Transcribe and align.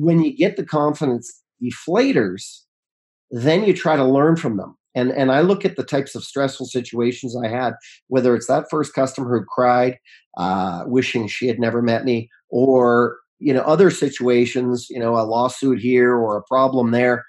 when 0.00 0.22
you 0.22 0.34
get 0.34 0.56
the 0.56 0.64
confidence 0.64 1.42
deflators, 1.62 2.60
then 3.30 3.64
you 3.64 3.74
try 3.74 3.96
to 3.96 4.04
learn 4.04 4.36
from 4.36 4.56
them. 4.56 4.76
And 4.94 5.12
and 5.12 5.30
I 5.30 5.40
look 5.42 5.64
at 5.64 5.76
the 5.76 5.84
types 5.84 6.14
of 6.14 6.24
stressful 6.24 6.66
situations 6.66 7.36
I 7.36 7.48
had, 7.48 7.74
whether 8.08 8.34
it's 8.34 8.48
that 8.48 8.68
first 8.70 8.92
customer 8.92 9.38
who 9.38 9.44
cried, 9.44 9.98
uh, 10.36 10.82
wishing 10.86 11.28
she 11.28 11.46
had 11.46 11.60
never 11.60 11.80
met 11.80 12.04
me, 12.04 12.28
or 12.48 13.18
you 13.38 13.54
know 13.54 13.60
other 13.60 13.90
situations, 13.90 14.88
you 14.90 14.98
know 14.98 15.16
a 15.16 15.22
lawsuit 15.22 15.78
here 15.78 16.16
or 16.16 16.36
a 16.36 16.42
problem 16.42 16.90
there. 16.90 17.24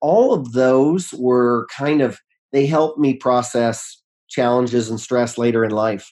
All 0.00 0.32
of 0.32 0.52
those 0.52 1.12
were 1.14 1.66
kind 1.76 2.00
of 2.00 2.18
they 2.52 2.64
helped 2.66 2.98
me 2.98 3.14
process 3.14 4.00
challenges 4.28 4.88
and 4.88 4.98
stress 4.98 5.36
later 5.36 5.64
in 5.64 5.72
life. 5.72 6.10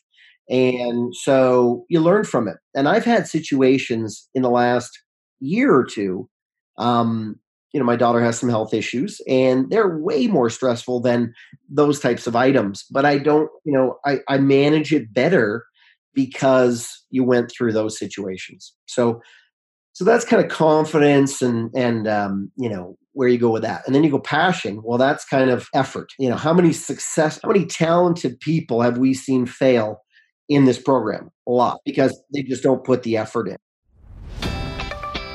And 0.51 1.15
so 1.17 1.87
you 1.89 2.01
learn 2.01 2.25
from 2.25 2.49
it. 2.49 2.59
And 2.75 2.87
I've 2.87 3.05
had 3.05 3.27
situations 3.27 4.29
in 4.35 4.43
the 4.43 4.51
last 4.51 4.99
year 5.41 5.75
or 5.75 5.85
two 5.85 6.29
um, 6.79 7.39
you 7.73 7.81
know 7.81 7.87
my 7.87 7.97
daughter 7.97 8.23
has 8.23 8.39
some 8.39 8.49
health 8.49 8.75
issues 8.75 9.21
and 9.29 9.71
they're 9.71 9.99
way 9.99 10.27
more 10.27 10.51
stressful 10.51 11.01
than 11.01 11.35
those 11.69 12.01
types 12.01 12.27
of 12.27 12.37
items 12.37 12.85
but 12.91 13.05
i 13.05 13.19
don't 13.19 13.51
you 13.65 13.73
know 13.73 13.99
i, 14.05 14.19
I 14.29 14.39
manage 14.39 14.93
it 14.93 15.13
better 15.13 15.65
because 16.15 17.05
you 17.11 17.25
went 17.25 17.51
through 17.51 17.73
those 17.73 17.99
situations. 17.99 18.73
So 18.87 19.21
so 19.93 20.05
that's 20.05 20.25
kind 20.25 20.45
of 20.45 20.51
confidence 20.51 21.43
and 21.43 21.71
and 21.75 22.09
um, 22.09 22.51
you 22.57 22.69
know 22.69 22.97
where 23.13 23.29
you 23.29 23.39
go 23.39 23.51
with 23.51 23.63
that. 23.63 23.83
And 23.87 23.95
then 23.95 24.03
you 24.03 24.11
go 24.11 24.19
passion. 24.19 24.81
Well 24.83 24.99
that's 24.99 25.25
kind 25.25 25.51
of 25.51 25.69
effort. 25.75 26.13
You 26.19 26.31
know 26.31 26.37
how 26.37 26.55
many 26.55 26.73
success 26.73 27.39
how 27.43 27.49
many 27.51 27.67
talented 27.67 28.41
people 28.41 28.81
have 28.81 28.99
we 28.99 29.15
seen 29.15 29.47
fail 29.47 30.03
in 30.49 30.65
this 30.65 30.81
program? 30.81 31.31
A 31.47 31.51
lot 31.51 31.81
because 31.85 32.19
they 32.33 32.43
just 32.43 32.63
don't 32.63 32.85
put 32.85 33.03
the 33.03 33.17
effort 33.17 33.49
in 33.49 33.57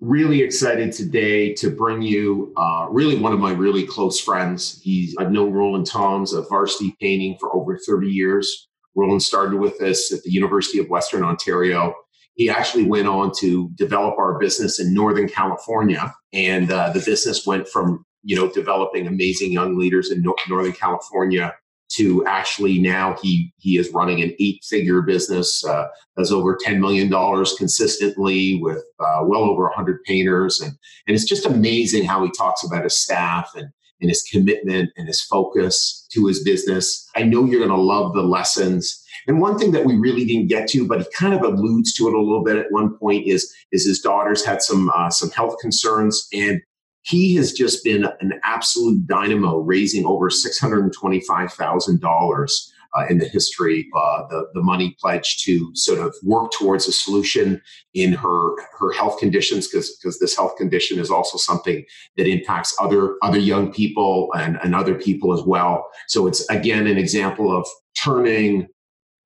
really 0.00 0.42
excited 0.42 0.92
today 0.92 1.52
to 1.54 1.70
bring 1.70 2.02
you 2.02 2.52
uh, 2.56 2.86
really 2.90 3.16
one 3.16 3.32
of 3.32 3.40
my 3.40 3.52
really 3.52 3.84
close 3.84 4.20
friends. 4.20 4.80
He's 4.82 5.14
I've 5.18 5.32
known 5.32 5.52
Roland 5.52 5.86
Toms 5.86 6.32
of 6.32 6.48
Varsity 6.48 6.96
Painting 7.00 7.36
for 7.40 7.54
over 7.54 7.78
30 7.78 8.08
years. 8.08 8.68
Roland 8.94 9.22
started 9.22 9.58
with 9.58 9.80
us 9.82 10.12
at 10.12 10.22
the 10.22 10.30
University 10.30 10.78
of 10.78 10.88
Western 10.88 11.22
Ontario. 11.22 11.94
He 12.34 12.48
actually 12.48 12.84
went 12.84 13.08
on 13.08 13.32
to 13.40 13.70
develop 13.74 14.16
our 14.18 14.38
business 14.38 14.78
in 14.78 14.94
Northern 14.94 15.28
California, 15.28 16.14
and 16.32 16.70
uh, 16.70 16.90
the 16.92 17.00
business 17.00 17.44
went 17.46 17.68
from 17.68 18.04
you 18.22 18.36
know 18.36 18.48
developing 18.50 19.06
amazing 19.06 19.52
young 19.52 19.76
leaders 19.76 20.10
in 20.10 20.22
no- 20.22 20.36
Northern 20.48 20.72
California 20.72 21.54
to 21.88 22.24
actually 22.26 22.78
now 22.78 23.16
he 23.22 23.52
he 23.56 23.78
is 23.78 23.90
running 23.90 24.20
an 24.20 24.34
eight 24.38 24.62
figure 24.64 25.02
business 25.02 25.64
uh, 25.64 25.86
does 26.16 26.32
over 26.32 26.56
10 26.60 26.80
million 26.80 27.08
dollars 27.08 27.54
consistently 27.56 28.60
with 28.62 28.82
uh, 29.00 29.20
well 29.22 29.42
over 29.42 29.64
100 29.64 30.02
painters. 30.04 30.60
And 30.60 30.72
and 31.06 31.14
it's 31.14 31.24
just 31.24 31.46
amazing 31.46 32.04
how 32.04 32.22
he 32.24 32.30
talks 32.36 32.64
about 32.64 32.84
his 32.84 32.98
staff 32.98 33.52
and 33.56 33.68
and 34.00 34.10
his 34.10 34.22
commitment 34.22 34.90
and 34.96 35.08
his 35.08 35.20
focus 35.20 36.06
to 36.12 36.26
his 36.26 36.44
business. 36.44 37.08
I 37.16 37.24
know 37.24 37.44
you're 37.44 37.58
going 37.58 37.76
to 37.76 37.76
love 37.76 38.14
the 38.14 38.22
lessons. 38.22 39.04
And 39.26 39.40
one 39.40 39.58
thing 39.58 39.72
that 39.72 39.84
we 39.84 39.96
really 39.96 40.24
didn't 40.24 40.46
get 40.46 40.68
to 40.68 40.86
but 40.86 41.00
he 41.00 41.06
kind 41.14 41.34
of 41.34 41.42
alludes 41.42 41.92
to 41.94 42.06
it 42.06 42.14
a 42.14 42.20
little 42.20 42.44
bit 42.44 42.56
at 42.56 42.70
one 42.70 42.96
point 42.96 43.26
is 43.26 43.52
is 43.72 43.86
his 43.86 44.00
daughters 44.00 44.44
had 44.44 44.62
some 44.62 44.90
uh, 44.94 45.10
some 45.10 45.30
health 45.30 45.56
concerns. 45.60 46.28
And 46.32 46.60
he 47.08 47.34
has 47.36 47.52
just 47.52 47.84
been 47.84 48.04
an 48.20 48.38
absolute 48.44 49.06
dynamo, 49.06 49.58
raising 49.58 50.04
over 50.04 50.28
$625,000 50.28 52.70
uh, 52.96 53.04
in 53.08 53.18
the 53.18 53.26
history, 53.26 53.86
uh, 53.96 54.26
the, 54.28 54.48
the 54.52 54.62
money 54.62 54.94
pledged 55.00 55.42
to 55.44 55.74
sort 55.74 55.98
of 55.98 56.14
work 56.22 56.52
towards 56.52 56.86
a 56.86 56.92
solution 56.92 57.62
in 57.94 58.12
her, 58.12 58.54
her 58.78 58.92
health 58.92 59.18
conditions, 59.18 59.68
because 59.68 60.18
this 60.20 60.36
health 60.36 60.54
condition 60.56 60.98
is 60.98 61.10
also 61.10 61.38
something 61.38 61.82
that 62.16 62.26
impacts 62.26 62.76
other, 62.78 63.16
other 63.22 63.38
young 63.38 63.72
people 63.72 64.28
and, 64.36 64.58
and 64.62 64.74
other 64.74 64.94
people 64.94 65.32
as 65.32 65.40
well. 65.42 65.88
So 66.08 66.26
it's, 66.26 66.46
again, 66.50 66.86
an 66.86 66.98
example 66.98 67.56
of 67.56 67.66
turning 68.02 68.68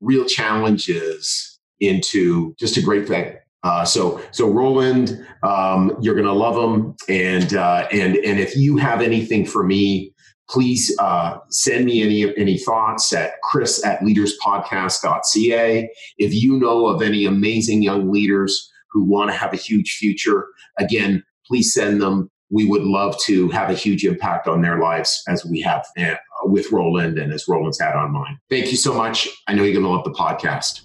real 0.01 0.25
challenges 0.25 1.59
into 1.81 2.55
just 2.61 2.77
a 2.77 2.83
great 2.83 3.09
thing. 3.09 3.35
Uh, 3.65 3.85
so, 3.85 4.21
so 4.33 4.49
Roland, 4.49 5.25
um, 5.43 5.97
you're 6.01 6.15
going 6.15 6.27
to 6.27 6.33
love 6.33 6.57
him, 6.57 6.97
and 7.09 7.55
uh, 7.55 7.87
and 7.93 8.17
and 8.17 8.41
if 8.41 8.57
you 8.57 8.77
have 8.77 9.01
anything 9.01 9.47
for 9.47 9.63
me, 9.63 10.13
please 10.49 10.95
uh, 10.99 11.39
send 11.51 11.85
me 11.85 12.03
any 12.03 12.37
any 12.37 12.59
thoughts 12.59 13.13
at 13.13 13.41
chris 13.43 13.85
at 13.85 14.01
leaderspodcast.ca. 14.01 15.91
If 16.19 16.35
you 16.35 16.59
know 16.59 16.87
of 16.87 17.03
any 17.03 17.25
amazing 17.25 17.83
young 17.83 18.11
leaders 18.11 18.71
who 18.91 19.05
want 19.05 19.31
to 19.31 19.37
have 19.37 19.53
a 19.53 19.57
huge 19.57 19.97
future, 19.97 20.49
again, 20.79 21.23
please 21.47 21.73
send 21.73 22.03
them. 22.03 22.31
We 22.51 22.67
would 22.67 22.83
love 22.83 23.19
to 23.23 23.49
have 23.49 23.71
a 23.71 23.75
huge 23.75 24.05
impact 24.05 24.47
on 24.47 24.61
their 24.61 24.79
lives 24.79 25.23
as 25.27 25.45
we 25.47 25.61
have 25.63 25.87
uh, 25.99 26.15
with 26.43 26.71
Roland 26.71 27.19
and 27.19 27.33
as 27.33 27.47
Roland's 27.49 27.81
had 27.81 27.95
on 27.95 28.13
mine. 28.13 28.39
Thank 28.51 28.71
you 28.71 28.77
so 28.77 28.93
much. 28.93 29.29
I 29.49 29.55
know 29.55 29.63
you're 29.63 29.73
going 29.73 29.85
to 29.85 29.91
love 29.91 30.05
the 30.05 30.11
podcast. 30.11 30.83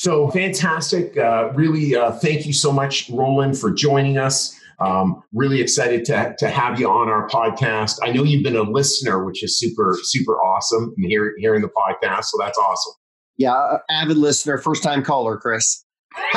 So 0.00 0.30
fantastic. 0.30 1.18
Uh, 1.18 1.50
really, 1.52 1.94
uh, 1.94 2.12
thank 2.12 2.46
you 2.46 2.54
so 2.54 2.72
much, 2.72 3.10
Roland, 3.10 3.58
for 3.58 3.70
joining 3.70 4.16
us. 4.16 4.58
Um, 4.78 5.22
really 5.34 5.60
excited 5.60 6.06
to, 6.06 6.34
to 6.38 6.48
have 6.48 6.80
you 6.80 6.88
on 6.88 7.10
our 7.10 7.28
podcast. 7.28 7.98
I 8.02 8.10
know 8.10 8.22
you've 8.22 8.42
been 8.42 8.56
a 8.56 8.62
listener, 8.62 9.26
which 9.26 9.44
is 9.44 9.58
super, 9.58 9.98
super 10.04 10.36
awesome, 10.36 10.94
and 10.96 11.04
hear, 11.04 11.34
hearing 11.36 11.60
the 11.60 11.68
podcast. 11.68 12.24
So 12.24 12.38
that's 12.40 12.56
awesome. 12.56 12.94
Yeah, 13.36 13.76
avid 13.90 14.16
listener, 14.16 14.56
first 14.56 14.82
time 14.82 15.04
caller, 15.04 15.36
Chris. 15.36 15.84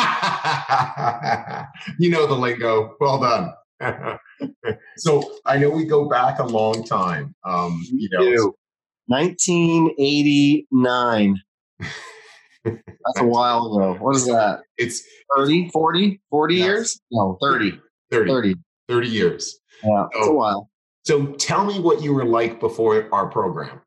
you 2.00 2.10
know 2.10 2.28
the 2.28 2.38
lingo. 2.38 2.98
Well 3.00 3.22
done. 3.22 3.54
so 4.98 5.38
I 5.46 5.58
know 5.58 5.70
we 5.70 5.86
go 5.86 6.10
back 6.10 6.40
a 6.40 6.46
long 6.46 6.84
time. 6.84 7.34
Um, 7.46 7.82
you 7.94 8.10
know, 8.12 8.56
1989. 9.08 11.38
That's 12.64 13.20
a 13.20 13.26
while 13.26 13.66
ago. 13.68 13.98
What 14.00 14.16
is 14.16 14.26
that? 14.26 14.62
It's 14.78 15.04
30, 15.36 15.70
40, 15.70 16.22
40 16.30 16.56
yes. 16.56 16.66
years? 16.66 17.02
No, 17.12 17.38
30. 17.42 17.80
30. 18.12 18.32
30. 18.32 18.56
30 18.90 19.08
years. 19.08 19.60
Yeah, 19.84 20.08
it's 20.14 20.28
a 20.28 20.32
while. 20.32 20.70
So 21.04 21.28
tell 21.34 21.66
me 21.66 21.80
what 21.80 22.02
you 22.02 22.14
were 22.14 22.26
like 22.26 22.60
before 22.60 23.10
our 23.14 23.28
program. 23.28 23.82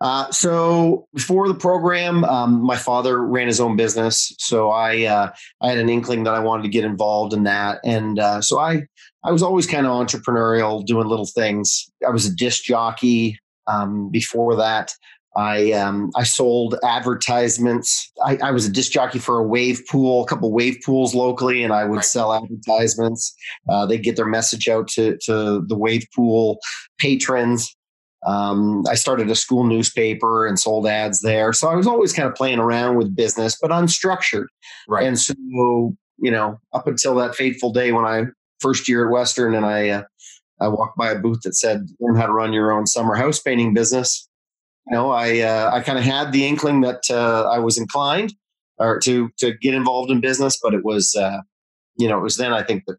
Uh, 0.00 0.30
so 0.30 1.06
before 1.12 1.48
the 1.48 1.54
program, 1.54 2.24
um, 2.24 2.62
my 2.62 2.76
father 2.76 3.24
ran 3.24 3.48
his 3.48 3.60
own 3.60 3.76
business, 3.76 4.32
so 4.38 4.70
I 4.70 5.04
uh, 5.04 5.32
I 5.60 5.68
had 5.68 5.78
an 5.78 5.88
inkling 5.88 6.22
that 6.24 6.34
I 6.34 6.38
wanted 6.38 6.62
to 6.62 6.68
get 6.68 6.84
involved 6.84 7.32
in 7.32 7.42
that, 7.44 7.80
and 7.84 8.20
uh, 8.20 8.40
so 8.40 8.60
I 8.60 8.82
I 9.24 9.32
was 9.32 9.42
always 9.42 9.66
kind 9.66 9.86
of 9.86 9.92
entrepreneurial, 9.92 10.86
doing 10.86 11.08
little 11.08 11.26
things. 11.26 11.90
I 12.06 12.10
was 12.10 12.26
a 12.26 12.34
disc 12.34 12.62
jockey 12.62 13.38
um, 13.66 14.08
before 14.10 14.54
that. 14.56 14.94
I 15.38 15.70
um, 15.70 16.10
I 16.16 16.24
sold 16.24 16.74
advertisements. 16.82 18.10
I, 18.24 18.38
I, 18.42 18.50
was 18.50 18.66
a 18.66 18.72
disc 18.72 18.90
jockey 18.90 19.20
for 19.20 19.38
a 19.38 19.42
wave 19.44 19.80
pool, 19.88 20.24
a 20.24 20.26
couple 20.26 20.50
wave 20.50 20.78
pools 20.84 21.14
locally, 21.14 21.62
and 21.62 21.72
I 21.72 21.84
would 21.84 22.02
sell 22.02 22.34
advertisements. 22.34 23.32
Uh, 23.68 23.86
they'd 23.86 24.02
get 24.02 24.16
their 24.16 24.26
message 24.26 24.68
out 24.68 24.88
to 24.88 25.16
to 25.26 25.64
the 25.64 25.78
wave 25.78 26.04
pool 26.12 26.58
patrons. 26.98 27.72
Um, 28.26 28.82
I 28.90 28.96
started 28.96 29.30
a 29.30 29.36
school 29.36 29.62
newspaper 29.62 30.44
and 30.44 30.58
sold 30.58 30.88
ads 30.88 31.20
there. 31.20 31.52
So 31.52 31.68
I 31.68 31.76
was 31.76 31.86
always 31.86 32.12
kind 32.12 32.28
of 32.28 32.34
playing 32.34 32.58
around 32.58 32.96
with 32.96 33.14
business, 33.14 33.56
but 33.62 33.70
unstructured. 33.70 34.46
Right. 34.88 35.06
And 35.06 35.16
so 35.16 35.34
you 36.18 36.32
know, 36.32 36.58
up 36.72 36.88
until 36.88 37.14
that 37.14 37.36
fateful 37.36 37.72
day 37.72 37.92
when 37.92 38.04
I 38.04 38.24
first 38.58 38.88
year 38.88 39.06
at 39.06 39.12
Western, 39.12 39.54
and 39.54 39.64
I 39.64 39.90
uh, 39.90 40.02
I 40.60 40.66
walked 40.66 40.98
by 40.98 41.12
a 41.12 41.18
booth 41.20 41.42
that 41.44 41.54
said 41.54 41.86
"Learn 42.00 42.16
how 42.16 42.26
to 42.26 42.32
run 42.32 42.52
your 42.52 42.72
own 42.72 42.88
summer 42.88 43.14
house 43.14 43.38
painting 43.38 43.72
business." 43.72 44.27
You 44.90 44.96
know, 44.96 45.10
I 45.10 45.40
uh, 45.40 45.70
I 45.72 45.80
kind 45.80 45.98
of 45.98 46.04
had 46.04 46.32
the 46.32 46.46
inkling 46.46 46.80
that 46.82 47.02
uh, 47.10 47.48
I 47.50 47.58
was 47.58 47.78
inclined 47.78 48.34
or 48.78 48.98
to 49.00 49.30
to 49.38 49.54
get 49.58 49.74
involved 49.74 50.10
in 50.10 50.20
business, 50.20 50.58
but 50.62 50.74
it 50.74 50.84
was 50.84 51.14
uh, 51.14 51.38
you 51.96 52.08
know 52.08 52.18
it 52.18 52.22
was 52.22 52.36
then 52.36 52.52
I 52.52 52.62
think 52.62 52.84
that 52.86 52.96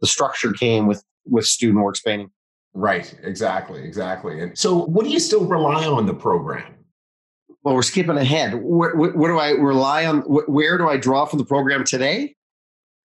the 0.00 0.06
structure 0.06 0.52
came 0.52 0.86
with 0.86 1.02
with 1.24 1.46
student 1.46 1.84
works 1.84 2.00
painting. 2.00 2.30
Right. 2.74 3.18
Exactly. 3.22 3.82
Exactly. 3.82 4.40
And 4.40 4.56
so, 4.56 4.84
what 4.84 5.04
do 5.04 5.10
you 5.10 5.18
still 5.18 5.46
rely 5.46 5.86
on 5.86 6.04
the 6.04 6.14
program? 6.14 6.74
Well, 7.62 7.74
we're 7.74 7.82
skipping 7.82 8.18
ahead. 8.18 8.54
What, 8.54 8.96
what, 8.96 9.16
what 9.16 9.28
do 9.28 9.38
I 9.38 9.50
rely 9.50 10.04
on? 10.04 10.20
Where 10.20 10.76
do 10.76 10.88
I 10.88 10.98
draw 10.98 11.24
from 11.24 11.38
the 11.38 11.44
program 11.44 11.84
today? 11.84 12.34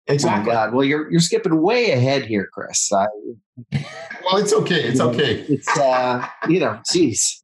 Exactly. 0.07 0.51
Oh 0.51 0.55
God. 0.55 0.73
Well, 0.73 0.83
you're 0.83 1.09
you're 1.11 1.21
skipping 1.21 1.61
way 1.61 1.91
ahead 1.91 2.25
here, 2.25 2.49
Chris. 2.51 2.91
I, 2.91 3.05
well, 4.25 4.37
it's 4.37 4.51
okay. 4.51 4.81
It's 4.81 4.99
okay. 4.99 5.41
It's 5.41 5.77
uh, 5.77 6.25
you 6.49 6.59
know, 6.59 6.81
geez. 6.91 7.40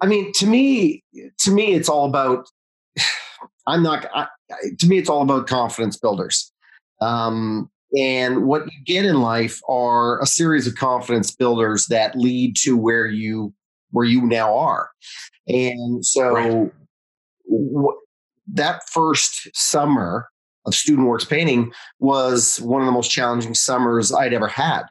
I 0.00 0.06
mean, 0.06 0.32
to 0.34 0.46
me, 0.46 1.02
to 1.40 1.50
me, 1.50 1.74
it's 1.74 1.88
all 1.88 2.06
about. 2.06 2.46
I'm 3.66 3.82
not. 3.82 4.06
I, 4.14 4.26
to 4.78 4.86
me, 4.86 4.98
it's 4.98 5.08
all 5.08 5.22
about 5.22 5.46
confidence 5.46 5.96
builders. 5.96 6.52
Um, 7.00 7.70
and 7.96 8.46
what 8.46 8.64
you 8.66 8.84
get 8.84 9.04
in 9.04 9.20
life 9.20 9.60
are 9.68 10.20
a 10.22 10.26
series 10.26 10.66
of 10.66 10.76
confidence 10.76 11.30
builders 11.30 11.86
that 11.86 12.16
lead 12.16 12.56
to 12.58 12.76
where 12.76 13.06
you 13.06 13.52
where 13.90 14.04
you 14.04 14.22
now 14.22 14.56
are. 14.56 14.90
And 15.48 16.04
so 16.04 16.30
right. 16.30 16.72
w- 17.48 18.00
that 18.52 18.88
first 18.88 19.48
summer 19.54 20.28
of 20.66 20.74
student 20.74 21.08
works 21.08 21.24
painting 21.24 21.72
was 21.98 22.60
one 22.60 22.82
of 22.82 22.86
the 22.86 22.92
most 22.92 23.10
challenging 23.10 23.54
summers 23.54 24.12
I'd 24.12 24.32
ever 24.32 24.48
had. 24.48 24.82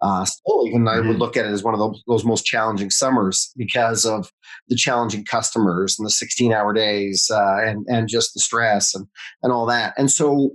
Uh, 0.00 0.24
still, 0.24 0.66
even 0.66 0.86
I 0.88 0.96
would 0.96 1.06
mm-hmm. 1.06 1.18
look 1.18 1.36
at 1.36 1.46
it 1.46 1.52
as 1.52 1.62
one 1.62 1.74
of 1.74 1.80
those, 1.80 2.02
those, 2.06 2.24
most 2.24 2.44
challenging 2.44 2.90
summers 2.90 3.52
because 3.56 4.04
of 4.04 4.30
the 4.68 4.76
challenging 4.76 5.24
customers 5.24 5.96
and 5.98 6.06
the 6.06 6.10
16 6.10 6.52
hour 6.52 6.72
days 6.72 7.30
uh, 7.32 7.58
and, 7.62 7.86
and 7.88 8.08
just 8.08 8.34
the 8.34 8.40
stress 8.40 8.94
and, 8.94 9.06
and 9.42 9.52
all 9.52 9.66
that. 9.66 9.94
And 9.96 10.10
so 10.10 10.52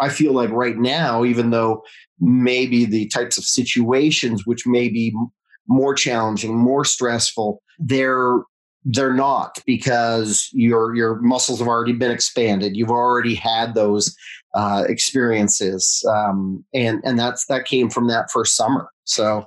I 0.00 0.08
feel 0.08 0.32
like 0.32 0.50
right 0.50 0.78
now, 0.78 1.24
even 1.24 1.50
though 1.50 1.82
maybe 2.18 2.84
the 2.84 3.08
types 3.08 3.38
of 3.38 3.44
situations 3.44 4.46
which 4.46 4.66
may 4.66 4.88
be 4.88 5.14
more 5.68 5.94
challenging, 5.94 6.56
more 6.56 6.84
stressful, 6.84 7.62
they're 7.78 8.40
they're 8.84 9.12
not 9.12 9.58
because 9.66 10.48
your 10.52 10.94
your 10.94 11.20
muscles 11.20 11.58
have 11.58 11.68
already 11.68 11.92
been 11.92 12.10
expanded. 12.10 12.76
You've 12.76 12.90
already 12.90 13.34
had 13.34 13.74
those 13.74 14.14
uh, 14.54 14.84
experiences, 14.88 16.04
um, 16.08 16.64
and 16.74 17.00
and 17.04 17.18
that's 17.18 17.46
that 17.46 17.64
came 17.64 17.90
from 17.90 18.08
that 18.08 18.30
first 18.30 18.56
summer. 18.56 18.90
So, 19.04 19.46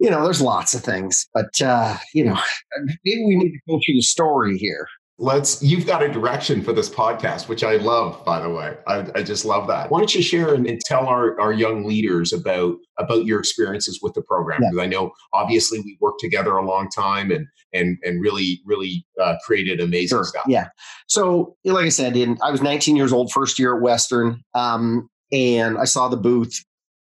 you 0.00 0.10
know, 0.10 0.24
there's 0.24 0.42
lots 0.42 0.74
of 0.74 0.82
things, 0.82 1.28
but 1.34 1.60
uh, 1.62 1.96
you 2.14 2.24
know, 2.24 2.38
maybe 3.04 3.24
we 3.24 3.36
need 3.36 3.52
to 3.52 3.60
go 3.68 3.80
through 3.84 3.94
the 3.94 4.02
story 4.02 4.58
here 4.58 4.86
let's 5.18 5.62
you've 5.62 5.86
got 5.86 6.02
a 6.02 6.08
direction 6.10 6.62
for 6.62 6.72
this 6.72 6.88
podcast 6.88 7.46
which 7.46 7.62
i 7.62 7.76
love 7.76 8.24
by 8.24 8.40
the 8.40 8.48
way. 8.48 8.76
I, 8.86 9.06
I 9.14 9.22
just 9.22 9.44
love 9.44 9.68
that. 9.68 9.90
Why 9.90 9.98
don't 9.98 10.14
you 10.14 10.22
share 10.22 10.54
and, 10.54 10.66
and, 10.66 10.80
tell 10.80 11.06
our, 11.06 11.38
our 11.40 11.52
young 11.52 11.84
leaders 11.84 12.32
about 12.32 12.76
about 12.98 13.26
your 13.26 13.38
experiences 13.38 14.00
with 14.02 14.14
the 14.14 14.22
program? 14.22 14.60
Because 14.60 14.76
yeah. 14.76 14.82
i 14.82 14.86
know 14.86 15.12
obviously 15.32 15.80
we 15.80 15.98
worked 16.00 16.20
together 16.20 16.56
a 16.56 16.64
long 16.64 16.88
time 16.88 17.30
and 17.30 17.46
and 17.72 17.98
and 18.02 18.20
really 18.20 18.60
really 18.64 19.06
uh, 19.20 19.34
created 19.44 19.80
amazing 19.80 20.16
sure. 20.16 20.24
stuff. 20.24 20.44
Yeah. 20.48 20.68
So 21.08 21.56
like 21.64 21.86
i 21.86 21.90
said 21.90 22.16
in, 22.16 22.38
i 22.42 22.50
was 22.50 22.62
19 22.62 22.96
years 22.96 23.12
old 23.12 23.30
first 23.30 23.58
year 23.58 23.76
at 23.76 23.82
western 23.82 24.42
um, 24.54 25.08
and 25.30 25.78
i 25.78 25.84
saw 25.84 26.08
the 26.08 26.16
booth 26.16 26.64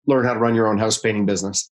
learn 0.06 0.24
how 0.24 0.34
to 0.34 0.40
run 0.40 0.54
your 0.54 0.66
own 0.66 0.78
house 0.78 0.98
painting 0.98 1.26
business. 1.26 1.70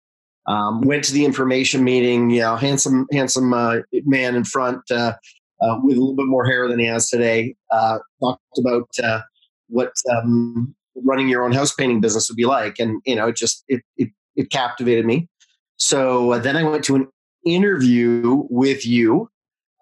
Um, 0.46 0.80
went 0.80 1.04
to 1.04 1.12
the 1.12 1.24
information 1.24 1.84
meeting 1.84 2.30
you 2.30 2.40
know 2.40 2.56
handsome 2.56 3.06
handsome 3.12 3.52
uh, 3.52 3.78
man 3.92 4.34
in 4.34 4.44
front 4.44 4.80
uh, 4.90 5.12
uh, 5.60 5.76
with 5.82 5.96
a 5.96 6.00
little 6.00 6.16
bit 6.16 6.26
more 6.26 6.44
hair 6.44 6.68
than 6.68 6.78
he 6.78 6.86
has 6.86 7.08
today. 7.08 7.54
Uh, 7.70 7.98
talked 8.20 8.58
about 8.58 8.88
uh, 9.02 9.20
what 9.68 9.92
um, 10.10 10.74
running 11.04 11.28
your 11.28 11.44
own 11.44 11.52
house 11.52 11.74
painting 11.74 12.00
business 12.00 12.28
would 12.28 12.36
be 12.36 12.46
like, 12.46 12.78
and 12.78 13.00
you 13.04 13.14
know, 13.14 13.28
it 13.28 13.36
just 13.36 13.64
it 13.68 13.82
it, 13.96 14.10
it 14.36 14.50
captivated 14.50 15.06
me. 15.06 15.28
So 15.76 16.32
uh, 16.32 16.38
then 16.38 16.56
I 16.56 16.62
went 16.62 16.84
to 16.84 16.96
an 16.96 17.08
interview 17.44 18.46
with 18.50 18.86
you, 18.86 19.30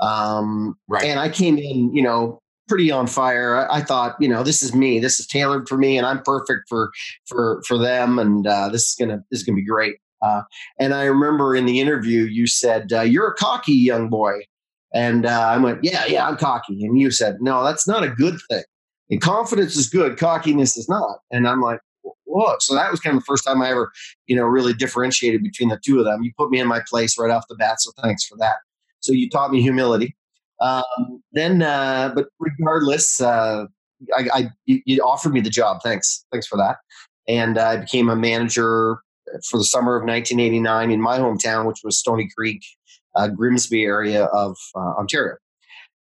um, 0.00 0.76
right. 0.88 1.04
and 1.04 1.18
I 1.18 1.28
came 1.28 1.58
in, 1.58 1.94
you 1.94 2.02
know, 2.02 2.40
pretty 2.68 2.90
on 2.90 3.06
fire. 3.06 3.56
I, 3.56 3.78
I, 3.78 3.82
thought, 3.82 4.14
you 4.20 4.28
know, 4.28 4.42
this 4.42 4.62
is 4.62 4.74
me. 4.74 5.00
This 5.00 5.18
is 5.18 5.26
tailored 5.26 5.68
for 5.68 5.76
me, 5.76 5.96
and 5.98 6.06
I'm 6.06 6.22
perfect 6.22 6.68
for 6.68 6.90
for 7.26 7.62
for 7.66 7.78
them, 7.78 8.18
and 8.18 8.46
uh, 8.46 8.68
this 8.68 8.88
is 8.88 8.96
gonna 8.98 9.24
this 9.30 9.40
is 9.40 9.42
gonna 9.44 9.56
be 9.56 9.64
great. 9.64 9.96
Uh, 10.20 10.42
and 10.78 10.94
I 10.94 11.04
remember 11.04 11.54
in 11.54 11.66
the 11.66 11.80
interview, 11.80 12.22
you 12.22 12.46
said, 12.46 12.92
uh, 12.92 13.00
"You're 13.00 13.28
a 13.28 13.34
cocky 13.34 13.72
young 13.72 14.08
boy," 14.08 14.40
And 14.94 15.26
uh, 15.26 15.40
I 15.40 15.58
went, 15.58 15.80
yeah, 15.82 16.06
yeah, 16.06 16.26
I'm 16.26 16.36
cocky. 16.36 16.84
And 16.84 16.98
you 16.98 17.10
said, 17.10 17.38
no, 17.40 17.62
that's 17.64 17.86
not 17.86 18.02
a 18.02 18.08
good 18.08 18.38
thing. 18.48 18.64
And 19.10 19.20
confidence 19.20 19.76
is 19.76 19.88
good, 19.88 20.18
cockiness 20.18 20.76
is 20.76 20.88
not. 20.88 21.18
And 21.30 21.46
I'm 21.46 21.60
like, 21.60 21.80
whoa. 22.24 22.56
So 22.60 22.74
that 22.74 22.90
was 22.90 23.00
kind 23.00 23.16
of 23.16 23.22
the 23.22 23.26
first 23.26 23.44
time 23.44 23.62
I 23.62 23.70
ever, 23.70 23.90
you 24.26 24.36
know, 24.36 24.44
really 24.44 24.72
differentiated 24.72 25.42
between 25.42 25.68
the 25.68 25.78
two 25.84 25.98
of 25.98 26.04
them. 26.04 26.22
You 26.22 26.32
put 26.38 26.50
me 26.50 26.60
in 26.60 26.66
my 26.66 26.80
place 26.88 27.18
right 27.18 27.30
off 27.30 27.44
the 27.48 27.56
bat. 27.56 27.80
So 27.80 27.90
thanks 28.02 28.24
for 28.24 28.36
that. 28.38 28.56
So 29.00 29.12
you 29.12 29.28
taught 29.28 29.50
me 29.50 29.62
humility. 29.62 30.16
Um, 30.60 31.22
then, 31.32 31.62
uh, 31.62 32.12
but 32.14 32.28
regardless, 32.38 33.20
uh, 33.20 33.66
I, 34.16 34.28
I 34.32 34.50
you, 34.66 34.80
you, 34.86 35.02
offered 35.02 35.32
me 35.32 35.40
the 35.40 35.50
job. 35.50 35.80
Thanks. 35.82 36.24
Thanks 36.32 36.46
for 36.46 36.56
that. 36.56 36.76
And 37.28 37.58
I 37.58 37.76
became 37.76 38.08
a 38.08 38.16
manager 38.16 39.00
for 39.48 39.58
the 39.58 39.64
summer 39.64 39.96
of 39.96 40.02
1989 40.02 40.90
in 40.90 41.00
my 41.00 41.18
hometown, 41.18 41.66
which 41.66 41.80
was 41.84 41.98
Stoney 41.98 42.28
Creek, 42.36 42.64
uh, 43.18 43.28
Grimsby 43.28 43.82
area 43.84 44.24
of 44.26 44.56
uh, 44.74 44.94
Ontario. 44.98 45.36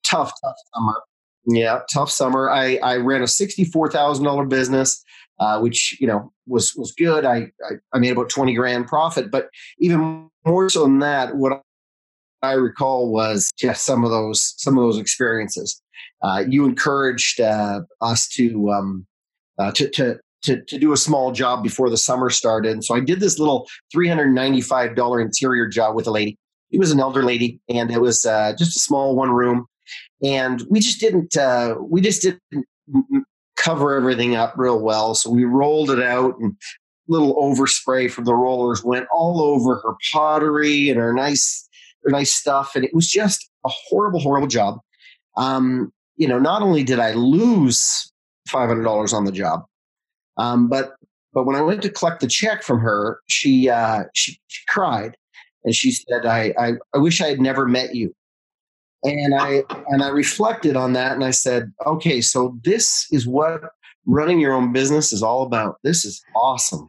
Tough, 0.04 0.32
tough 0.42 0.56
summer. 0.74 1.00
Yeah, 1.46 1.80
tough 1.92 2.10
summer. 2.10 2.50
I, 2.50 2.76
I 2.82 2.96
ran 2.96 3.22
a 3.22 3.28
sixty-four 3.28 3.90
thousand 3.90 4.24
dollar 4.24 4.44
business, 4.44 5.02
uh, 5.40 5.60
which 5.60 5.96
you 6.00 6.06
know 6.06 6.32
was 6.46 6.74
was 6.76 6.92
good. 6.92 7.24
I, 7.24 7.50
I, 7.64 7.74
I 7.94 7.98
made 7.98 8.12
about 8.12 8.28
twenty 8.28 8.54
grand 8.54 8.86
profit, 8.86 9.30
but 9.30 9.48
even 9.78 10.28
more 10.44 10.68
so 10.68 10.82
than 10.82 10.98
that, 10.98 11.36
what 11.36 11.62
I 12.42 12.52
recall 12.52 13.10
was 13.10 13.50
just 13.58 13.84
some 13.84 14.04
of 14.04 14.10
those 14.10 14.54
some 14.58 14.76
of 14.76 14.84
those 14.84 14.98
experiences. 14.98 15.80
Uh, 16.22 16.44
you 16.48 16.64
encouraged 16.64 17.40
uh, 17.40 17.80
us 18.00 18.28
to, 18.28 18.70
um, 18.70 19.06
uh, 19.58 19.72
to 19.72 19.88
to 19.90 20.18
to 20.42 20.62
to 20.64 20.78
do 20.78 20.92
a 20.92 20.96
small 20.96 21.32
job 21.32 21.62
before 21.62 21.90
the 21.90 21.96
summer 21.96 22.30
started, 22.30 22.72
and 22.72 22.84
so 22.84 22.94
I 22.94 23.00
did 23.00 23.20
this 23.20 23.38
little 23.38 23.66
three 23.90 24.08
hundred 24.08 24.32
ninety 24.32 24.60
five 24.60 24.96
dollar 24.96 25.20
interior 25.20 25.66
job 25.66 25.94
with 25.96 26.06
a 26.06 26.10
lady 26.10 26.36
he 26.70 26.78
was 26.78 26.90
an 26.90 27.00
elder 27.00 27.22
lady, 27.22 27.60
and 27.68 27.90
it 27.90 28.00
was 28.00 28.24
uh, 28.26 28.52
just 28.58 28.76
a 28.76 28.80
small 28.80 29.16
one 29.16 29.30
room, 29.30 29.66
and 30.22 30.62
we 30.68 30.80
just 30.80 31.00
didn't 31.00 31.36
uh, 31.36 31.76
we 31.80 32.00
just 32.00 32.22
didn't 32.22 32.66
cover 33.56 33.94
everything 33.94 34.34
up 34.34 34.54
real 34.56 34.80
well. 34.80 35.14
So 35.14 35.30
we 35.30 35.44
rolled 35.44 35.90
it 35.90 36.02
out, 36.02 36.38
and 36.38 36.56
little 37.08 37.34
overspray 37.36 38.10
from 38.10 38.24
the 38.24 38.34
rollers 38.34 38.84
went 38.84 39.06
all 39.12 39.42
over 39.42 39.76
her 39.76 39.94
pottery 40.12 40.90
and 40.90 40.98
her 40.98 41.12
nice 41.12 41.68
her 42.04 42.10
nice 42.10 42.32
stuff, 42.32 42.76
and 42.76 42.84
it 42.84 42.94
was 42.94 43.08
just 43.08 43.48
a 43.64 43.70
horrible, 43.70 44.20
horrible 44.20 44.48
job. 44.48 44.78
Um, 45.36 45.92
you 46.16 46.28
know, 46.28 46.38
not 46.38 46.62
only 46.62 46.82
did 46.84 46.98
I 46.98 47.12
lose 47.12 48.12
five 48.48 48.68
hundred 48.68 48.84
dollars 48.84 49.12
on 49.12 49.24
the 49.24 49.32
job, 49.32 49.64
um, 50.36 50.68
but 50.68 50.92
but 51.32 51.44
when 51.44 51.56
I 51.56 51.62
went 51.62 51.82
to 51.82 51.90
collect 51.90 52.20
the 52.20 52.26
check 52.26 52.62
from 52.62 52.80
her, 52.80 53.20
she 53.26 53.68
uh, 53.68 54.04
she, 54.14 54.38
she 54.48 54.62
cried 54.68 55.16
and 55.64 55.74
she 55.74 55.92
said, 55.92 56.26
I, 56.26 56.54
I, 56.58 56.72
I 56.94 56.98
wish 56.98 57.20
I 57.20 57.28
had 57.28 57.40
never 57.40 57.66
met 57.66 57.94
you. 57.94 58.14
And 59.04 59.34
I 59.34 59.62
and 59.88 60.02
I 60.02 60.08
reflected 60.08 60.74
on 60.74 60.92
that 60.94 61.12
and 61.12 61.24
I 61.24 61.30
said, 61.30 61.72
okay, 61.86 62.20
so 62.20 62.58
this 62.64 63.06
is 63.12 63.28
what 63.28 63.60
running 64.06 64.40
your 64.40 64.52
own 64.52 64.72
business 64.72 65.12
is 65.12 65.22
all 65.22 65.42
about. 65.42 65.76
This 65.84 66.04
is 66.04 66.20
awesome. 66.34 66.88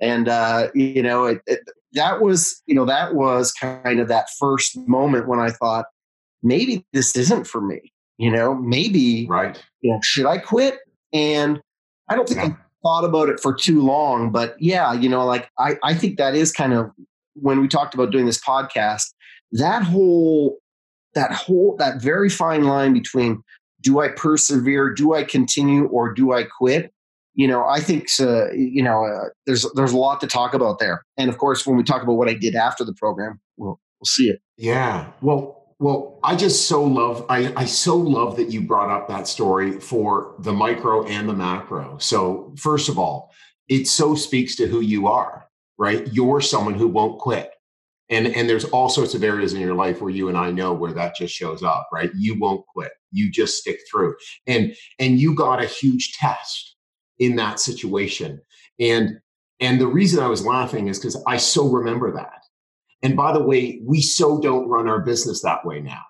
And 0.00 0.28
uh, 0.28 0.68
you 0.74 1.02
know, 1.02 1.24
it, 1.24 1.40
it, 1.46 1.60
that 1.94 2.20
was, 2.20 2.62
you 2.66 2.74
know, 2.74 2.84
that 2.84 3.14
was 3.14 3.50
kind 3.52 3.98
of 3.98 4.08
that 4.08 4.28
first 4.38 4.76
moment 4.86 5.26
when 5.26 5.38
I 5.38 5.50
thought, 5.50 5.86
maybe 6.42 6.84
this 6.92 7.16
isn't 7.16 7.46
for 7.46 7.60
me. 7.62 7.92
You 8.18 8.30
know, 8.30 8.54
maybe 8.54 9.26
right. 9.28 9.60
You 9.80 9.92
know, 9.92 10.00
should 10.02 10.26
I 10.26 10.36
quit? 10.36 10.78
And 11.14 11.60
I 12.08 12.14
don't 12.14 12.28
think 12.28 12.40
yeah. 12.40 12.48
I 12.48 12.56
thought 12.82 13.04
about 13.04 13.30
it 13.30 13.40
for 13.40 13.54
too 13.54 13.80
long, 13.82 14.30
but 14.30 14.54
yeah, 14.60 14.92
you 14.92 15.08
know, 15.08 15.24
like 15.24 15.48
I, 15.58 15.76
I 15.82 15.94
think 15.94 16.18
that 16.18 16.34
is 16.34 16.52
kind 16.52 16.74
of 16.74 16.90
when 17.34 17.60
we 17.60 17.68
talked 17.68 17.94
about 17.94 18.10
doing 18.10 18.26
this 18.26 18.42
podcast, 18.42 19.12
that 19.52 19.82
whole 19.82 20.58
that 21.14 21.32
whole 21.32 21.76
that 21.78 22.00
very 22.00 22.28
fine 22.28 22.64
line 22.64 22.92
between 22.92 23.42
do 23.80 24.00
I 24.00 24.08
persevere, 24.08 24.94
do 24.94 25.14
I 25.14 25.24
continue, 25.24 25.86
or 25.86 26.14
do 26.14 26.32
I 26.32 26.44
quit? 26.44 26.92
You 27.34 27.48
know, 27.48 27.64
I 27.64 27.80
think 27.80 28.08
uh, 28.20 28.52
you 28.52 28.82
know 28.82 29.04
uh, 29.04 29.28
there's 29.46 29.66
there's 29.74 29.92
a 29.92 29.98
lot 29.98 30.20
to 30.20 30.26
talk 30.26 30.54
about 30.54 30.78
there, 30.78 31.04
and 31.16 31.28
of 31.28 31.38
course, 31.38 31.66
when 31.66 31.76
we 31.76 31.82
talk 31.82 32.02
about 32.02 32.14
what 32.14 32.28
I 32.28 32.34
did 32.34 32.54
after 32.54 32.84
the 32.84 32.94
program, 32.94 33.40
we'll 33.56 33.80
we'll 34.00 34.06
see 34.06 34.28
it. 34.28 34.40
Yeah, 34.56 35.10
well, 35.22 35.74
well, 35.78 36.20
I 36.22 36.36
just 36.36 36.68
so 36.68 36.84
love 36.84 37.24
I, 37.28 37.52
I 37.56 37.64
so 37.64 37.96
love 37.96 38.36
that 38.36 38.50
you 38.50 38.60
brought 38.60 38.90
up 38.90 39.08
that 39.08 39.26
story 39.26 39.80
for 39.80 40.34
the 40.38 40.52
micro 40.52 41.06
and 41.06 41.28
the 41.28 41.32
macro. 41.32 41.96
So 41.98 42.54
first 42.58 42.88
of 42.88 42.98
all, 42.98 43.32
it 43.68 43.86
so 43.86 44.14
speaks 44.14 44.54
to 44.56 44.66
who 44.66 44.80
you 44.80 45.08
are 45.08 45.48
right? 45.78 46.06
You're 46.12 46.40
someone 46.40 46.74
who 46.74 46.88
won't 46.88 47.20
quit. 47.20 47.52
And, 48.08 48.26
and 48.26 48.48
there's 48.48 48.64
all 48.66 48.88
sorts 48.88 49.14
of 49.14 49.24
areas 49.24 49.54
in 49.54 49.60
your 49.60 49.74
life 49.74 50.00
where 50.00 50.10
you 50.10 50.28
and 50.28 50.36
I 50.36 50.50
know 50.50 50.74
where 50.74 50.92
that 50.92 51.16
just 51.16 51.34
shows 51.34 51.62
up, 51.62 51.88
right? 51.92 52.10
You 52.14 52.38
won't 52.38 52.66
quit. 52.66 52.92
You 53.10 53.30
just 53.30 53.58
stick 53.58 53.78
through. 53.90 54.14
And 54.46 54.74
and 54.98 55.18
you 55.18 55.34
got 55.34 55.62
a 55.62 55.66
huge 55.66 56.12
test 56.18 56.76
in 57.18 57.36
that 57.36 57.58
situation. 57.58 58.40
And 58.78 59.18
and 59.60 59.80
the 59.80 59.86
reason 59.86 60.22
I 60.22 60.26
was 60.26 60.44
laughing 60.44 60.88
is 60.88 60.98
because 60.98 61.22
I 61.26 61.36
so 61.36 61.68
remember 61.68 62.12
that. 62.12 62.42
And 63.02 63.16
by 63.16 63.32
the 63.32 63.42
way, 63.42 63.80
we 63.84 64.00
so 64.00 64.40
don't 64.40 64.68
run 64.68 64.88
our 64.88 65.00
business 65.00 65.42
that 65.42 65.64
way 65.64 65.80
now. 65.80 66.02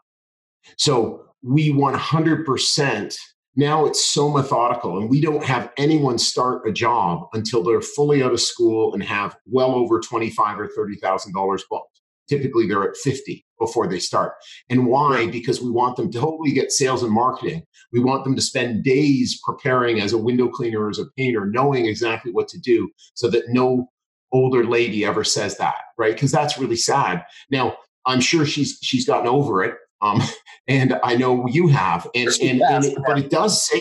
So 0.77 1.25
we 1.43 1.73
100% 1.73 3.17
now 3.57 3.85
it's 3.85 4.05
so 4.05 4.31
methodical 4.31 4.99
and 4.99 5.11
we 5.11 5.21
don't 5.21 5.45
have 5.45 5.71
anyone 5.77 6.19
start 6.19 6.67
a 6.67 6.73
job 6.73 7.29
until 7.33 7.63
they're 7.63 7.83
fully 7.83 8.23
out 8.23 8.33
of 8.33 8.41
school 8.41 8.95
and 8.95 9.03
have 9.03 9.37
well 9.47 9.75
over 9.75 10.01
25 10.01 10.61
or 10.61 10.69
30,000 10.69 11.33
dollars 11.33 11.65
booked. 11.69 12.01
Typically 12.29 12.67
they're 12.67 12.89
at 12.89 12.97
50 12.97 13.45
before 13.59 13.87
they 13.87 13.99
start. 13.99 14.35
And 14.71 14.87
why? 14.87 15.27
Because 15.29 15.61
we 15.61 15.71
want 15.71 15.97
them 15.97 16.11
to 16.13 16.21
hopefully 16.21 16.53
get 16.53 16.73
sales 16.73 17.03
and 17.03 17.13
marketing. 17.13 17.63
We 17.93 18.01
want 18.01 18.25
them 18.25 18.35
to 18.37 18.43
spend 18.43 18.85
days 18.85 19.41
preparing 19.45 20.01
as 20.01 20.13
a 20.13 20.19
window 20.19 20.49
cleaner 20.49 20.85
or 20.85 20.91
as 20.91 20.99
a 20.99 21.07
painter, 21.17 21.47
knowing 21.47 21.87
exactly 21.87 22.33
what 22.33 22.49
to 22.49 22.61
do 22.61 22.89
so 23.15 23.29
that 23.31 23.49
no 23.49 23.89
older 24.33 24.65
lady 24.65 25.05
ever 25.05 25.25
says 25.25 25.59
that, 25.59 25.75
right? 25.99 26.15
Because 26.15 26.33
that's 26.33 26.59
really 26.59 26.77
sad. 26.77 27.23
Now, 27.51 27.77
I'm 28.07 28.21
sure 28.21 28.47
she's 28.47 28.79
she's 28.83 29.07
gotten 29.07 29.29
over 29.29 29.63
it 29.63 29.77
um, 30.03 30.21
and 30.69 30.99
I 31.03 31.17
know 31.17 31.47
you 31.49 31.69
have, 31.69 32.09
and, 32.15 32.29
and, 32.43 32.63
and 32.63 32.85
it, 32.85 32.99
but 33.07 33.19
it 33.19 33.31
does 33.31 33.67
say 33.67 33.81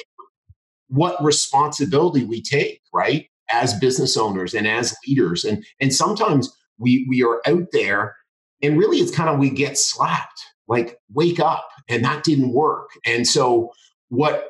what 0.88 1.24
responsibility 1.24 2.24
we 2.24 2.42
take, 2.42 2.82
right, 2.94 3.28
as 3.52 3.74
business 3.76 4.16
owners 4.16 4.54
and 4.54 4.68
as 4.68 4.96
leaders, 5.08 5.44
and 5.44 5.66
and 5.80 5.94
sometimes 5.94 6.56
we 6.78 7.06
we 7.10 7.24
are 7.24 7.42
out 7.46 7.68
there, 7.72 8.16
and 8.62 8.78
really 8.78 8.98
it's 8.98 9.16
kind 9.16 9.30
of 9.30 9.40
we 9.40 9.50
get 9.50 9.78
slapped, 9.78 10.42
like 10.68 10.98
wake 11.14 11.40
up, 11.40 11.68
and 11.90 12.04
that 12.06 12.24
didn't 12.24 12.54
work, 12.54 12.90
and 13.06 13.28
so 13.28 13.72
what 14.10 14.48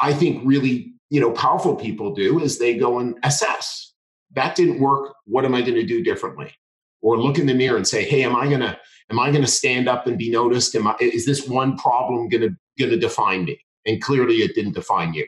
I 0.00 0.12
think 0.12 0.42
really 0.44 0.92
you 1.10 1.20
know 1.20 1.30
powerful 1.32 1.76
people 1.76 2.14
do 2.14 2.40
is 2.40 2.58
they 2.58 2.76
go 2.76 2.98
and 2.98 3.16
assess 3.22 3.92
that 4.34 4.56
didn't 4.56 4.80
work. 4.80 5.14
What 5.24 5.44
am 5.44 5.54
I 5.54 5.60
going 5.62 5.74
to 5.74 5.86
do 5.86 6.02
differently? 6.02 6.52
Or 7.00 7.18
look 7.18 7.38
in 7.38 7.46
the 7.46 7.54
mirror 7.54 7.76
and 7.76 7.86
say, 7.86 8.04
hey, 8.04 8.22
am 8.22 8.36
I 8.36 8.48
going 8.48 8.60
to 8.60 8.78
am 9.10 9.18
i 9.18 9.30
going 9.30 9.42
to 9.42 9.50
stand 9.50 9.88
up 9.88 10.06
and 10.06 10.18
be 10.18 10.30
noticed? 10.30 10.74
Am 10.74 10.86
I, 10.86 10.96
is 11.00 11.26
this 11.26 11.46
one 11.48 11.76
problem 11.76 12.28
going 12.28 12.42
to 12.42 12.56
going 12.78 12.90
to 12.90 12.98
define 12.98 13.44
me? 13.44 13.58
And 13.86 14.00
clearly 14.00 14.36
it 14.36 14.54
didn't 14.54 14.74
define 14.74 15.14
you. 15.14 15.26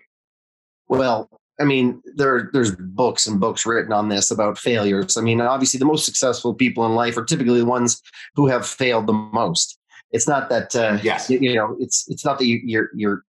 Well 0.88 1.28
i 1.60 1.64
mean 1.64 2.02
there 2.16 2.50
there's 2.52 2.74
books 2.74 3.28
and 3.28 3.38
books 3.38 3.64
written 3.64 3.92
on 3.92 4.08
this 4.08 4.30
about 4.30 4.58
failures. 4.58 5.16
I 5.16 5.20
mean 5.20 5.40
obviously 5.40 5.78
the 5.78 5.84
most 5.84 6.04
successful 6.04 6.54
people 6.54 6.84
in 6.86 6.94
life 6.94 7.16
are 7.16 7.24
typically 7.24 7.60
the 7.60 7.66
ones 7.66 8.02
who 8.34 8.46
have 8.46 8.66
failed 8.66 9.06
the 9.06 9.12
most. 9.12 9.78
It's 10.10 10.28
not 10.28 10.48
that 10.48 10.74
uh, 10.76 10.98
yes. 11.02 11.28
you, 11.30 11.38
you 11.40 11.54
know 11.54 11.76
it's 11.80 12.04
it's 12.08 12.24
not 12.24 12.38
that 12.38 12.46
you, 12.46 12.60
you're 12.64 12.90
you're 12.94 13.24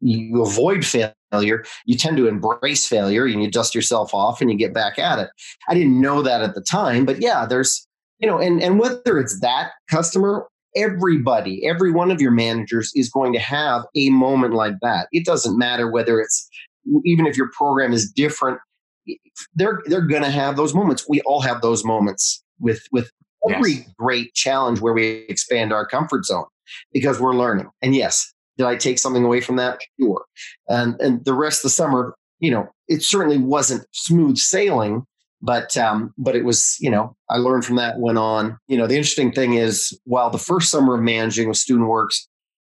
you 0.00 0.42
avoid 0.42 0.84
failure 0.84 1.64
you 1.84 1.96
tend 1.96 2.16
to 2.16 2.26
embrace 2.26 2.86
failure 2.86 3.26
and 3.26 3.42
you 3.42 3.50
dust 3.50 3.74
yourself 3.74 4.14
off 4.14 4.40
and 4.40 4.50
you 4.50 4.56
get 4.56 4.72
back 4.72 4.98
at 4.98 5.18
it. 5.18 5.30
I 5.68 5.74
didn't 5.74 6.00
know 6.00 6.22
that 6.22 6.42
at 6.42 6.54
the 6.54 6.62
time 6.62 7.04
but 7.04 7.20
yeah 7.20 7.46
there's 7.46 7.86
you 8.20 8.28
know, 8.28 8.38
and, 8.38 8.62
and 8.62 8.78
whether 8.78 9.18
it's 9.18 9.40
that 9.40 9.72
customer, 9.90 10.46
everybody, 10.76 11.66
every 11.66 11.90
one 11.90 12.10
of 12.10 12.20
your 12.20 12.30
managers 12.30 12.92
is 12.94 13.10
going 13.10 13.32
to 13.32 13.38
have 13.38 13.84
a 13.96 14.10
moment 14.10 14.54
like 14.54 14.74
that. 14.82 15.08
It 15.12 15.24
doesn't 15.24 15.58
matter 15.58 15.90
whether 15.90 16.20
it's 16.20 16.48
even 17.04 17.26
if 17.26 17.36
your 17.36 17.50
program 17.56 17.92
is 17.92 18.10
different, 18.10 18.58
they're 19.54 19.82
they're 19.86 20.06
going 20.06 20.22
to 20.22 20.30
have 20.30 20.56
those 20.56 20.74
moments. 20.74 21.06
We 21.08 21.20
all 21.22 21.40
have 21.40 21.62
those 21.62 21.84
moments 21.84 22.42
with 22.58 22.82
with 22.92 23.10
every 23.48 23.72
yes. 23.72 23.88
great 23.98 24.34
challenge 24.34 24.80
where 24.80 24.92
we 24.92 25.24
expand 25.28 25.72
our 25.72 25.86
comfort 25.86 26.26
zone 26.26 26.44
because 26.92 27.20
we're 27.20 27.34
learning. 27.34 27.68
And 27.82 27.94
yes, 27.94 28.32
did 28.58 28.66
I 28.66 28.76
take 28.76 28.98
something 28.98 29.24
away 29.24 29.40
from 29.40 29.56
that? 29.56 29.80
Sure. 30.00 30.24
And 30.68 31.00
and 31.00 31.24
the 31.24 31.34
rest 31.34 31.60
of 31.60 31.64
the 31.64 31.70
summer, 31.70 32.14
you 32.38 32.50
know, 32.50 32.68
it 32.88 33.02
certainly 33.02 33.38
wasn't 33.38 33.86
smooth 33.92 34.36
sailing, 34.36 35.04
but 35.42 35.76
um, 35.76 36.12
but 36.18 36.36
it 36.36 36.44
was 36.44 36.76
you 36.80 36.90
know 36.90 37.16
I 37.28 37.36
learned 37.36 37.64
from 37.64 37.76
that 37.76 37.98
went 37.98 38.18
on. 38.18 38.58
You 38.68 38.76
know 38.76 38.86
the 38.86 38.96
interesting 38.96 39.32
thing 39.32 39.54
is 39.54 39.98
while 40.04 40.30
the 40.30 40.38
first 40.38 40.70
summer 40.70 40.94
of 40.94 41.02
managing 41.02 41.48
with 41.48 41.56
Student 41.56 41.88
Works, 41.88 42.28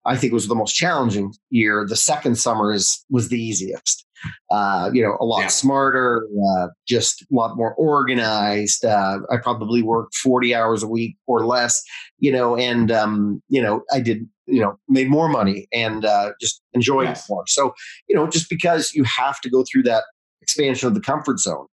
I 0.06 0.15
think 0.15 0.34
was 0.34 0.48
the 0.48 0.56
most 0.56 0.74
challenging 0.74 1.34
year. 1.50 1.86
The 1.88 1.96
second 1.96 2.36
summer 2.36 2.72
is 2.72 3.03
was 3.10 3.30
the 3.30 3.41
easiest. 3.41 4.06
Uh, 4.51 4.91
you 4.94 5.01
know, 5.01 5.18
a 5.20 5.25
lot 5.25 5.41
yeah. 5.41 5.48
smarter, 5.48 6.27
uh, 6.48 6.68
just 6.88 7.24
a 7.24 7.25
lot 7.32 7.58
more 7.58 7.74
organized. 7.74 8.86
Uh, 8.86 9.18
I 9.32 9.38
probably 9.38 9.82
worked 9.82 10.15
forty 10.15 10.53
hours 10.53 10.84
a 10.84 10.88
week 10.88 11.18
or 11.25 11.46
less. 11.46 11.82
You 12.20 12.32
know, 12.32 12.56
and 12.56 12.91
um, 12.91 13.41
you 13.50 13.62
know 13.62 13.82
I 13.91 14.00
did 14.00 14.27
you 14.46 14.62
know 14.62 14.77
made 14.88 15.10
more 15.10 15.30
money 15.30 15.68
and 15.74 16.06
uh, 16.06 16.34
just 16.39 16.62
enjoyed 16.74 17.08
yes. 17.08 17.24
it 17.24 17.32
more. 17.32 17.44
So 17.48 17.74
you 18.08 18.15
know 18.15 18.27
just 18.27 18.50
because 18.50 18.94
you 18.94 19.03
have 19.03 19.41
to 19.41 19.50
go 19.50 19.63
through 19.63 19.84
that 19.84 20.03
expansion 20.41 20.88
of 20.88 20.94
the 20.94 21.01
comfort 21.01 21.39
zone 21.39 21.68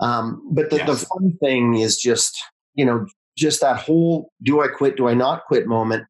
um, 0.00 0.42
but 0.50 0.70
the, 0.70 0.76
yes. 0.76 0.88
the 0.88 1.06
fun 1.06 1.36
thing 1.42 1.74
is 1.74 1.96
just, 1.96 2.36
you 2.74 2.84
know, 2.84 3.06
just 3.36 3.60
that 3.60 3.78
whole 3.78 4.30
do 4.42 4.62
I 4.62 4.68
quit, 4.68 4.96
do 4.96 5.08
I 5.08 5.14
not 5.14 5.44
quit 5.46 5.66
moment, 5.66 6.04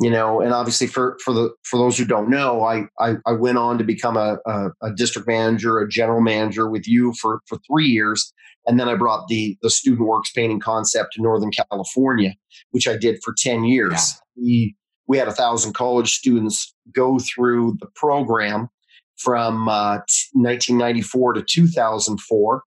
you 0.00 0.10
know, 0.10 0.40
and 0.40 0.52
obviously 0.52 0.86
for, 0.86 1.16
for 1.24 1.32
the, 1.32 1.50
for 1.64 1.78
those 1.78 1.98
who 1.98 2.04
don't 2.04 2.30
know, 2.30 2.62
I, 2.64 2.86
I, 2.98 3.14
I 3.26 3.32
went 3.32 3.58
on 3.58 3.78
to 3.78 3.84
become 3.84 4.16
a, 4.16 4.38
a, 4.46 4.70
a, 4.82 4.92
district 4.94 5.28
manager, 5.28 5.78
a 5.78 5.88
general 5.88 6.20
manager 6.20 6.68
with 6.68 6.88
you 6.88 7.14
for, 7.20 7.40
for 7.46 7.58
three 7.68 7.86
years. 7.86 8.32
And 8.66 8.78
then 8.78 8.88
I 8.88 8.94
brought 8.94 9.28
the, 9.28 9.56
the 9.62 9.70
student 9.70 10.08
works 10.08 10.30
painting 10.30 10.60
concept 10.60 11.14
to 11.14 11.22
Northern 11.22 11.50
California, 11.50 12.34
which 12.70 12.86
I 12.86 12.96
did 12.96 13.20
for 13.24 13.34
10 13.36 13.64
years. 13.64 13.92
Yeah. 13.92 14.42
We, 14.42 14.76
we 15.08 15.18
had 15.18 15.28
a 15.28 15.32
thousand 15.32 15.74
college 15.74 16.12
students 16.12 16.74
go 16.94 17.18
through 17.18 17.76
the 17.80 17.88
program 17.94 18.68
from 19.16 19.68
uh, 19.68 19.98
1994 20.32 21.34
to 21.34 21.44
2004 21.48 22.62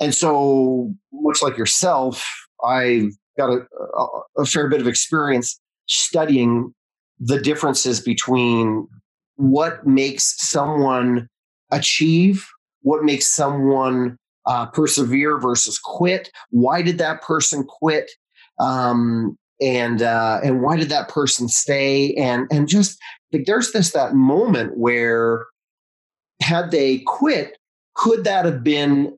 and 0.00 0.14
so, 0.14 0.94
much 1.12 1.42
like 1.42 1.56
yourself, 1.56 2.26
I've 2.64 3.10
got 3.38 3.50
a, 3.50 3.60
a, 3.96 4.06
a 4.38 4.46
fair 4.46 4.68
bit 4.68 4.80
of 4.80 4.86
experience 4.86 5.58
studying 5.86 6.74
the 7.18 7.40
differences 7.40 8.00
between 8.00 8.86
what 9.36 9.86
makes 9.86 10.36
someone 10.38 11.28
achieve, 11.70 12.46
what 12.82 13.04
makes 13.04 13.26
someone 13.26 14.16
uh, 14.46 14.66
persevere 14.66 15.38
versus 15.38 15.78
quit. 15.78 16.30
Why 16.50 16.82
did 16.82 16.98
that 16.98 17.22
person 17.22 17.64
quit? 17.64 18.10
Um, 18.58 19.36
and 19.60 20.02
uh, 20.02 20.40
and 20.44 20.62
why 20.62 20.76
did 20.76 20.90
that 20.90 21.08
person 21.08 21.48
stay? 21.48 22.14
And 22.14 22.46
and 22.50 22.68
just 22.68 22.98
like 23.32 23.46
there's 23.46 23.72
this 23.72 23.92
that 23.92 24.14
moment 24.14 24.76
where 24.76 25.46
had 26.42 26.70
they 26.70 26.98
quit, 27.06 27.56
could 27.94 28.24
that 28.24 28.44
have 28.44 28.62
been 28.62 29.16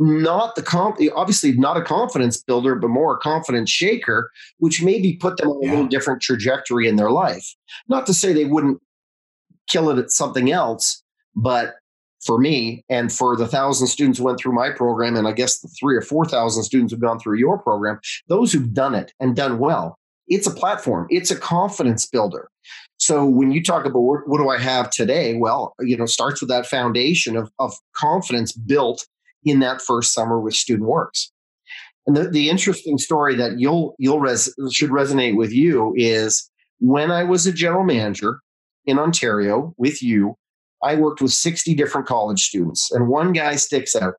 not 0.00 0.56
the 0.56 0.62
comp 0.62 0.98
obviously 1.14 1.52
not 1.52 1.76
a 1.76 1.82
confidence 1.82 2.42
builder 2.42 2.74
but 2.74 2.88
more 2.88 3.16
a 3.16 3.18
confidence 3.18 3.70
shaker 3.70 4.30
which 4.58 4.82
maybe 4.82 5.16
put 5.16 5.36
them 5.36 5.48
on 5.48 5.68
a 5.68 5.70
little 5.70 5.86
different 5.86 6.22
trajectory 6.22 6.88
in 6.88 6.96
their 6.96 7.10
life. 7.10 7.54
Not 7.88 8.06
to 8.06 8.14
say 8.14 8.32
they 8.32 8.46
wouldn't 8.46 8.80
kill 9.68 9.90
it 9.90 9.98
at 9.98 10.10
something 10.10 10.50
else 10.50 11.02
but 11.36 11.74
for 12.24 12.38
me 12.38 12.84
and 12.88 13.12
for 13.12 13.36
the 13.36 13.46
thousand 13.46 13.86
students 13.86 14.18
who 14.18 14.24
went 14.24 14.38
through 14.38 14.52
my 14.52 14.70
program 14.70 15.16
and 15.16 15.28
i 15.28 15.32
guess 15.32 15.60
the 15.60 15.68
three 15.68 15.96
or 15.96 16.02
four 16.02 16.24
thousand 16.24 16.64
students 16.64 16.92
who've 16.92 17.00
gone 17.00 17.20
through 17.20 17.38
your 17.38 17.56
program 17.58 18.00
those 18.28 18.52
who've 18.52 18.74
done 18.74 18.94
it 18.94 19.12
and 19.20 19.36
done 19.36 19.58
well 19.58 19.96
it's 20.30 20.46
a 20.46 20.52
platform. 20.52 21.08
It's 21.10 21.32
a 21.32 21.36
confidence 21.36 22.06
builder. 22.06 22.48
So 22.98 23.26
when 23.26 23.50
you 23.50 23.62
talk 23.62 23.84
about 23.84 23.98
what, 23.98 24.28
what 24.28 24.38
do 24.38 24.48
i 24.48 24.58
have 24.58 24.90
today? 24.90 25.34
Well 25.34 25.74
you 25.80 25.96
know 25.96 26.06
starts 26.06 26.40
with 26.40 26.48
that 26.48 26.66
foundation 26.66 27.36
of, 27.36 27.50
of 27.58 27.74
confidence 27.94 28.52
built 28.52 29.06
in 29.44 29.60
that 29.60 29.80
first 29.80 30.12
summer 30.12 30.38
with 30.40 30.54
Student 30.54 30.88
Works. 30.88 31.32
And 32.06 32.16
the, 32.16 32.28
the 32.28 32.50
interesting 32.50 32.98
story 32.98 33.34
that 33.36 33.58
you'll 33.58 33.94
you'll 33.98 34.20
res, 34.20 34.52
should 34.72 34.90
resonate 34.90 35.36
with 35.36 35.52
you 35.52 35.92
is 35.96 36.50
when 36.78 37.10
I 37.10 37.24
was 37.24 37.46
a 37.46 37.52
general 37.52 37.84
manager 37.84 38.40
in 38.86 38.98
Ontario 38.98 39.74
with 39.76 40.02
you, 40.02 40.36
I 40.82 40.96
worked 40.96 41.20
with 41.20 41.32
60 41.32 41.74
different 41.74 42.06
college 42.06 42.40
students, 42.40 42.90
and 42.90 43.08
one 43.08 43.32
guy 43.32 43.56
sticks 43.56 43.94
out. 43.94 44.14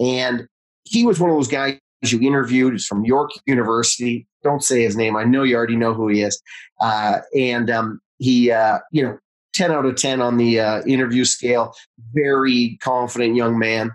And 0.00 0.46
he 0.84 1.04
was 1.04 1.20
one 1.20 1.30
of 1.30 1.36
those 1.36 1.48
guys 1.48 1.78
you 2.02 2.20
interviewed. 2.20 2.72
He's 2.72 2.86
from 2.86 3.04
York 3.04 3.30
University. 3.46 4.26
Don't 4.42 4.62
say 4.62 4.82
his 4.82 4.96
name. 4.96 5.16
I 5.16 5.24
know 5.24 5.42
you 5.42 5.56
already 5.56 5.76
know 5.76 5.92
who 5.94 6.08
he 6.08 6.22
is. 6.22 6.40
Uh, 6.80 7.18
and 7.36 7.68
um, 7.70 8.00
he, 8.18 8.50
uh, 8.50 8.78
you 8.92 9.02
know, 9.02 9.18
10 9.54 9.72
out 9.72 9.84
of 9.84 9.96
10 9.96 10.22
on 10.22 10.36
the 10.36 10.60
uh, 10.60 10.82
interview 10.84 11.24
scale. 11.24 11.74
Very 12.14 12.78
confident 12.80 13.34
young 13.34 13.58
man 13.58 13.90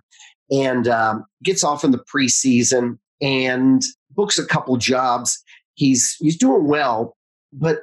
and 0.52 0.88
um, 0.88 1.26
gets 1.44 1.64
off 1.64 1.84
in 1.84 1.92
the 1.92 2.04
preseason 2.14 2.98
and 3.22 3.84
books 4.12 4.38
a 4.38 4.46
couple 4.46 4.76
jobs. 4.78 5.44
He's 5.76 6.16
he's 6.20 6.38
doing 6.38 6.68
well, 6.68 7.16
but 7.52 7.78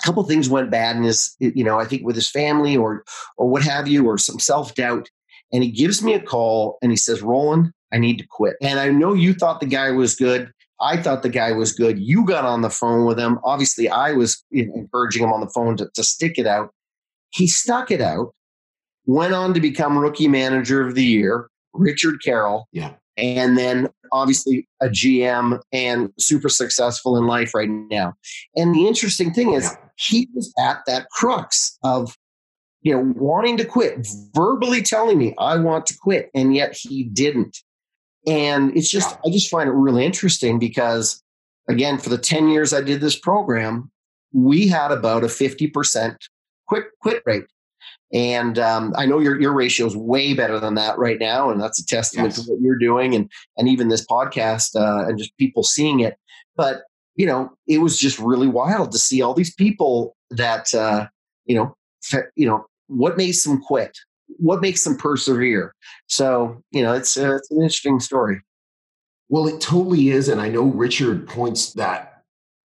a 0.00 0.02
couple 0.04 0.22
things 0.24 0.48
went 0.48 0.70
bad 0.70 0.96
in 0.96 1.02
his, 1.02 1.34
you 1.38 1.64
know, 1.64 1.78
I 1.78 1.84
think 1.84 2.04
with 2.04 2.16
his 2.16 2.30
family 2.30 2.76
or 2.76 3.04
or 3.36 3.48
what 3.48 3.62
have 3.62 3.88
you, 3.88 4.06
or 4.06 4.18
some 4.18 4.38
self 4.38 4.74
doubt. 4.74 5.08
And 5.52 5.62
he 5.62 5.70
gives 5.70 6.02
me 6.02 6.14
a 6.14 6.20
call 6.20 6.78
and 6.82 6.92
he 6.92 6.96
says, 6.96 7.22
Roland, 7.22 7.72
I 7.92 7.98
need 7.98 8.18
to 8.18 8.26
quit. 8.26 8.56
And 8.60 8.78
I 8.78 8.90
know 8.90 9.14
you 9.14 9.32
thought 9.32 9.60
the 9.60 9.66
guy 9.66 9.90
was 9.90 10.14
good. 10.14 10.52
I 10.80 10.96
thought 10.96 11.22
the 11.22 11.28
guy 11.28 11.52
was 11.52 11.72
good. 11.72 11.98
You 11.98 12.24
got 12.24 12.44
on 12.44 12.62
the 12.62 12.70
phone 12.70 13.06
with 13.06 13.18
him. 13.18 13.38
Obviously, 13.42 13.88
I 13.88 14.12
was 14.12 14.44
encouraging 14.52 15.24
him 15.24 15.32
on 15.32 15.40
the 15.40 15.48
phone 15.48 15.76
to, 15.78 15.88
to 15.94 16.04
stick 16.04 16.38
it 16.38 16.46
out. 16.46 16.72
He 17.30 17.48
stuck 17.48 17.90
it 17.90 18.00
out, 18.00 18.34
went 19.06 19.34
on 19.34 19.54
to 19.54 19.60
become 19.60 19.98
rookie 19.98 20.28
manager 20.28 20.86
of 20.86 20.94
the 20.94 21.04
year, 21.04 21.50
Richard 21.78 22.22
Carroll. 22.22 22.68
Yeah. 22.72 22.94
And 23.16 23.58
then 23.58 23.88
obviously 24.12 24.68
a 24.80 24.88
GM 24.88 25.60
and 25.72 26.10
super 26.18 26.48
successful 26.48 27.16
in 27.16 27.26
life 27.26 27.54
right 27.54 27.68
now. 27.68 28.14
And 28.54 28.74
the 28.74 28.86
interesting 28.86 29.32
thing 29.32 29.54
is, 29.54 29.64
yeah. 29.64 29.76
he 29.96 30.28
was 30.34 30.52
at 30.58 30.82
that 30.86 31.08
crux 31.10 31.78
of 31.82 32.16
you 32.82 32.94
know, 32.94 33.12
wanting 33.16 33.56
to 33.56 33.64
quit, 33.64 34.06
verbally 34.34 34.82
telling 34.82 35.18
me, 35.18 35.34
I 35.38 35.58
want 35.58 35.86
to 35.86 35.96
quit. 36.00 36.30
And 36.34 36.54
yet 36.54 36.76
he 36.76 37.04
didn't. 37.04 37.58
And 38.26 38.76
it's 38.76 38.90
just, 38.90 39.16
I 39.26 39.30
just 39.30 39.50
find 39.50 39.68
it 39.68 39.72
really 39.72 40.04
interesting 40.04 40.58
because, 40.58 41.22
again, 41.68 41.98
for 41.98 42.08
the 42.08 42.18
10 42.18 42.48
years 42.48 42.72
I 42.72 42.80
did 42.80 43.00
this 43.00 43.18
program, 43.18 43.90
we 44.32 44.68
had 44.68 44.92
about 44.92 45.24
a 45.24 45.28
50% 45.28 46.16
quit, 46.66 46.84
quit 47.00 47.22
rate. 47.26 47.44
And 48.12 48.58
um, 48.58 48.94
I 48.96 49.04
know 49.04 49.18
your 49.18 49.38
your 49.40 49.52
ratio 49.52 49.86
is 49.86 49.96
way 49.96 50.32
better 50.32 50.58
than 50.58 50.74
that 50.76 50.98
right 50.98 51.18
now, 51.18 51.50
and 51.50 51.60
that's 51.60 51.78
a 51.78 51.84
testament 51.84 52.34
yes. 52.34 52.44
to 52.44 52.50
what 52.50 52.60
you're 52.62 52.78
doing, 52.78 53.14
and 53.14 53.30
and 53.58 53.68
even 53.68 53.88
this 53.88 54.06
podcast 54.06 54.74
uh, 54.74 55.06
and 55.06 55.18
just 55.18 55.36
people 55.36 55.62
seeing 55.62 56.00
it. 56.00 56.16
But 56.56 56.82
you 57.16 57.26
know, 57.26 57.50
it 57.66 57.78
was 57.78 57.98
just 57.98 58.18
really 58.18 58.48
wild 58.48 58.92
to 58.92 58.98
see 58.98 59.20
all 59.20 59.34
these 59.34 59.54
people 59.54 60.16
that 60.30 60.74
uh, 60.74 61.06
you 61.44 61.54
know, 61.54 61.76
fe- 62.02 62.30
you 62.34 62.46
know, 62.46 62.64
what 62.86 63.18
makes 63.18 63.44
them 63.44 63.60
quit, 63.60 63.98
what 64.38 64.62
makes 64.62 64.84
them 64.84 64.96
persevere. 64.96 65.74
So 66.06 66.62
you 66.70 66.82
know, 66.82 66.94
it's 66.94 67.14
uh, 67.18 67.36
it's 67.36 67.50
an 67.50 67.58
interesting 67.58 68.00
story. 68.00 68.40
Well, 69.28 69.46
it 69.48 69.60
totally 69.60 70.08
is, 70.08 70.28
and 70.28 70.40
I 70.40 70.48
know 70.48 70.64
Richard 70.64 71.28
points 71.28 71.74
that 71.74 72.22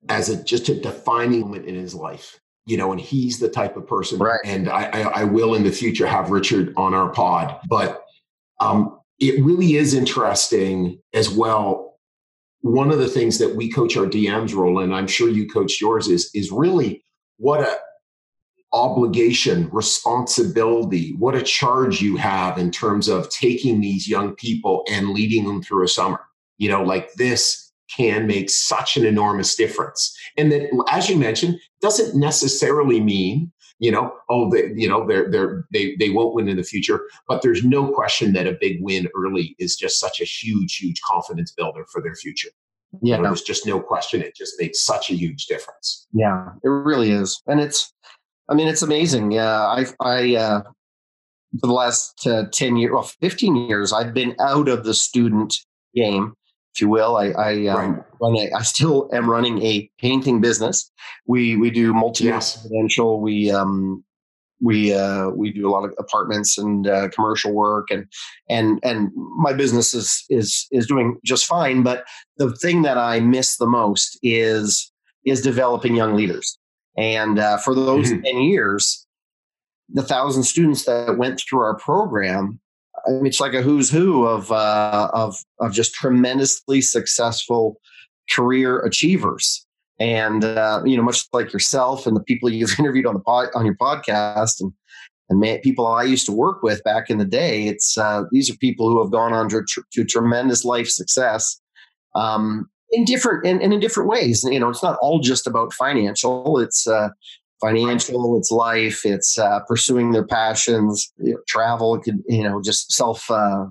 as 0.07 0.29
a 0.29 0.41
just 0.41 0.69
a 0.69 0.79
defining 0.79 1.41
moment 1.41 1.65
in 1.65 1.75
his 1.75 1.93
life 1.93 2.39
you 2.65 2.77
know, 2.77 2.91
and 2.91 3.01
he's 3.01 3.39
the 3.39 3.49
type 3.49 3.75
of 3.75 3.87
person. 3.87 4.19
Right. 4.19 4.39
And 4.45 4.69
I, 4.69 4.85
I, 4.85 5.01
I 5.01 5.23
will 5.25 5.55
in 5.55 5.63
the 5.63 5.71
future 5.71 6.07
have 6.07 6.29
Richard 6.29 6.73
on 6.77 6.93
our 6.93 7.09
pod, 7.09 7.59
but 7.67 8.05
um, 8.59 8.99
it 9.19 9.43
really 9.43 9.75
is 9.75 9.93
interesting 9.93 10.99
as 11.13 11.29
well. 11.29 11.99
One 12.61 12.91
of 12.91 12.99
the 12.99 13.09
things 13.09 13.37
that 13.39 13.55
we 13.55 13.69
coach 13.69 13.97
our 13.97 14.05
DMs, 14.05 14.55
Roland, 14.55 14.95
I'm 14.95 15.07
sure 15.07 15.29
you 15.29 15.47
coach 15.47 15.81
yours, 15.81 16.07
is 16.07 16.29
is 16.33 16.51
really 16.51 17.03
what 17.37 17.59
a 17.59 17.77
obligation, 18.71 19.69
responsibility, 19.71 21.13
what 21.19 21.35
a 21.35 21.41
charge 21.43 22.01
you 22.01 22.15
have 22.17 22.57
in 22.57 22.71
terms 22.71 23.07
of 23.07 23.29
taking 23.29 23.79
these 23.81 24.07
young 24.07 24.33
people 24.35 24.83
and 24.89 25.09
leading 25.09 25.45
them 25.45 25.61
through 25.61 25.83
a 25.83 25.87
summer. 25.87 26.19
You 26.57 26.69
know, 26.69 26.83
like 26.83 27.13
this 27.13 27.62
can 27.95 28.27
make 28.27 28.49
such 28.49 28.97
an 28.97 29.05
enormous 29.05 29.55
difference. 29.55 30.15
And 30.37 30.51
that, 30.51 30.69
as 30.89 31.09
you 31.09 31.17
mentioned, 31.17 31.59
doesn't 31.81 32.19
necessarily 32.19 32.99
mean 32.99 33.51
you 33.79 33.91
know 33.91 34.13
oh 34.29 34.49
they 34.49 34.71
you 34.75 34.87
know 34.87 35.05
they're 35.05 35.29
they're 35.29 35.65
they 35.73 35.95
they 35.97 36.09
won't 36.09 36.33
win 36.33 36.47
in 36.47 36.57
the 36.57 36.63
future 36.63 37.01
but 37.27 37.41
there's 37.41 37.63
no 37.63 37.91
question 37.91 38.31
that 38.33 38.47
a 38.47 38.57
big 38.61 38.77
win 38.81 39.07
early 39.15 39.55
is 39.59 39.75
just 39.75 39.99
such 39.99 40.21
a 40.21 40.25
huge 40.25 40.77
huge 40.77 41.01
confidence 41.01 41.51
builder 41.51 41.83
for 41.91 42.01
their 42.01 42.15
future. 42.15 42.49
Yeah. 43.01 43.19
There's 43.19 43.41
just 43.41 43.65
no 43.65 43.79
question. 43.79 44.21
It 44.21 44.35
just 44.35 44.53
makes 44.59 44.83
such 44.83 45.09
a 45.09 45.15
huge 45.15 45.47
difference. 45.47 46.07
Yeah 46.13 46.49
it 46.63 46.69
really 46.69 47.11
is. 47.11 47.41
And 47.47 47.59
it's 47.59 47.91
i 48.47 48.53
mean 48.53 48.67
it's 48.67 48.83
amazing. 48.83 49.31
Yeah 49.31 49.61
i 49.65 49.85
i 49.99 50.35
uh 50.35 50.61
for 51.59 51.67
the 51.67 51.73
last 51.73 52.25
uh, 52.25 52.45
10 52.51 52.77
years 52.77 52.91
well 52.93 53.03
15 53.03 53.55
years 53.55 53.93
i've 53.93 54.13
been 54.13 54.35
out 54.39 54.67
of 54.67 54.85
the 54.85 54.93
student 54.93 55.55
game 55.93 56.33
if 56.73 56.81
you 56.81 56.89
will. 56.89 57.15
I 57.15 57.27
I, 57.29 57.67
um, 57.67 57.93
right. 57.93 58.03
run 58.21 58.35
a, 58.37 58.51
I 58.53 58.61
still 58.63 59.09
am 59.13 59.29
running 59.29 59.61
a 59.61 59.89
painting 59.99 60.41
business. 60.41 60.91
We 61.25 61.55
we 61.55 61.69
do 61.69 61.93
multi 61.93 62.29
residential. 62.29 63.21
We 63.21 63.51
um 63.51 64.03
we 64.61 64.93
uh, 64.93 65.29
we 65.29 65.51
do 65.51 65.67
a 65.67 65.71
lot 65.71 65.83
of 65.83 65.93
apartments 65.99 66.57
and 66.57 66.87
uh, 66.87 67.09
commercial 67.09 67.51
work 67.51 67.91
and 67.91 68.07
and 68.49 68.79
and 68.83 69.11
my 69.15 69.53
business 69.53 69.93
is 69.93 70.23
is 70.29 70.67
is 70.71 70.87
doing 70.87 71.19
just 71.23 71.45
fine. 71.45 71.83
But 71.83 72.05
the 72.37 72.55
thing 72.55 72.81
that 72.83 72.97
I 72.97 73.19
miss 73.19 73.57
the 73.57 73.67
most 73.67 74.17
is 74.23 74.91
is 75.25 75.41
developing 75.41 75.95
young 75.95 76.15
leaders. 76.15 76.57
And 76.97 77.39
uh, 77.39 77.57
for 77.57 77.75
those 77.75 78.11
mm-hmm. 78.11 78.21
ten 78.21 78.41
years, 78.41 79.05
the 79.89 80.03
thousand 80.03 80.43
students 80.43 80.85
that 80.85 81.17
went 81.17 81.41
through 81.41 81.59
our 81.59 81.75
program 81.75 82.59
it's 83.05 83.39
like 83.39 83.53
a 83.53 83.61
who's 83.61 83.89
who 83.89 84.25
of 84.25 84.51
uh, 84.51 85.09
of 85.13 85.35
of 85.59 85.73
just 85.73 85.93
tremendously 85.93 86.81
successful 86.81 87.79
career 88.29 88.79
achievers, 88.79 89.65
and 89.99 90.43
uh, 90.43 90.81
you 90.85 90.97
know, 90.97 91.03
much 91.03 91.25
like 91.33 91.53
yourself 91.53 92.07
and 92.07 92.15
the 92.15 92.23
people 92.23 92.49
you've 92.49 92.75
interviewed 92.79 93.05
on 93.05 93.13
the 93.13 93.19
pod, 93.19 93.49
on 93.55 93.65
your 93.65 93.75
podcast, 93.75 94.61
and 94.61 94.71
and 95.29 95.39
may, 95.39 95.59
people 95.59 95.87
I 95.87 96.03
used 96.03 96.25
to 96.25 96.31
work 96.31 96.63
with 96.63 96.83
back 96.83 97.09
in 97.09 97.17
the 97.17 97.25
day. 97.25 97.67
It's 97.67 97.97
uh, 97.97 98.23
these 98.31 98.49
are 98.49 98.57
people 98.57 98.89
who 98.89 99.01
have 99.01 99.11
gone 99.11 99.33
on 99.33 99.49
to, 99.49 99.63
to 99.93 100.05
tremendous 100.05 100.65
life 100.65 100.89
success. 100.89 101.59
Um, 102.15 102.69
in 102.91 103.05
different 103.05 103.45
and, 103.45 103.61
in 103.61 103.79
different 103.79 104.07
ways. 104.07 104.43
You 104.43 104.59
know, 104.59 104.69
it's 104.69 104.83
not 104.83 104.97
all 105.01 105.19
just 105.19 105.47
about 105.47 105.73
financial. 105.73 106.59
It's 106.59 106.87
uh, 106.87 107.09
financial, 107.63 108.37
it's 108.37 108.51
life, 108.51 109.05
it's 109.05 109.37
uh, 109.37 109.59
pursuing 109.67 110.11
their 110.11 110.25
passions, 110.25 111.11
you 111.17 111.33
know, 111.33 111.39
travel, 111.47 112.01
you 112.27 112.43
know, 112.43 112.61
just 112.61 112.91
self 112.91 113.29
uh, 113.31 113.65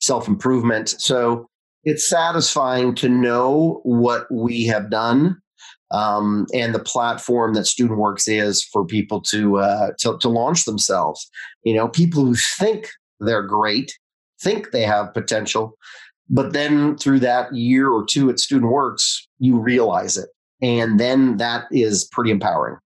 self 0.00 0.28
improvement. 0.28 0.88
So 0.98 1.48
it's 1.84 2.08
satisfying 2.08 2.94
to 2.96 3.08
know 3.08 3.80
what 3.84 4.26
we 4.32 4.66
have 4.66 4.90
done 4.90 5.36
um, 5.90 6.46
and 6.52 6.74
the 6.74 6.80
platform 6.80 7.54
that 7.54 7.66
StudentWorks 7.66 8.24
is 8.26 8.64
for 8.64 8.84
people 8.84 9.20
to, 9.30 9.58
uh, 9.58 9.90
to 10.00 10.18
to 10.18 10.28
launch 10.28 10.64
themselves. 10.64 11.30
You 11.64 11.74
know, 11.74 11.88
people 11.88 12.24
who 12.24 12.34
think 12.58 12.88
they're 13.20 13.46
great, 13.46 13.92
think 14.40 14.70
they 14.70 14.82
have 14.82 15.14
potential, 15.14 15.76
but 16.28 16.52
then 16.52 16.96
through 16.96 17.20
that 17.20 17.54
year 17.54 17.90
or 17.90 18.04
two 18.04 18.30
at 18.30 18.36
StudentWorks, 18.36 19.02
you 19.38 19.58
realize 19.58 20.16
it, 20.16 20.28
and 20.60 20.98
then 20.98 21.36
that 21.36 21.66
is 21.70 22.08
pretty 22.12 22.30
empowering. 22.30 22.78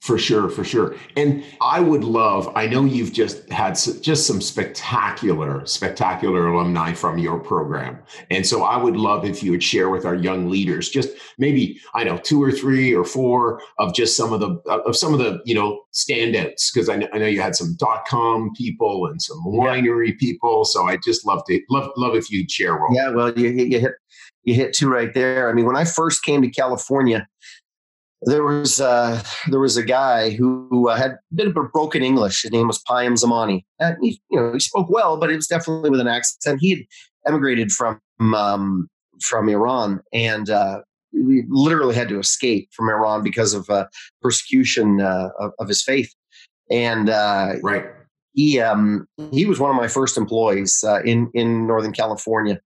For 0.00 0.16
sure, 0.16 0.48
for 0.48 0.64
sure. 0.64 0.96
And 1.14 1.44
I 1.60 1.78
would 1.80 2.04
love, 2.04 2.50
I 2.56 2.66
know 2.66 2.86
you've 2.86 3.12
just 3.12 3.46
had 3.50 3.78
just 4.00 4.26
some 4.26 4.40
spectacular, 4.40 5.66
spectacular 5.66 6.48
alumni 6.48 6.94
from 6.94 7.18
your 7.18 7.38
program. 7.38 7.98
And 8.30 8.46
so 8.46 8.62
I 8.62 8.78
would 8.78 8.96
love 8.96 9.26
if 9.26 9.42
you 9.42 9.50
would 9.50 9.62
share 9.62 9.90
with 9.90 10.06
our 10.06 10.14
young 10.14 10.48
leaders 10.48 10.88
just 10.88 11.10
maybe, 11.36 11.78
I 11.94 12.04
know, 12.04 12.16
two 12.16 12.42
or 12.42 12.50
three 12.50 12.94
or 12.94 13.04
four 13.04 13.60
of 13.78 13.92
just 13.92 14.16
some 14.16 14.32
of 14.32 14.40
the, 14.40 14.54
of 14.70 14.96
some 14.96 15.12
of 15.12 15.18
the, 15.18 15.42
you 15.44 15.54
know, 15.54 15.82
standouts. 15.92 16.72
Cause 16.74 16.88
I 16.88 16.96
know, 16.96 17.08
I 17.12 17.18
know 17.18 17.26
you 17.26 17.42
had 17.42 17.54
some 17.54 17.76
dot 17.78 18.06
com 18.08 18.52
people 18.56 19.04
and 19.04 19.20
some 19.20 19.44
winery 19.44 20.16
people. 20.16 20.64
So 20.64 20.88
I 20.88 20.96
just 20.96 21.26
love 21.26 21.42
to, 21.48 21.60
love, 21.68 21.90
love 21.98 22.14
if 22.14 22.30
you'd 22.30 22.50
share. 22.50 22.72
Role. 22.72 22.94
Yeah, 22.94 23.10
well, 23.10 23.38
you, 23.38 23.50
you 23.50 23.78
hit, 23.78 23.92
you 24.44 24.54
hit 24.54 24.72
two 24.72 24.88
right 24.88 25.12
there. 25.12 25.50
I 25.50 25.52
mean, 25.52 25.66
when 25.66 25.76
I 25.76 25.84
first 25.84 26.24
came 26.24 26.40
to 26.40 26.48
California, 26.48 27.28
there 28.22 28.44
was 28.44 28.80
uh, 28.80 29.22
there 29.48 29.60
was 29.60 29.76
a 29.76 29.82
guy 29.82 30.30
who 30.30 30.88
uh, 30.88 30.96
had 30.96 31.12
a 31.12 31.34
bit 31.34 31.46
of 31.46 31.56
a 31.56 31.64
broken 31.64 32.02
English. 32.02 32.42
His 32.42 32.50
name 32.50 32.66
was 32.66 32.82
Payam 32.82 33.12
Zamani. 33.12 33.64
And 33.78 33.96
he, 34.02 34.20
you 34.30 34.38
know, 34.38 34.52
he 34.52 34.60
spoke 34.60 34.90
well, 34.90 35.16
but 35.16 35.30
it 35.30 35.36
was 35.36 35.46
definitely 35.46 35.90
with 35.90 36.00
an 36.00 36.08
accent. 36.08 36.60
He 36.60 36.70
had 36.70 36.80
emigrated 37.26 37.72
from 37.72 38.00
um, 38.34 38.88
from 39.22 39.48
Iran 39.48 40.00
and 40.12 40.48
uh, 40.50 40.80
we 41.12 41.44
literally 41.48 41.94
had 41.94 42.08
to 42.08 42.18
escape 42.18 42.68
from 42.72 42.88
Iran 42.88 43.22
because 43.22 43.54
of 43.54 43.68
uh, 43.68 43.86
persecution 44.22 45.00
uh, 45.00 45.30
of, 45.38 45.52
of, 45.58 45.68
his 45.68 45.82
faith. 45.82 46.14
And 46.70 47.10
uh, 47.10 47.54
right, 47.62 47.84
he 48.32 48.60
um, 48.60 49.06
he 49.32 49.44
was 49.44 49.58
one 49.58 49.70
of 49.70 49.76
my 49.76 49.88
first 49.88 50.16
employees 50.16 50.84
in 51.04 51.30
in 51.34 51.66
Northern 51.66 51.92
California, 51.92 52.60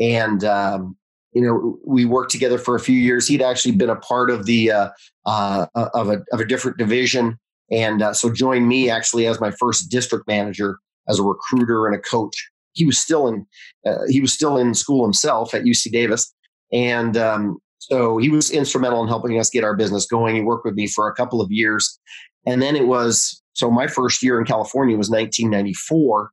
and 0.00 0.42
um, 0.44 0.96
you 1.34 1.42
know, 1.42 1.78
we 1.84 2.04
worked 2.04 2.30
together 2.30 2.58
for 2.58 2.76
a 2.76 2.80
few 2.80 2.94
years. 2.94 3.26
He'd 3.26 3.42
actually 3.42 3.72
been 3.72 3.90
a 3.90 3.96
part 3.96 4.30
of 4.30 4.46
the 4.46 4.70
uh, 4.70 4.88
uh, 5.26 5.66
of 5.74 6.08
a 6.08 6.22
of 6.32 6.40
a 6.40 6.44
different 6.44 6.78
division, 6.78 7.38
and 7.70 8.02
uh, 8.02 8.14
so 8.14 8.32
joined 8.32 8.68
me 8.68 8.88
actually 8.88 9.26
as 9.26 9.40
my 9.40 9.50
first 9.50 9.90
district 9.90 10.28
manager 10.28 10.78
as 11.08 11.18
a 11.18 11.22
recruiter 11.22 11.86
and 11.86 11.96
a 11.96 11.98
coach. 11.98 12.50
He 12.72 12.86
was 12.86 12.98
still 12.98 13.26
in 13.26 13.46
uh, 13.84 14.06
he 14.08 14.20
was 14.20 14.32
still 14.32 14.56
in 14.56 14.74
school 14.74 15.04
himself 15.04 15.54
at 15.54 15.64
UC 15.64 15.90
Davis, 15.90 16.32
and 16.72 17.16
um, 17.16 17.58
so 17.78 18.16
he 18.18 18.28
was 18.28 18.50
instrumental 18.50 19.02
in 19.02 19.08
helping 19.08 19.38
us 19.38 19.50
get 19.50 19.64
our 19.64 19.74
business 19.74 20.06
going. 20.06 20.36
He 20.36 20.40
worked 20.40 20.64
with 20.64 20.74
me 20.74 20.86
for 20.86 21.08
a 21.08 21.14
couple 21.14 21.40
of 21.40 21.50
years, 21.50 21.98
and 22.46 22.62
then 22.62 22.76
it 22.76 22.86
was 22.86 23.42
so 23.54 23.72
my 23.72 23.88
first 23.88 24.22
year 24.22 24.38
in 24.38 24.46
California 24.46 24.96
was 24.96 25.10
1994. 25.10 26.30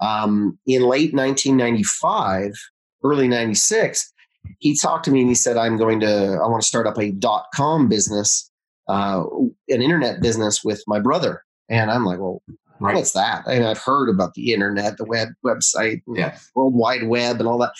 Um, 0.00 0.58
in 0.66 0.82
late 0.82 1.14
1995, 1.14 2.52
early 3.04 3.26
96 3.26 4.12
he 4.58 4.76
talked 4.76 5.04
to 5.06 5.10
me 5.10 5.20
and 5.20 5.28
he 5.28 5.34
said, 5.34 5.56
I'm 5.56 5.76
going 5.76 6.00
to, 6.00 6.38
I 6.42 6.48
want 6.48 6.62
to 6.62 6.68
start 6.68 6.86
up 6.86 6.98
a 6.98 7.10
dot 7.10 7.46
com 7.54 7.88
business, 7.88 8.50
uh, 8.88 9.24
an 9.68 9.82
internet 9.82 10.20
business 10.20 10.62
with 10.64 10.82
my 10.86 11.00
brother. 11.00 11.44
And 11.68 11.90
I'm 11.90 12.04
like, 12.04 12.18
well, 12.18 12.42
right. 12.80 12.94
what's 12.94 13.12
that? 13.12 13.46
And 13.46 13.64
I've 13.64 13.78
heard 13.78 14.08
about 14.08 14.34
the 14.34 14.52
internet, 14.52 14.96
the 14.96 15.04
web 15.04 15.28
website, 15.44 16.02
yeah. 16.06 16.36
World 16.54 16.74
Wide 16.74 17.08
Web 17.08 17.40
and 17.40 17.48
all 17.48 17.58
that. 17.58 17.72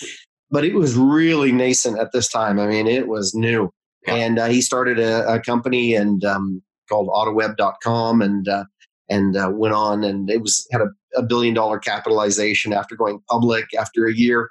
But 0.51 0.65
it 0.65 0.75
was 0.75 0.95
really 0.95 1.51
nascent 1.51 1.99
at 1.99 2.11
this 2.11 2.27
time. 2.27 2.59
I 2.59 2.67
mean, 2.67 2.87
it 2.87 3.07
was 3.07 3.33
new. 3.33 3.71
Yeah. 4.07 4.15
And 4.15 4.39
uh, 4.39 4.47
he 4.47 4.61
started 4.61 4.99
a, 4.99 5.27
a 5.33 5.39
company 5.39 5.95
and 5.95 6.23
um, 6.23 6.61
called 6.87 7.09
autoweb.com 7.09 8.21
and, 8.21 8.47
uh, 8.47 8.65
and 9.09 9.37
uh, 9.37 9.51
went 9.53 9.73
on 9.73 10.03
and 10.03 10.29
it 10.29 10.41
was 10.41 10.67
had 10.71 10.81
a, 10.81 10.87
a 11.15 11.21
billion 11.21 11.53
dollar 11.53 11.77
capitalization 11.79 12.73
after 12.73 12.95
going 12.95 13.19
public 13.29 13.65
after 13.77 14.07
a 14.07 14.13
year 14.13 14.49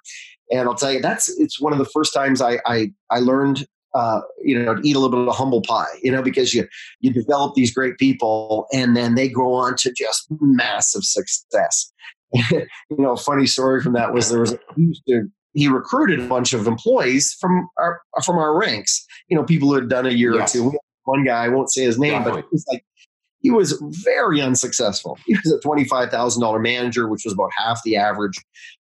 and 0.51 0.69
I'll 0.69 0.75
tell 0.75 0.93
you, 0.93 1.01
that's 1.01 1.29
it's 1.39 1.61
one 1.61 1.73
of 1.73 1.79
the 1.79 1.87
first 1.87 2.13
times 2.15 2.41
I 2.41 2.59
I, 2.67 2.93
I 3.11 3.19
learned 3.19 3.67
uh, 3.95 4.21
you 4.43 4.61
know, 4.61 4.75
to 4.75 4.81
eat 4.83 4.97
a 4.97 4.99
little 4.99 5.17
bit 5.17 5.29
of 5.29 5.37
humble 5.37 5.63
pie, 5.63 5.87
you 6.03 6.11
know, 6.11 6.21
because 6.23 6.53
you 6.53 6.67
you 7.01 7.13
develop 7.13 7.55
these 7.55 7.73
great 7.73 7.97
people, 7.97 8.67
and 8.73 8.97
then 8.97 9.15
they 9.15 9.29
go 9.29 9.53
on 9.55 9.77
to 9.77 9.93
just 9.93 10.27
massive 10.41 11.05
success. 11.05 11.93
you 12.51 12.67
know, 12.91 13.13
a 13.13 13.17
funny 13.17 13.47
story 13.47 13.81
from 13.81 13.93
that 13.93 14.13
was 14.13 14.31
there 14.31 14.41
was 14.41 14.57
he 14.75 14.83
used 14.83 15.03
to 15.09 15.29
he 15.53 15.69
recruited 15.69 16.21
a 16.21 16.27
bunch 16.27 16.53
of 16.53 16.67
employees 16.67 17.37
from 17.41 17.69
our 17.79 18.01
from 18.25 18.37
our 18.37 18.59
ranks. 18.59 19.07
You 19.29 19.37
know, 19.37 19.45
people 19.45 19.69
who 19.69 19.75
had 19.77 19.89
done 19.89 20.07
a 20.07 20.11
year 20.11 20.35
yes. 20.35 20.55
or 20.55 20.59
two. 20.59 20.79
One 21.05 21.23
guy, 21.23 21.45
I 21.45 21.49
won't 21.49 21.71
say 21.71 21.85
his 21.85 21.99
name, 21.99 22.13
Definitely. 22.13 22.43
but 22.43 22.49
he 22.49 22.55
was 22.55 22.67
like 22.73 22.85
he 23.41 23.51
was 23.51 23.83
very 24.05 24.41
unsuccessful. 24.41 25.19
He 25.27 25.35
was 25.35 25.53
a 25.53 25.61
twenty 25.61 25.85
five 25.85 26.11
thousand 26.11 26.43
dollar 26.43 26.59
manager, 26.59 27.09
which 27.09 27.23
was 27.25 27.35
about 27.35 27.51
half 27.57 27.81
the 27.85 27.97
average. 27.97 28.43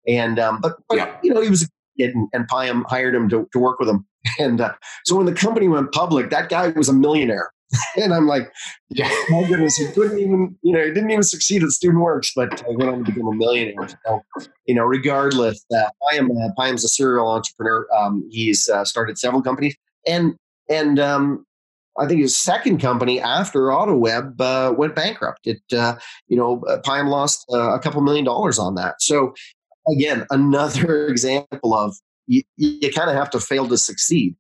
And 0.07 0.39
um, 0.39 0.61
but, 0.61 0.77
but 0.89 0.97
yeah. 0.97 1.17
you 1.23 1.33
know, 1.33 1.41
he 1.41 1.51
was 1.51 1.63
a 1.65 1.67
kid, 1.99 2.15
and, 2.15 2.29
and 2.33 2.49
Payam 2.49 2.85
hired 2.87 3.15
him 3.15 3.29
to, 3.31 3.49
to 3.53 3.59
work 3.59 3.79
with 3.79 3.89
him. 3.89 4.07
And 4.39 4.61
uh, 4.61 4.75
so 5.07 5.17
when 5.17 5.27
the 5.27 5.33
company 5.33 5.69
went 5.69 5.93
public, 5.93 6.29
that 6.31 6.49
guy 6.49 6.69
was 6.69 6.89
a 6.89 6.93
millionaire. 6.93 7.51
and 7.97 8.15
I'm 8.15 8.27
like, 8.27 8.51
yeah, 8.91 9.11
my 9.31 9.45
goodness, 9.45 9.77
he 9.77 9.87
couldn't 9.93 10.19
even, 10.19 10.57
you 10.63 10.73
know, 10.73 10.85
he 10.85 10.89
didn't 10.89 11.11
even 11.11 11.23
succeed 11.23 11.63
at 11.63 11.71
Student 11.71 12.03
Works, 12.03 12.33
but 12.35 12.63
I 12.63 12.71
went 12.71 12.91
on 12.91 13.05
to 13.05 13.13
become 13.13 13.29
a 13.29 13.35
millionaire. 13.35 13.89
So, 14.07 14.23
you 14.67 14.75
know, 14.75 14.85
regardless, 14.85 15.65
uh, 15.75 15.89
I 16.11 16.17
am 16.17 16.31
uh, 16.31 16.49
Payam's 16.59 16.85
a 16.85 16.89
serial 16.89 17.29
entrepreneur. 17.29 17.87
Um, 17.97 18.29
he's 18.31 18.69
uh, 18.69 18.85
started 18.85 19.19
several 19.19 19.43
companies, 19.43 19.77
and 20.07 20.35
and 20.69 20.99
um, 20.99 21.47
I 21.99 22.07
think 22.07 22.21
his 22.21 22.37
second 22.37 22.79
company 22.79 23.21
after 23.21 23.61
AutoWeb 23.61 24.41
uh, 24.41 24.73
went 24.73 24.95
bankrupt. 24.95 25.47
It, 25.47 25.61
uh, 25.73 25.97
you 26.29 26.37
know, 26.37 26.63
uh, 26.69 27.05
lost 27.05 27.45
uh, 27.53 27.75
a 27.75 27.81
couple 27.81 28.01
million 28.01 28.25
dollars 28.25 28.59
on 28.59 28.77
that. 28.77 29.03
So 29.03 29.35
again, 29.91 30.27
another 30.31 31.07
example 31.09 31.75
of 31.75 31.97
you, 32.27 32.43
you 32.57 32.93
kind 32.93 33.11
of 33.11 33.17
have 33.17 33.31
to 33.31 33.41
fail 33.41 33.67
to 33.69 33.79
succeed. 33.79 34.37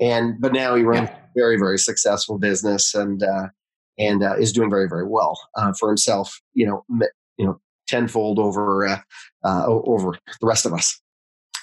And 0.00 0.40
but 0.40 0.52
now 0.52 0.74
he 0.74 0.82
runs 0.82 1.08
yeah. 1.08 1.18
very 1.34 1.58
very 1.58 1.78
successful 1.78 2.38
business 2.38 2.94
and 2.94 3.22
uh, 3.22 3.48
and 3.98 4.22
uh, 4.22 4.36
is 4.36 4.52
doing 4.52 4.70
very 4.70 4.88
very 4.88 5.06
well 5.06 5.38
uh, 5.56 5.72
for 5.78 5.88
himself. 5.88 6.40
You 6.54 6.66
know, 6.66 6.84
you 7.36 7.46
know, 7.46 7.60
tenfold 7.88 8.38
over 8.38 8.86
uh, 8.86 8.98
uh, 9.44 9.66
over 9.66 10.12
the 10.40 10.46
rest 10.46 10.66
of 10.66 10.72
us. 10.72 11.00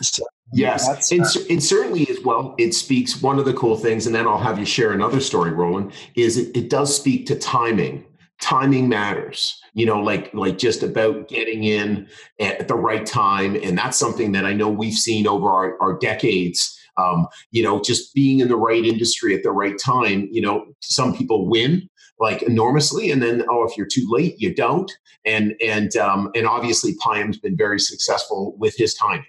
So, 0.02 0.26
yes, 0.52 1.10
and, 1.10 1.26
and, 1.50 1.64
certainly 1.64 2.06
as 2.10 2.20
well, 2.26 2.54
it 2.58 2.74
speaks. 2.74 3.22
One 3.22 3.40
of 3.40 3.46
the 3.46 3.54
cool 3.54 3.78
things, 3.78 4.06
and 4.06 4.14
then 4.14 4.28
I'll 4.28 4.38
have 4.38 4.60
you 4.60 4.66
share 4.66 4.92
another 4.92 5.22
story, 5.22 5.52
Roland. 5.52 5.94
Is 6.16 6.36
it, 6.36 6.56
it 6.56 6.70
does 6.70 6.94
speak 6.94 7.26
to 7.28 7.36
timing. 7.40 8.04
Timing 8.42 8.90
matters 8.90 9.60
you 9.74 9.86
know 9.86 10.00
like 10.00 10.34
like 10.34 10.58
just 10.58 10.84
about 10.84 11.28
getting 11.28 11.64
in 11.64 12.08
at 12.40 12.68
the 12.68 12.76
right 12.76 13.06
time 13.06 13.56
and 13.56 13.78
that's 13.78 13.98
something 13.98 14.32
that 14.32 14.46
i 14.46 14.54
know 14.54 14.70
we've 14.70 14.94
seen 14.94 15.28
over 15.28 15.50
our, 15.50 15.82
our 15.82 15.98
decades 15.98 16.76
um, 16.98 17.28
you 17.52 17.64
know, 17.64 17.82
just 17.82 18.14
being 18.14 18.40
in 18.40 18.48
the 18.48 18.58
right 18.58 18.84
industry 18.84 19.36
at 19.36 19.44
the 19.44 19.52
right 19.52 19.78
time. 19.78 20.28
You 20.32 20.42
know, 20.42 20.66
some 20.82 21.16
people 21.16 21.48
win 21.48 21.90
like 22.20 22.44
enormously, 22.44 23.12
and 23.12 23.22
then 23.22 23.44
oh, 23.50 23.68
if 23.68 23.78
you're 23.78 23.88
too 23.88 24.08
late, 24.10 24.36
you 24.38 24.54
don't. 24.54 24.92
And 25.26 25.56
and 25.64 25.96
um, 25.98 26.32
and 26.36 26.48
obviously, 26.48 26.96
Payam's 27.06 27.40
been 27.40 27.58
very 27.58 27.80
successful 27.80 28.56
with 28.58 28.76
his 28.78 28.94
timing. 28.94 29.26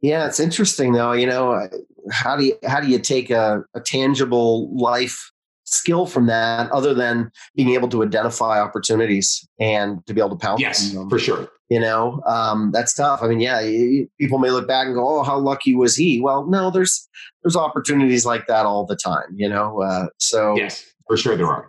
Yeah, 0.00 0.26
it's 0.26 0.40
interesting 0.40 0.92
though. 0.92 1.12
You 1.12 1.26
know, 1.26 1.68
how 2.10 2.36
do 2.36 2.44
you 2.44 2.56
how 2.66 2.80
do 2.80 2.88
you 2.88 2.98
take 2.98 3.30
a, 3.30 3.64
a 3.74 3.80
tangible 3.80 4.74
life 4.76 5.31
skill 5.72 6.06
from 6.06 6.26
that 6.26 6.70
other 6.70 6.94
than 6.94 7.30
being 7.54 7.70
able 7.70 7.88
to 7.88 8.02
identify 8.02 8.60
opportunities 8.60 9.48
and 9.58 10.06
to 10.06 10.14
be 10.14 10.20
able 10.20 10.30
to 10.30 10.36
pounce 10.36 10.60
yes, 10.60 10.92
them? 10.92 11.08
for 11.08 11.18
sure. 11.18 11.48
you 11.68 11.80
know? 11.80 12.22
Um, 12.26 12.70
that's 12.72 12.94
tough. 12.94 13.22
I 13.22 13.28
mean 13.28 13.40
yeah 13.40 13.60
people 14.18 14.38
may 14.38 14.50
look 14.50 14.68
back 14.68 14.86
and 14.86 14.94
go 14.94 15.18
oh 15.18 15.22
how 15.22 15.38
lucky 15.38 15.74
was 15.74 15.96
he? 15.96 16.20
Well 16.20 16.46
no 16.46 16.70
there's 16.70 17.08
there's 17.42 17.56
opportunities 17.56 18.24
like 18.26 18.46
that 18.46 18.66
all 18.66 18.84
the 18.86 18.96
time 18.96 19.34
you 19.34 19.48
know? 19.48 19.82
Uh, 19.82 20.06
so 20.18 20.56
yes 20.56 20.84
for 21.06 21.16
sure 21.16 21.36
there 21.36 21.46
are. 21.46 21.68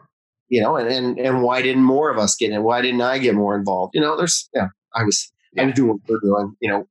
you 0.50 0.62
know 0.62 0.76
and, 0.76 0.88
and 0.90 1.20
and 1.20 1.42
why 1.42 1.62
didn't 1.62 1.84
more 1.84 2.10
of 2.10 2.18
us 2.18 2.36
get 2.36 2.52
in? 2.52 2.64
Why 2.64 2.82
didn't 2.82 3.02
i 3.02 3.18
get 3.18 3.36
more 3.36 3.56
involved? 3.56 3.96
You 3.96 4.02
know 4.02 4.18
there's 4.18 4.50
yeah 4.54 4.68
i 4.94 5.04
was 5.04 5.32
yeah. 5.54 5.64
i 5.64 5.66
was 5.68 5.76
doing 5.76 5.90
what 5.90 6.02
we're 6.08 6.20
doing 6.20 6.56
you 6.60 6.70
know 6.70 6.88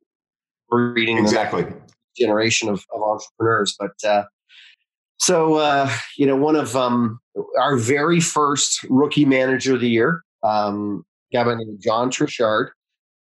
breeding 0.70 1.18
exactly. 1.18 1.66
generation 2.16 2.68
of, 2.68 2.84
of 2.94 3.02
entrepreneurs 3.02 3.76
but 3.78 3.92
uh 4.08 4.24
so 5.22 5.54
uh 5.54 5.90
you 6.16 6.26
know 6.26 6.36
one 6.36 6.56
of 6.56 6.76
um 6.76 7.20
our 7.58 7.76
very 7.76 8.20
first 8.20 8.84
rookie 8.90 9.24
manager 9.24 9.74
of 9.74 9.80
the 9.80 9.88
year 9.88 10.22
um 10.42 11.04
guy 11.32 11.44
by 11.44 11.50
the 11.50 11.56
name 11.56 11.70
of 11.70 11.80
John 11.80 12.10
Truchard, 12.10 12.70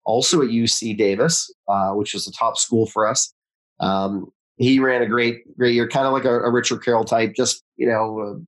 also 0.05 0.41
at 0.41 0.49
UC 0.49 0.97
Davis, 0.97 1.53
uh, 1.67 1.91
which 1.91 2.13
is 2.13 2.27
a 2.27 2.31
top 2.31 2.57
school 2.57 2.85
for 2.85 3.07
us. 3.07 3.33
Um, 3.79 4.31
he 4.57 4.79
ran 4.79 5.01
a 5.01 5.07
great, 5.07 5.39
great 5.57 5.73
year, 5.73 5.87
kind 5.87 6.07
of 6.07 6.13
like 6.13 6.25
a, 6.25 6.39
a, 6.39 6.51
Richard 6.51 6.83
Carroll 6.83 7.03
type, 7.03 7.33
just, 7.35 7.61
you 7.75 7.87
know, 7.87 8.19
uh, 8.19 8.39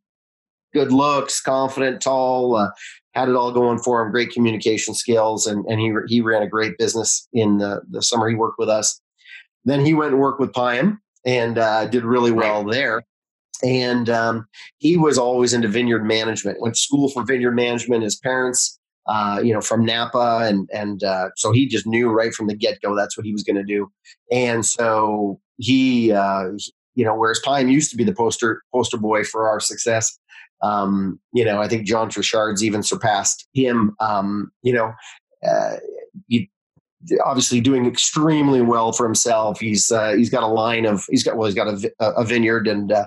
good 0.74 0.94
looks, 0.94 1.42
confident, 1.42 2.02
tall, 2.02 2.56
uh, 2.56 2.70
had 3.14 3.28
it 3.28 3.36
all 3.36 3.52
going 3.52 3.80
for 3.80 4.02
him, 4.02 4.12
great 4.12 4.32
communication 4.32 4.94
skills. 4.94 5.48
And, 5.48 5.66
and 5.66 5.82
he, 5.82 5.94
he 6.08 6.22
ran 6.22 6.44
a 6.44 6.48
great 6.48 6.78
business 6.78 7.28
in 7.34 7.58
the, 7.58 7.82
the 7.90 8.02
summer 8.02 8.30
he 8.30 8.36
worked 8.36 8.60
with 8.60 8.70
us. 8.70 9.02
Then 9.66 9.86
he 9.86 9.94
went 9.94 10.14
and 10.14 10.22
worked 10.22 10.40
with 10.40 10.54
Payam 10.54 11.00
and 11.26 11.58
uh, 11.58 11.88
did 11.88 12.06
really 12.06 12.32
well 12.32 12.64
there. 12.64 13.04
And 13.64 14.10
um, 14.10 14.48
he 14.78 14.98
was 14.98 15.18
always 15.18 15.54
into 15.54 15.68
vineyard 15.68 16.04
management. 16.04 16.62
Went 16.62 16.76
to 16.76 16.82
school 16.82 17.10
for 17.10 17.24
vineyard 17.24 17.54
management. 17.54 18.04
His 18.04 18.18
parents 18.18 18.80
uh, 19.08 19.40
you 19.42 19.54
know, 19.54 19.62
from 19.62 19.86
Napa, 19.86 20.42
and 20.44 20.70
and 20.74 21.04
uh, 21.04 21.30
so 21.38 21.52
he 21.52 21.66
just 21.66 21.88
knew 21.88 22.10
right 22.10 22.34
from 22.34 22.48
the 22.48 22.56
get 22.56 22.82
go 22.82 22.96
that's 22.96 23.18
what 23.18 23.26
he 23.26 23.32
was 23.32 23.44
going 23.44 23.56
to 23.56 23.64
do, 23.64 23.90
and 24.32 24.66
so 24.66 25.40
he, 25.58 26.12
uh, 26.12 26.50
you 26.96 27.06
know, 27.06 27.16
whereas 27.16 27.40
Payam 27.46 27.72
used 27.72 27.90
to 27.92 27.98
be 27.98 28.04
the 28.04 28.14
poster 28.14 28.64
poster 28.74 28.98
boy 28.98 29.24
for 29.24 29.48
our 29.48 29.62
success, 29.62 30.20
um, 30.62 31.20
you 31.34 31.46
know, 31.46 31.62
I 31.62 31.68
think 31.68 31.86
John 31.86 32.10
Truchard's 32.10 32.64
even 32.64 32.84
surpassed 32.84 33.48
him. 33.54 33.96
Um, 34.00 34.52
you 34.62 34.74
know, 34.74 34.92
uh, 35.48 35.78
obviously 37.24 37.62
doing 37.62 37.86
extremely 37.86 38.62
well 38.62 38.92
for 38.92 39.06
himself. 39.06 39.60
He's 39.60 39.92
uh, 39.92 40.14
he's 40.14 40.30
got 40.30 40.44
a 40.44 40.48
line 40.48 40.86
of 40.86 41.06
he's 41.10 41.24
got 41.24 41.38
well 41.38 41.46
he's 41.46 41.56
got 41.56 41.68
a, 41.68 41.92
a 42.00 42.26
vineyard 42.26 42.68
and 42.68 42.92
uh, 42.92 43.06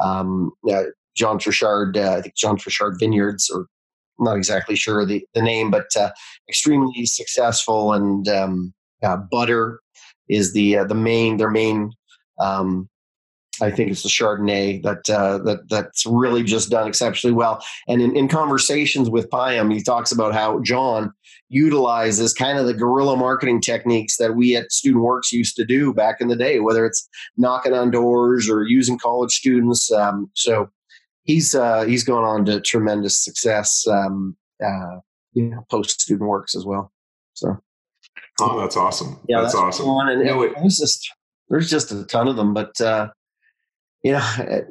um, 0.00 0.52
uh, 0.70 0.84
John 1.16 1.38
Truchard 1.38 1.96
uh, 1.96 2.16
I 2.18 2.22
think 2.22 2.36
John 2.36 2.56
Truchard 2.56 2.96
Vineyards 2.98 3.50
or 3.50 3.66
I'm 4.18 4.24
not 4.24 4.36
exactly 4.36 4.76
sure 4.76 5.04
the, 5.04 5.26
the 5.34 5.42
name, 5.42 5.70
but 5.70 5.94
uh, 5.96 6.10
extremely 6.48 7.04
successful. 7.06 7.92
And 7.92 8.26
um, 8.28 8.74
uh, 9.02 9.18
butter 9.30 9.80
is 10.28 10.52
the 10.52 10.78
uh, 10.78 10.84
the 10.84 10.94
main 10.94 11.36
their 11.36 11.50
main. 11.50 11.92
Um, 12.40 12.88
I 13.60 13.70
think 13.70 13.90
it's 13.90 14.02
the 14.02 14.08
Chardonnay 14.08 14.82
that 14.82 15.08
uh, 15.08 15.38
that 15.38 15.68
that's 15.68 16.04
really 16.06 16.42
just 16.42 16.70
done 16.70 16.86
exceptionally 16.88 17.34
well. 17.34 17.62
And 17.88 18.02
in, 18.02 18.16
in 18.16 18.28
conversations 18.28 19.08
with 19.10 19.30
Payam, 19.30 19.72
he 19.72 19.82
talks 19.82 20.12
about 20.12 20.34
how 20.34 20.60
John 20.60 21.12
utilizes 21.48 22.34
kind 22.34 22.58
of 22.58 22.66
the 22.66 22.74
guerrilla 22.74 23.16
marketing 23.16 23.60
techniques 23.60 24.16
that 24.16 24.34
we 24.34 24.56
at 24.56 24.72
Student 24.72 25.04
Works 25.04 25.32
used 25.32 25.56
to 25.56 25.64
do 25.64 25.94
back 25.94 26.20
in 26.20 26.28
the 26.28 26.36
day, 26.36 26.60
whether 26.60 26.84
it's 26.84 27.08
knocking 27.36 27.72
on 27.72 27.90
doors 27.90 28.48
or 28.50 28.64
using 28.64 28.98
college 28.98 29.32
students. 29.32 29.90
Um, 29.92 30.30
so 30.34 30.68
he's 31.22 31.54
uh, 31.54 31.84
he's 31.84 32.04
gone 32.04 32.24
on 32.24 32.44
to 32.46 32.60
tremendous 32.60 33.22
success. 33.22 33.86
Um, 33.86 34.36
uh, 34.64 35.00
you 35.32 35.50
know, 35.50 35.64
post 35.70 36.00
student 36.00 36.28
works 36.28 36.54
as 36.54 36.64
well. 36.64 36.90
So, 37.34 37.58
oh, 38.40 38.60
that's 38.60 38.76
awesome. 38.76 39.20
Yeah, 39.28 39.42
that's, 39.42 39.52
that's 39.52 39.80
awesome. 39.80 40.08
And 40.08 40.22
it, 40.22 40.54
there's 40.56 40.78
just 40.78 41.10
there's 41.48 41.70
just 41.70 41.92
a 41.92 42.04
ton 42.04 42.26
of 42.26 42.36
them, 42.36 42.54
but 42.54 42.80
uh, 42.80 43.08
you 44.06 44.12
know, 44.12 44.62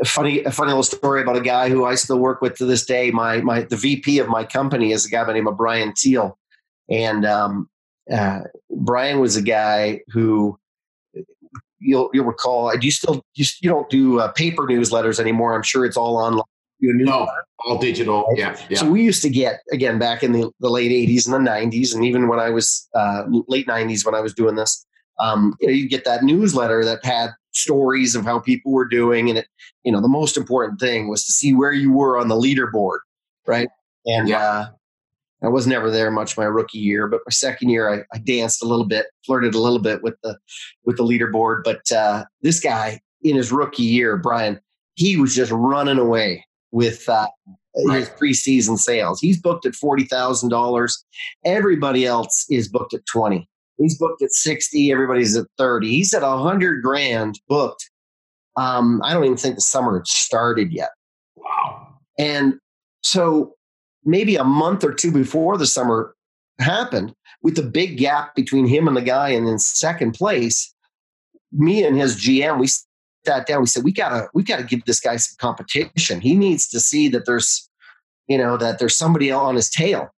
a 0.00 0.04
funny 0.04 0.44
a 0.44 0.52
funny 0.52 0.68
little 0.68 0.84
story 0.84 1.22
about 1.22 1.36
a 1.36 1.40
guy 1.40 1.68
who 1.68 1.84
I 1.84 1.96
still 1.96 2.20
work 2.20 2.40
with 2.40 2.56
to 2.58 2.66
this 2.66 2.86
day. 2.86 3.10
My 3.10 3.40
my 3.40 3.62
the 3.62 3.76
VP 3.76 4.20
of 4.20 4.28
my 4.28 4.44
company 4.44 4.92
is 4.92 5.04
a 5.04 5.10
guy 5.10 5.22
by 5.22 5.26
the 5.26 5.32
name 5.34 5.48
of 5.48 5.56
Brian 5.56 5.92
Teal, 5.92 6.38
and 6.88 7.26
um, 7.26 7.68
uh, 8.12 8.42
Brian 8.70 9.18
was 9.18 9.34
a 9.34 9.42
guy 9.42 10.02
who 10.12 10.56
you'll 11.80 12.10
you'll 12.14 12.26
recall. 12.26 12.70
Do 12.78 12.86
you 12.86 12.92
still 12.92 13.24
you, 13.34 13.44
you 13.60 13.68
don't 13.68 13.90
do 13.90 14.20
uh, 14.20 14.30
paper 14.30 14.62
newsletters 14.68 15.18
anymore? 15.18 15.52
I'm 15.56 15.64
sure 15.64 15.84
it's 15.84 15.96
all 15.96 16.16
online. 16.16 16.44
No, 16.80 17.28
all 17.64 17.78
digital. 17.78 18.22
Right? 18.28 18.38
Yeah, 18.38 18.56
yeah, 18.68 18.78
So 18.78 18.88
we 18.88 19.02
used 19.02 19.20
to 19.22 19.30
get 19.30 19.62
again 19.72 19.98
back 19.98 20.22
in 20.22 20.30
the, 20.30 20.48
the 20.60 20.70
late 20.70 20.92
'80s 20.92 21.26
and 21.26 21.34
the 21.44 21.50
'90s, 21.50 21.92
and 21.92 22.04
even 22.04 22.28
when 22.28 22.38
I 22.38 22.50
was 22.50 22.88
uh, 22.94 23.24
late 23.48 23.66
'90s 23.66 24.06
when 24.06 24.14
I 24.14 24.20
was 24.20 24.32
doing 24.32 24.54
this, 24.54 24.86
um, 25.18 25.56
you 25.60 25.66
know, 25.66 25.74
you 25.74 25.88
get 25.88 26.04
that 26.04 26.22
newsletter 26.22 26.84
that 26.84 27.04
had 27.04 27.30
stories 27.60 28.14
of 28.14 28.24
how 28.24 28.38
people 28.38 28.72
were 28.72 28.88
doing, 28.88 29.28
and 29.28 29.38
it, 29.38 29.46
you 29.84 29.92
know, 29.92 30.00
the 30.00 30.08
most 30.08 30.36
important 30.36 30.80
thing 30.80 31.08
was 31.08 31.24
to 31.26 31.32
see 31.32 31.54
where 31.54 31.72
you 31.72 31.92
were 31.92 32.18
on 32.18 32.28
the 32.28 32.34
leaderboard, 32.34 32.98
right? 33.46 33.68
And 34.06 34.28
yeah. 34.28 34.42
uh, 34.42 34.66
I 35.42 35.48
was 35.48 35.66
never 35.66 35.90
there 35.90 36.10
much 36.10 36.36
my 36.36 36.44
rookie 36.44 36.78
year, 36.78 37.06
but 37.06 37.20
my 37.26 37.30
second 37.30 37.70
year 37.70 37.92
I, 37.92 38.02
I 38.14 38.18
danced 38.18 38.62
a 38.62 38.66
little 38.66 38.84
bit, 38.84 39.06
flirted 39.24 39.54
a 39.54 39.58
little 39.58 39.78
bit 39.78 40.02
with 40.02 40.14
the 40.22 40.38
with 40.84 40.96
the 40.96 41.04
leaderboard. 41.04 41.62
But 41.64 41.90
uh, 41.92 42.24
this 42.42 42.60
guy 42.60 43.00
in 43.22 43.36
his 43.36 43.52
rookie 43.52 43.82
year, 43.82 44.16
Brian, 44.16 44.60
he 44.94 45.16
was 45.16 45.34
just 45.34 45.52
running 45.52 45.98
away 45.98 46.44
with 46.72 47.08
uh, 47.08 47.26
right. 47.86 48.00
his 48.00 48.10
preseason 48.10 48.78
sales. 48.78 49.20
He's 49.20 49.40
booked 49.40 49.66
at 49.66 49.74
forty 49.74 50.04
thousand 50.04 50.50
dollars. 50.50 51.04
Everybody 51.44 52.04
else 52.06 52.46
is 52.50 52.68
booked 52.68 52.94
at 52.94 53.06
twenty. 53.06 53.48
He's 53.80 53.98
booked 53.98 54.22
at 54.22 54.30
sixty. 54.30 54.92
Everybody's 54.92 55.36
at 55.36 55.46
thirty. 55.58 55.88
He's 55.88 56.14
at 56.14 56.22
a 56.22 56.36
hundred 56.36 56.82
grand 56.82 57.40
booked 57.48 57.90
Um, 58.56 59.00
I 59.04 59.12
don't 59.12 59.24
even 59.24 59.36
think 59.36 59.54
the 59.54 59.60
summer 59.60 59.98
had 59.98 60.06
started 60.06 60.72
yet. 60.72 60.90
Wow. 61.36 61.88
And 62.18 62.54
so 63.02 63.54
maybe 64.04 64.36
a 64.36 64.44
month 64.44 64.84
or 64.84 64.92
two 64.92 65.12
before 65.12 65.56
the 65.56 65.66
summer 65.66 66.14
happened, 66.58 67.14
with 67.42 67.56
the 67.56 67.62
big 67.62 67.96
gap 67.96 68.34
between 68.34 68.66
him 68.66 68.86
and 68.86 68.96
the 68.96 69.02
guy 69.02 69.30
and 69.30 69.48
in 69.48 69.58
second 69.58 70.12
place, 70.12 70.74
me 71.52 71.84
and 71.84 71.96
his 71.96 72.16
GM, 72.16 72.58
we 72.60 72.68
sat 73.26 73.46
down. 73.46 73.60
We 73.60 73.66
said, 73.66 73.84
we 73.84 73.92
gotta, 73.92 74.28
we 74.34 74.42
gotta 74.42 74.64
give 74.64 74.84
this 74.84 75.00
guy 75.00 75.16
some 75.16 75.36
competition. 75.38 76.20
He 76.20 76.34
needs 76.34 76.68
to 76.68 76.80
see 76.80 77.08
that 77.08 77.24
there's, 77.24 77.68
you 78.28 78.36
know, 78.36 78.58
that 78.58 78.78
there's 78.78 78.96
somebody 78.96 79.30
on 79.30 79.56
his 79.56 79.70
tail. 79.70 80.10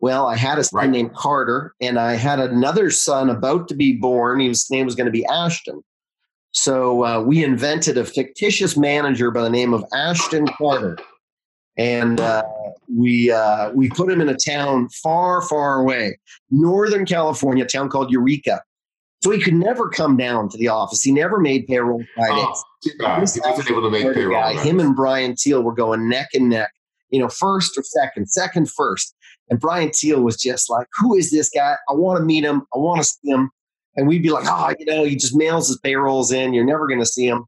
Well, 0.00 0.26
I 0.26 0.36
had 0.36 0.58
a 0.58 0.64
son 0.64 0.78
right. 0.78 0.90
named 0.90 1.14
Carter, 1.14 1.74
and 1.80 1.98
I 1.98 2.14
had 2.14 2.38
another 2.38 2.90
son 2.90 3.30
about 3.30 3.68
to 3.68 3.74
be 3.74 3.94
born. 3.94 4.40
His 4.40 4.70
name 4.70 4.84
was 4.84 4.94
going 4.94 5.06
to 5.06 5.12
be 5.12 5.24
Ashton. 5.26 5.82
So 6.52 7.04
uh, 7.04 7.20
we 7.20 7.44
invented 7.44 7.98
a 7.98 8.04
fictitious 8.04 8.76
manager 8.76 9.30
by 9.30 9.42
the 9.42 9.50
name 9.50 9.74
of 9.74 9.84
Ashton 9.94 10.46
Carter, 10.46 10.98
and 11.76 12.18
uh, 12.18 12.42
we 12.94 13.30
uh, 13.30 13.70
we 13.72 13.90
put 13.90 14.10
him 14.10 14.20
in 14.20 14.28
a 14.28 14.36
town 14.36 14.88
far, 15.02 15.42
far 15.42 15.80
away, 15.80 16.18
Northern 16.50 17.04
California, 17.04 17.64
a 17.64 17.68
town 17.68 17.88
called 17.90 18.10
Eureka. 18.10 18.62
So 19.22 19.30
he 19.30 19.40
could 19.40 19.54
never 19.54 19.88
come 19.88 20.16
down 20.16 20.48
to 20.50 20.58
the 20.58 20.68
office. 20.68 21.02
He 21.02 21.10
never 21.10 21.40
made 21.40 21.66
payroll 21.66 22.02
Fridays. 22.14 22.44
Oh, 22.44 22.62
he 22.84 23.40
wasn't 23.40 23.70
able 23.70 23.82
to 23.82 23.90
make 23.90 24.14
payroll. 24.14 24.40
Guy, 24.40 24.54
him 24.62 24.78
and 24.78 24.94
Brian 24.94 25.34
Teal 25.36 25.62
were 25.62 25.74
going 25.74 26.08
neck 26.08 26.28
and 26.34 26.48
neck. 26.48 26.70
You 27.10 27.20
know, 27.20 27.28
first 27.28 27.76
or 27.76 27.82
second, 27.82 28.28
second 28.28 28.70
first. 28.70 29.14
And 29.48 29.60
Brian 29.60 29.90
Teal 29.92 30.22
was 30.22 30.36
just 30.36 30.68
like, 30.68 30.86
"Who 30.98 31.14
is 31.14 31.30
this 31.30 31.48
guy? 31.48 31.76
I 31.88 31.92
want 31.92 32.18
to 32.18 32.24
meet 32.24 32.44
him. 32.44 32.62
I 32.74 32.78
want 32.78 33.00
to 33.00 33.04
see 33.04 33.30
him." 33.30 33.50
And 33.96 34.06
we'd 34.08 34.22
be 34.22 34.30
like, 34.30 34.46
"Oh, 34.48 34.74
you 34.78 34.86
know, 34.86 35.04
he 35.04 35.16
just 35.16 35.36
mails 35.36 35.68
his 35.68 35.78
payrolls 35.78 36.32
in. 36.32 36.52
You're 36.52 36.64
never 36.64 36.86
going 36.86 37.00
to 37.00 37.06
see 37.06 37.26
him." 37.26 37.44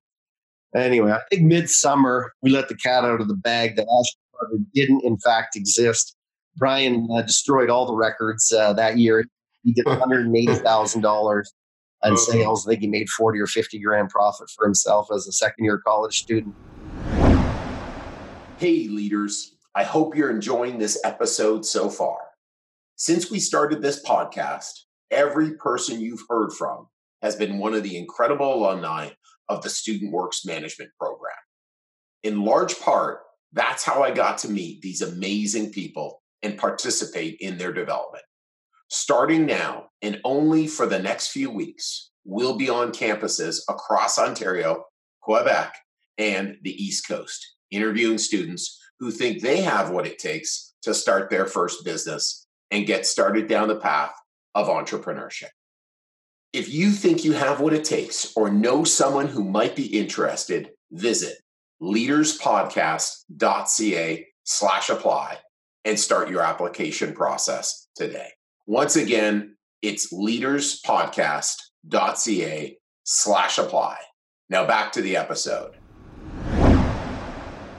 Anyway, 0.75 1.13
I 1.13 1.21
think 1.31 1.43
midsummer 1.43 2.33
we 2.43 2.51
let 2.51 2.69
the 2.69 2.77
cat 2.77 3.05
out 3.05 3.21
of 3.21 3.29
the 3.29 3.35
bag 3.35 3.77
that 3.77 3.87
Ashton 3.89 4.67
didn't 4.75 5.03
in 5.05 5.19
fact 5.19 5.57
exist. 5.57 6.15
Brian 6.57 7.09
uh, 7.13 7.23
destroyed 7.23 7.71
all 7.71 7.87
the 7.87 7.95
records 7.95 8.53
uh, 8.53 8.73
that 8.75 8.99
year. 8.99 9.25
He 9.65 9.73
did 9.73 9.85
one 9.87 9.99
hundred 9.99 10.27
and 10.27 10.37
eighty 10.37 10.55
thousand 10.55 11.03
dollars 11.03 11.53
on 12.03 12.17
sales. 12.17 12.67
I 12.67 12.71
think 12.71 12.83
he 12.83 12.87
made 12.87 13.09
40 13.09 13.41
or 13.41 13.47
50 13.47 13.79
grand 13.81 14.09
profit 14.09 14.49
for 14.51 14.65
himself 14.65 15.09
as 15.13 15.27
a 15.27 15.33
second 15.33 15.65
year 15.65 15.79
college 15.79 16.19
student. 16.19 16.55
Hey, 18.59 18.89
leaders. 18.89 19.55
I 19.75 19.85
hope 19.85 20.17
you're 20.17 20.31
enjoying 20.31 20.79
this 20.79 21.01
episode 21.05 21.65
so 21.65 21.89
far. 21.89 22.19
Since 22.97 23.31
we 23.31 23.39
started 23.39 23.81
this 23.81 24.03
podcast, 24.05 24.73
every 25.11 25.55
person 25.55 26.01
you've 26.01 26.25
heard 26.29 26.53
from 26.53 26.89
has 27.23 27.37
been 27.37 27.59
one 27.59 27.75
of 27.75 27.83
the 27.83 27.97
incredible 27.97 28.55
alumni 28.55 29.11
of 29.49 29.63
the 29.63 29.71
Student 29.71 30.13
Works 30.13 30.45
Management 30.45 30.91
Program. 30.99 31.35
In 32.23 32.45
large 32.45 32.79
part, 32.81 33.21
that's 33.53 33.85
how 33.85 34.03
I 34.03 34.11
got 34.11 34.39
to 34.39 34.51
meet 34.51 34.83
these 34.83 35.03
amazing 35.03 35.73
people 35.73 36.23
and 36.43 36.59
participate 36.59 37.37
in 37.41 37.57
their 37.57 37.73
development. 37.73 38.25
Starting 38.91 39.47
now 39.47 39.87
and 40.03 40.21
only 40.25 40.67
for 40.67 40.87
the 40.87 40.99
next 40.99 41.29
few 41.29 41.51
weeks, 41.51 42.11
we'll 42.25 42.57
be 42.57 42.69
on 42.69 42.93
campuses 42.93 43.61
across 43.69 44.19
Ontario, 44.19 44.85
Quebec, 45.23 45.75
and 46.17 46.57
the 46.63 46.83
East 46.83 47.07
Coast, 47.07 47.57
interviewing 47.71 48.19
students 48.19 48.79
who 49.01 49.11
think 49.11 49.41
they 49.41 49.63
have 49.63 49.91
what 49.91 50.07
it 50.07 50.19
takes 50.19 50.75
to 50.83 50.93
start 50.95 51.31
their 51.31 51.47
first 51.47 51.85
business 51.85 52.47
and 52.71 52.87
get 52.87 53.07
started 53.07 53.49
down 53.49 53.69
the 53.69 53.77
path 53.77 54.13
of 54.55 54.69
entrepreneurship. 54.69 55.49
If 56.53 56.73
you 56.73 56.91
think 56.91 57.25
you 57.25 57.33
have 57.33 57.61
what 57.61 57.75
it 57.75 57.85
takes 57.85 58.33
or 58.37 58.51
know 58.51 58.85
someone 58.85 59.29
who 59.29 59.45
might 59.45 59.77
be 59.77 59.99
interested, 59.99 60.71
visit 60.91 61.37
leaderspodcast.ca 61.83 64.27
slash 64.45 64.89
apply 64.89 65.37
and 65.85 66.01
start 66.01 66.31
your 66.31 66.41
application 66.43 67.13
process 67.15 67.87
today. 67.95 68.31
Once 68.67 68.97
again, 68.97 69.57
it's 69.83 70.13
leaderspodcast.ca 70.13 72.79
slash 73.05 73.59
apply. 73.59 73.99
Now 74.51 74.67
back 74.67 74.91
to 74.93 75.03
the 75.03 75.17
episode. 75.17 75.78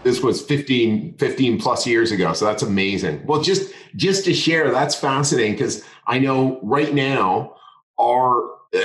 This 0.09 0.23
was 0.23 0.41
15, 0.41 1.17
15 1.19 1.59
plus 1.59 1.85
years 1.85 2.11
ago. 2.11 2.33
So 2.33 2.45
that's 2.45 2.63
amazing. 2.63 3.23
Well, 3.27 3.43
just 3.43 3.71
just 3.95 4.25
to 4.25 4.33
share, 4.33 4.71
that's 4.71 4.95
fascinating 4.95 5.51
because 5.51 5.83
I 6.07 6.17
know 6.17 6.59
right 6.63 6.91
now 6.95 7.53
our 7.99 8.41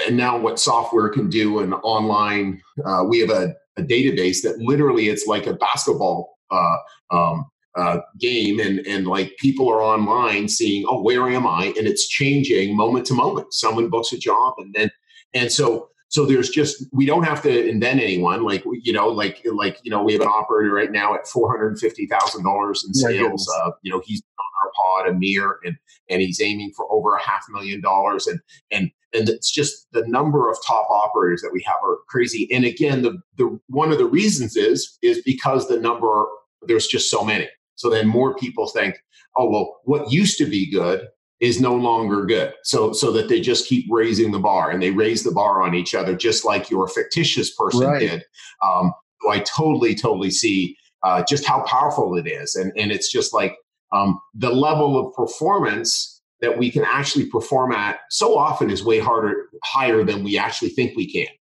and 0.07 0.19
now 0.19 0.37
what 0.39 0.59
software 0.59 1.09
can 1.09 1.31
do 1.31 1.61
and 1.61 1.73
online, 1.83 2.61
uh, 2.85 3.05
we 3.09 3.21
have 3.21 3.31
a, 3.31 3.55
a, 3.79 3.83
database 3.83 4.43
that 4.43 4.59
literally 4.59 5.09
it's 5.09 5.27
like 5.27 5.47
a 5.47 5.55
basketball 5.55 6.37
uh, 6.51 6.77
um, 7.11 7.47
uh, 7.75 8.01
game 8.21 8.61
and 8.61 8.81
and 8.87 9.07
like 9.07 9.35
people 9.39 9.71
are 9.71 9.81
online 9.81 10.47
seeing 10.47 10.85
oh 10.87 11.03
where 11.03 11.29
am 11.29 11.45
i 11.45 11.75
and 11.77 11.89
it's 11.89 12.07
changing 12.07 12.77
moment 12.77 13.05
to 13.05 13.15
moment 13.15 13.53
someone 13.53 13.91
books 13.91 14.13
a 14.13 14.19
job 14.19 14.55
and 14.59 14.73
then 14.75 14.89
and 15.35 15.51
so 15.51 15.89
so 16.15 16.25
there's 16.25 16.49
just 16.49 16.87
we 16.93 17.07
don't 17.07 17.25
have 17.25 17.43
to 17.43 17.69
invent 17.69 18.01
anyone 18.01 18.45
like 18.45 18.63
you 18.83 18.93
know 18.93 19.09
like 19.09 19.45
like 19.53 19.81
you 19.83 19.91
know 19.91 20.01
we 20.01 20.13
have 20.13 20.23
an 20.23 20.29
operator 20.29 20.73
right 20.73 20.93
now 20.93 21.13
at 21.13 21.27
four 21.27 21.51
hundred 21.51 21.77
fifty 21.77 22.07
thousand 22.07 22.45
dollars 22.45 22.85
in 22.87 22.95
sales 22.95 23.53
uh, 23.59 23.73
you 23.83 23.91
know 23.91 24.01
he's 24.05 24.23
on 24.39 24.45
our 24.63 24.71
pod 24.77 25.09
Amir 25.09 25.59
and 25.65 25.77
and 26.09 26.23
he's 26.23 26.41
aiming 26.41 26.71
for 26.77 26.87
over 26.93 27.17
a 27.17 27.21
half 27.21 27.43
million 27.51 27.81
dollars 27.81 28.29
and 28.29 28.39
and 28.71 28.93
and 29.13 29.29
it's 29.29 29.51
just 29.51 29.89
the 29.91 30.07
number 30.07 30.49
of 30.49 30.57
top 30.65 30.87
operators 30.89 31.43
that 31.43 31.53
we 31.53 31.65
have 31.67 31.77
are 31.83 31.99
crazy. 32.09 32.49
And 32.53 32.65
again 32.65 33.03
the 33.03 33.19
the 33.37 33.59
one 33.67 33.91
of 33.91 33.99
the 33.99 34.07
reasons 34.07 34.57
is 34.57 34.97
is 35.03 35.21
because 35.25 35.67
the 35.67 35.81
number 35.81 36.27
there's 36.63 36.87
just 36.87 37.11
so 37.11 37.25
many. 37.25 37.49
So 37.75 37.91
then 37.91 38.07
more 38.07 38.37
people 38.37 38.69
think, 38.69 39.01
oh, 39.37 39.51
well, 39.51 39.81
what 39.85 40.13
used 40.13 40.39
to 40.39 40.47
be 40.47 40.71
good 40.71 41.09
is 41.41 41.61
no 41.61 41.75
longer 41.75 42.25
good. 42.25 42.55
So 42.63 42.93
so 42.93 43.13
that 43.13 43.29
they 43.29 43.41
just 43.41 43.69
keep 43.69 43.87
raising 43.91 44.33
the 44.33 44.39
bar 44.39 44.71
and 44.71 44.83
they 44.83 44.91
raise 44.91 45.23
the 45.23 45.33
bar 45.33 45.63
on 45.63 45.75
each 45.75 45.95
other, 45.95 46.17
just 46.17 46.45
like 46.45 46.71
your 46.71 46.89
fictitious 46.89 47.55
person 47.55 47.89
right. 47.89 48.01
did. 48.01 48.25
Um, 48.63 48.93
so 49.23 49.31
I 49.31 49.41
totally, 49.41 49.95
totally 49.95 50.31
see 50.31 50.77
uh, 51.03 51.23
just 51.29 51.47
how 51.47 51.63
powerful 51.63 52.17
it 52.17 52.27
is. 52.27 52.55
And, 52.55 52.73
and 52.77 52.93
it's 52.93 53.11
just 53.11 53.33
like 53.33 53.57
um, 53.93 54.19
the 54.35 54.51
level 54.51 54.99
of 54.99 55.15
performance 55.15 56.23
that 56.41 56.59
we 56.59 56.71
can 56.71 56.85
actually 56.85 57.27
perform 57.27 57.73
at 57.73 58.01
so 58.11 58.37
often 58.37 58.71
is 58.71 58.85
way 58.85 58.99
harder, 58.99 59.49
higher 59.63 60.05
than 60.05 60.25
we 60.25 60.39
actually 60.39 60.71
think 60.71 60.97
we 60.97 61.11
can. 61.11 61.33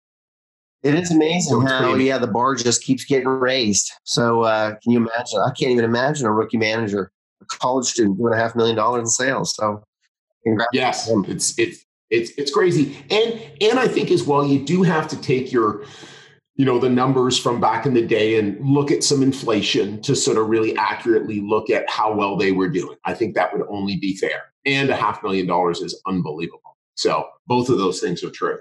It 0.83 0.97
is 0.97 1.13
amazing 1.13 1.51
so 1.53 1.61
how 1.61 1.95
yeah 1.95 2.19
the 2.19 2.27
bar 2.27 2.57
just 2.57 2.83
keeps 2.83 3.05
getting 3.05 3.29
raised. 3.29 3.93
So 4.03 4.43
uh, 4.43 4.75
can 4.83 4.91
you 4.91 4.99
imagine? 4.99 5.41
I 5.47 5.51
can't 5.51 5.71
even 5.71 5.85
imagine 5.85 6.27
a 6.27 6.33
rookie 6.33 6.57
manager, 6.57 7.13
college 7.49 7.87
student, 7.87 8.19
doing 8.19 8.33
a 8.33 8.37
half 8.37 8.55
million 8.55 8.77
dollars 8.77 9.01
in 9.01 9.07
sales. 9.07 9.55
So 9.55 9.83
yes, 10.73 11.11
it's 11.29 11.59
it's 11.59 11.85
it's 12.11 12.31
it's 12.37 12.51
crazy, 12.51 12.97
and 13.11 13.41
and 13.61 13.79
I 13.79 13.89
think 13.89 14.11
as 14.11 14.25
well 14.25 14.45
you 14.45 14.65
do 14.65 14.83
have 14.83 15.09
to 15.09 15.21
take 15.21 15.53
your 15.53 15.85
you 16.57 16.65
know 16.65 16.79
the 16.79 16.89
numbers 16.89 17.39
from 17.39 17.61
back 17.61 17.87
in 17.87 17.95
the 17.95 18.07
day 18.07 18.39
and 18.39 18.61
look 18.61 18.91
at 18.91 19.03
some 19.03 19.23
inflation 19.23 20.01
to 20.03 20.15
sort 20.15 20.37
of 20.37 20.49
really 20.49 20.77
accurately 20.77 21.41
look 21.41 21.71
at 21.71 21.89
how 21.89 22.15
well 22.15 22.37
they 22.37 22.53
were 22.53 22.69
doing. 22.69 22.97
I 23.05 23.15
think 23.15 23.35
that 23.35 23.53
would 23.53 23.67
only 23.69 23.97
be 23.97 24.17
fair. 24.17 24.43
And 24.65 24.91
a 24.91 24.97
half 24.97 25.23
million 25.23 25.47
dollars 25.47 25.81
is 25.81 26.01
unbelievable. 26.07 26.77
So 26.95 27.27
both 27.47 27.69
of 27.69 27.79
those 27.79 28.01
things 28.01 28.23
are 28.23 28.31
true. 28.31 28.59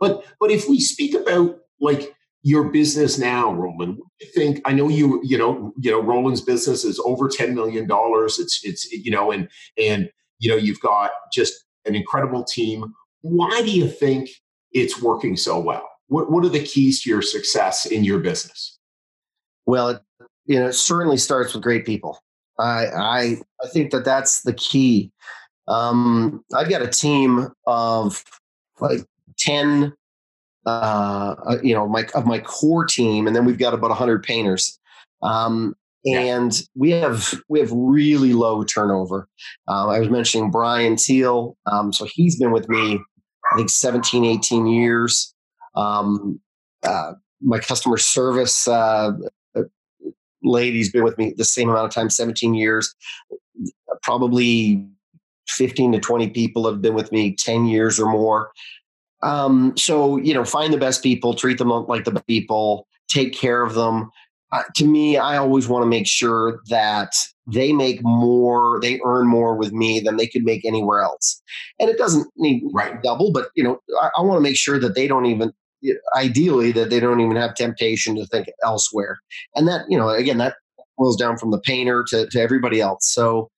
But 0.00 0.24
but 0.40 0.50
if 0.50 0.68
we 0.68 0.80
speak 0.80 1.14
about 1.14 1.58
like 1.80 2.14
your 2.42 2.64
business 2.70 3.18
now, 3.18 3.52
Roland, 3.52 3.98
I 3.98 4.07
think 4.26 4.60
I 4.64 4.72
know 4.72 4.88
you 4.88 5.20
you 5.24 5.38
know 5.38 5.72
you 5.78 5.90
know 5.90 6.02
Roland's 6.02 6.40
business 6.40 6.84
is 6.84 7.00
over 7.04 7.28
ten 7.28 7.54
million 7.54 7.86
dollars. 7.86 8.38
It's 8.38 8.64
it's 8.64 8.90
you 8.92 9.10
know 9.10 9.30
and 9.30 9.48
and 9.78 10.10
you 10.38 10.50
know 10.50 10.56
you've 10.56 10.80
got 10.80 11.10
just 11.32 11.64
an 11.84 11.94
incredible 11.94 12.44
team. 12.44 12.94
Why 13.22 13.62
do 13.62 13.70
you 13.70 13.88
think 13.88 14.30
it's 14.72 15.00
working 15.00 15.36
so 15.36 15.58
well? 15.58 15.88
What 16.08 16.30
what 16.30 16.44
are 16.44 16.48
the 16.50 16.64
keys 16.64 17.02
to 17.02 17.10
your 17.10 17.22
success 17.22 17.86
in 17.86 18.04
your 18.04 18.18
business? 18.18 18.78
Well, 19.66 20.00
you 20.46 20.58
know, 20.58 20.68
it 20.68 20.74
certainly 20.74 21.18
starts 21.18 21.54
with 21.54 21.62
great 21.62 21.84
people. 21.84 22.18
I 22.58 22.86
I 22.86 23.36
I 23.62 23.68
think 23.68 23.92
that 23.92 24.04
that's 24.04 24.42
the 24.42 24.54
key. 24.54 25.12
Um, 25.68 26.42
I've 26.56 26.70
got 26.70 26.82
a 26.82 26.88
team 26.88 27.50
of 27.66 28.24
like 28.80 29.04
10 29.38 29.92
uh, 30.66 31.34
you 31.62 31.74
know 31.74 31.88
my 31.88 32.06
of 32.14 32.26
my 32.26 32.38
core 32.38 32.84
team 32.84 33.26
and 33.26 33.34
then 33.34 33.44
we've 33.44 33.58
got 33.58 33.74
about 33.74 33.90
100 33.90 34.22
painters. 34.22 34.78
Um, 35.22 35.74
and 36.06 36.54
yeah. 36.54 36.66
we 36.76 36.90
have 36.92 37.34
we 37.48 37.58
have 37.58 37.70
really 37.72 38.32
low 38.32 38.62
turnover. 38.64 39.28
Um, 39.66 39.88
i 39.88 39.98
was 39.98 40.08
mentioning 40.08 40.50
brian 40.50 40.96
teal 40.96 41.56
um, 41.66 41.92
so 41.92 42.06
he's 42.10 42.38
been 42.38 42.52
with 42.52 42.68
me 42.68 43.00
i 43.52 43.56
think 43.56 43.70
17 43.70 44.24
18 44.24 44.66
years. 44.66 45.34
Um, 45.74 46.40
uh, 46.82 47.12
my 47.40 47.58
customer 47.58 47.98
service 47.98 48.66
uh, 48.66 49.12
uh, 49.56 49.62
lady's 50.42 50.90
been 50.90 51.04
with 51.04 51.18
me 51.18 51.34
the 51.36 51.44
same 51.44 51.68
amount 51.68 51.86
of 51.86 51.92
time 51.92 52.10
17 52.10 52.54
years. 52.54 52.94
Probably 54.02 54.86
15 55.48 55.92
to 55.92 56.00
20 56.00 56.30
people 56.30 56.68
have 56.68 56.82
been 56.82 56.94
with 56.94 57.10
me 57.12 57.34
10 57.34 57.66
years 57.66 57.98
or 57.98 58.10
more 58.10 58.50
um, 59.22 59.76
so 59.76 60.16
you 60.16 60.34
know, 60.34 60.44
find 60.44 60.72
the 60.72 60.78
best 60.78 61.02
people, 61.02 61.34
treat 61.34 61.58
them 61.58 61.70
like 61.70 62.04
the 62.04 62.22
people, 62.26 62.86
take 63.08 63.32
care 63.32 63.62
of 63.62 63.74
them. 63.74 64.10
Uh, 64.50 64.62
to 64.76 64.86
me, 64.86 65.18
I 65.18 65.36
always 65.36 65.68
want 65.68 65.82
to 65.82 65.86
make 65.86 66.06
sure 66.06 66.60
that 66.68 67.12
they 67.46 67.72
make 67.72 68.02
more, 68.02 68.78
they 68.80 69.00
earn 69.04 69.26
more 69.26 69.56
with 69.56 69.72
me 69.72 70.00
than 70.00 70.16
they 70.16 70.26
could 70.26 70.44
make 70.44 70.64
anywhere 70.64 71.02
else. 71.02 71.42
And 71.78 71.90
it 71.90 71.98
doesn't 71.98 72.28
need 72.36 72.62
right. 72.72 73.02
double, 73.02 73.30
but 73.30 73.48
you 73.56 73.62
know, 73.62 73.78
I, 74.00 74.10
I 74.16 74.22
want 74.22 74.38
to 74.38 74.42
make 74.42 74.56
sure 74.56 74.78
that 74.78 74.94
they 74.94 75.06
don't 75.06 75.26
even, 75.26 75.52
ideally, 76.16 76.72
that 76.72 76.88
they 76.88 76.98
don't 76.98 77.20
even 77.20 77.36
have 77.36 77.54
temptation 77.54 78.16
to 78.16 78.26
think 78.26 78.48
elsewhere. 78.64 79.18
And 79.54 79.68
that, 79.68 79.82
you 79.88 79.98
know, 79.98 80.08
again, 80.08 80.38
that 80.38 80.56
boils 80.96 81.16
down 81.16 81.36
from 81.36 81.50
the 81.50 81.60
painter 81.60 82.04
to, 82.08 82.26
to 82.28 82.40
everybody 82.40 82.80
else. 82.80 83.12
So 83.12 83.50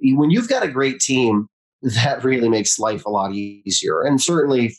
when 0.00 0.30
you've 0.30 0.48
got 0.48 0.62
a 0.62 0.68
great 0.68 1.00
team, 1.00 1.46
that 1.82 2.24
really 2.24 2.48
makes 2.48 2.78
life 2.78 3.04
a 3.04 3.10
lot 3.10 3.32
easier. 3.32 4.02
And 4.02 4.20
certainly, 4.20 4.74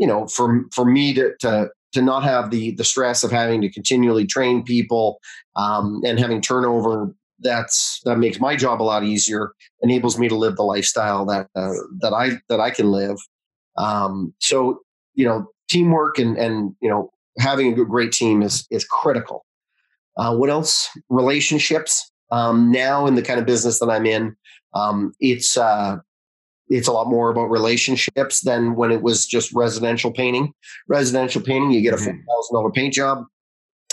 you 0.00 0.06
know, 0.06 0.26
for 0.26 0.64
for 0.72 0.84
me 0.84 1.14
to 1.14 1.32
to 1.40 1.68
to 1.92 2.02
not 2.02 2.24
have 2.24 2.50
the 2.50 2.72
the 2.72 2.84
stress 2.84 3.22
of 3.22 3.30
having 3.30 3.60
to 3.60 3.70
continually 3.70 4.26
train 4.26 4.64
people 4.64 5.20
um, 5.54 6.00
and 6.04 6.18
having 6.18 6.40
turnover 6.40 7.14
that's 7.42 8.00
that 8.04 8.18
makes 8.18 8.38
my 8.38 8.54
job 8.54 8.82
a 8.82 8.84
lot 8.84 9.02
easier 9.02 9.52
enables 9.82 10.18
me 10.18 10.28
to 10.28 10.34
live 10.34 10.56
the 10.56 10.62
lifestyle 10.62 11.24
that 11.24 11.46
uh, 11.54 11.72
that 12.00 12.12
i 12.12 12.30
that 12.48 12.60
i 12.60 12.70
can 12.70 12.90
live. 12.90 13.16
Um, 13.76 14.34
so 14.40 14.80
you 15.14 15.26
know 15.26 15.46
teamwork 15.68 16.18
and 16.18 16.36
and 16.36 16.74
you 16.80 16.88
know 16.90 17.10
having 17.38 17.78
a 17.78 17.84
great 17.84 18.12
team 18.12 18.42
is 18.42 18.66
is 18.70 18.84
critical. 18.84 19.44
Uh, 20.16 20.34
what 20.34 20.50
else? 20.50 20.88
Relationships. 21.08 22.10
Um, 22.32 22.70
now 22.70 23.06
in 23.06 23.16
the 23.16 23.22
kind 23.22 23.40
of 23.40 23.46
business 23.46 23.80
that 23.80 23.90
i'm 23.90 24.06
in 24.06 24.36
um, 24.74 25.12
it's 25.18 25.56
uh, 25.56 25.96
it's 26.70 26.88
a 26.88 26.92
lot 26.92 27.08
more 27.08 27.30
about 27.30 27.50
relationships 27.50 28.40
than 28.42 28.76
when 28.76 28.92
it 28.92 29.02
was 29.02 29.26
just 29.26 29.52
residential 29.52 30.12
painting. 30.12 30.52
Residential 30.88 31.42
painting, 31.42 31.72
you 31.72 31.82
get 31.82 31.92
a 31.92 31.96
mm-hmm. 31.96 32.04
four 32.04 32.12
thousand 32.12 32.54
dollar 32.54 32.70
paint 32.70 32.94
job. 32.94 33.24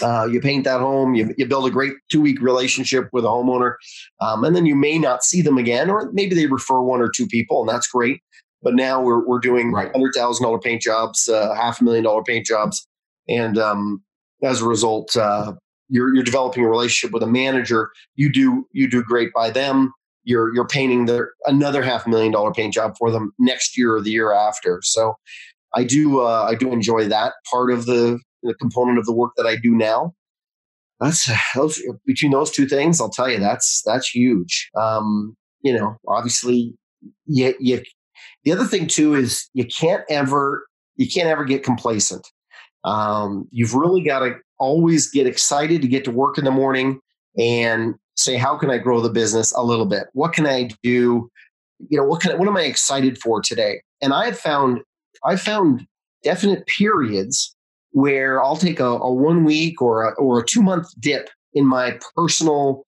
Uh, 0.03 0.27
you 0.31 0.39
paint 0.39 0.63
that 0.63 0.79
home, 0.79 1.15
you, 1.15 1.33
you 1.39 1.47
build 1.47 1.65
a 1.65 1.71
great 1.71 1.93
two 2.11 2.21
week 2.21 2.39
relationship 2.39 3.09
with 3.13 3.25
a 3.25 3.27
homeowner, 3.27 3.73
um, 4.21 4.43
and 4.43 4.55
then 4.55 4.67
you 4.67 4.75
may 4.75 4.99
not 4.99 5.23
see 5.23 5.41
them 5.41 5.57
again, 5.57 5.89
or 5.89 6.11
maybe 6.13 6.35
they 6.35 6.45
refer 6.45 6.79
one 6.79 7.01
or 7.01 7.09
two 7.09 7.25
people, 7.25 7.61
and 7.61 7.69
that's 7.69 7.87
great. 7.87 8.21
But 8.61 8.75
now 8.75 9.01
we're, 9.01 9.25
we're 9.25 9.39
doing 9.39 9.71
right. 9.71 9.91
hundred 9.91 10.13
thousand 10.15 10.43
dollar 10.43 10.59
paint 10.59 10.83
jobs, 10.83 11.27
uh, 11.27 11.55
half 11.55 11.81
a 11.81 11.83
million 11.83 12.03
dollar 12.03 12.21
paint 12.23 12.45
jobs, 12.45 12.87
and 13.27 13.57
um, 13.57 14.03
as 14.43 14.61
a 14.61 14.67
result, 14.67 15.17
uh, 15.17 15.53
you're 15.89 16.13
you're 16.13 16.23
developing 16.23 16.63
a 16.63 16.69
relationship 16.69 17.11
with 17.11 17.23
a 17.23 17.27
manager. 17.27 17.89
You 18.15 18.31
do 18.31 18.67
you 18.73 18.87
do 18.87 19.01
great 19.01 19.33
by 19.33 19.49
them 19.49 19.93
you're 20.27 20.53
you're 20.53 20.67
painting 20.67 21.05
the 21.05 21.25
another 21.45 21.81
half 21.81 22.05
million 22.05 22.33
dollar 22.33 22.51
paint 22.51 22.73
job 22.73 22.95
for 22.99 23.09
them 23.09 23.31
next 23.39 23.77
year 23.77 23.95
or 23.95 24.01
the 24.01 24.11
year 24.11 24.33
after. 24.33 24.81
So 24.83 25.15
I 25.73 25.85
do 25.85 26.19
uh, 26.19 26.45
I 26.49 26.55
do 26.55 26.71
enjoy 26.73 27.07
that 27.07 27.33
part 27.49 27.71
of 27.71 27.85
the, 27.85 28.19
the 28.43 28.53
component 28.55 28.99
of 28.99 29.05
the 29.05 29.13
work 29.13 29.31
that 29.37 29.47
I 29.47 29.55
do 29.55 29.71
now. 29.71 30.13
That's 30.99 31.31
between 32.05 32.31
those 32.31 32.51
two 32.51 32.67
things. 32.67 32.99
I'll 32.99 33.09
tell 33.09 33.29
you 33.29 33.39
that's 33.39 33.81
that's 33.85 34.09
huge. 34.09 34.69
Um, 34.75 35.37
you 35.61 35.73
know, 35.73 35.95
obviously, 36.07 36.73
you, 37.25 37.53
you, 37.59 37.81
the 38.43 38.51
other 38.51 38.65
thing 38.65 38.87
too 38.87 39.15
is 39.15 39.49
you 39.53 39.65
can't 39.65 40.03
ever 40.09 40.67
you 40.97 41.07
can't 41.07 41.29
ever 41.29 41.45
get 41.45 41.63
complacent. 41.63 42.27
Um, 42.83 43.47
you've 43.51 43.75
really 43.75 44.01
got 44.01 44.19
to 44.19 44.35
always 44.59 45.09
get 45.09 45.25
excited 45.25 45.81
to 45.83 45.87
get 45.87 46.03
to 46.03 46.11
work 46.11 46.37
in 46.37 46.43
the 46.43 46.51
morning 46.51 46.99
and 47.37 47.95
say 48.17 48.35
how 48.35 48.57
can 48.57 48.69
i 48.69 48.77
grow 48.77 48.99
the 48.99 49.09
business 49.09 49.53
a 49.53 49.63
little 49.63 49.85
bit? 49.85 50.07
What 50.13 50.33
can 50.33 50.45
i 50.45 50.69
do? 50.83 51.29
You 51.89 51.97
know 51.97 52.05
what 52.05 52.21
can 52.21 52.37
what 52.37 52.47
am 52.47 52.57
i 52.57 52.63
excited 52.63 53.17
for 53.17 53.41
today? 53.41 53.81
And 54.01 54.13
i 54.13 54.25
have 54.25 54.39
found 54.39 54.81
i 55.23 55.35
found 55.35 55.85
definite 56.23 56.65
periods 56.67 57.55
where 57.91 58.43
i'll 58.43 58.57
take 58.57 58.79
a, 58.79 58.85
a 58.85 59.11
one 59.11 59.43
week 59.43 59.81
or 59.81 60.09
a, 60.09 60.13
or 60.15 60.39
a 60.39 60.45
two 60.45 60.61
month 60.61 60.87
dip 60.99 61.29
in 61.53 61.65
my 61.65 61.97
personal 62.15 62.83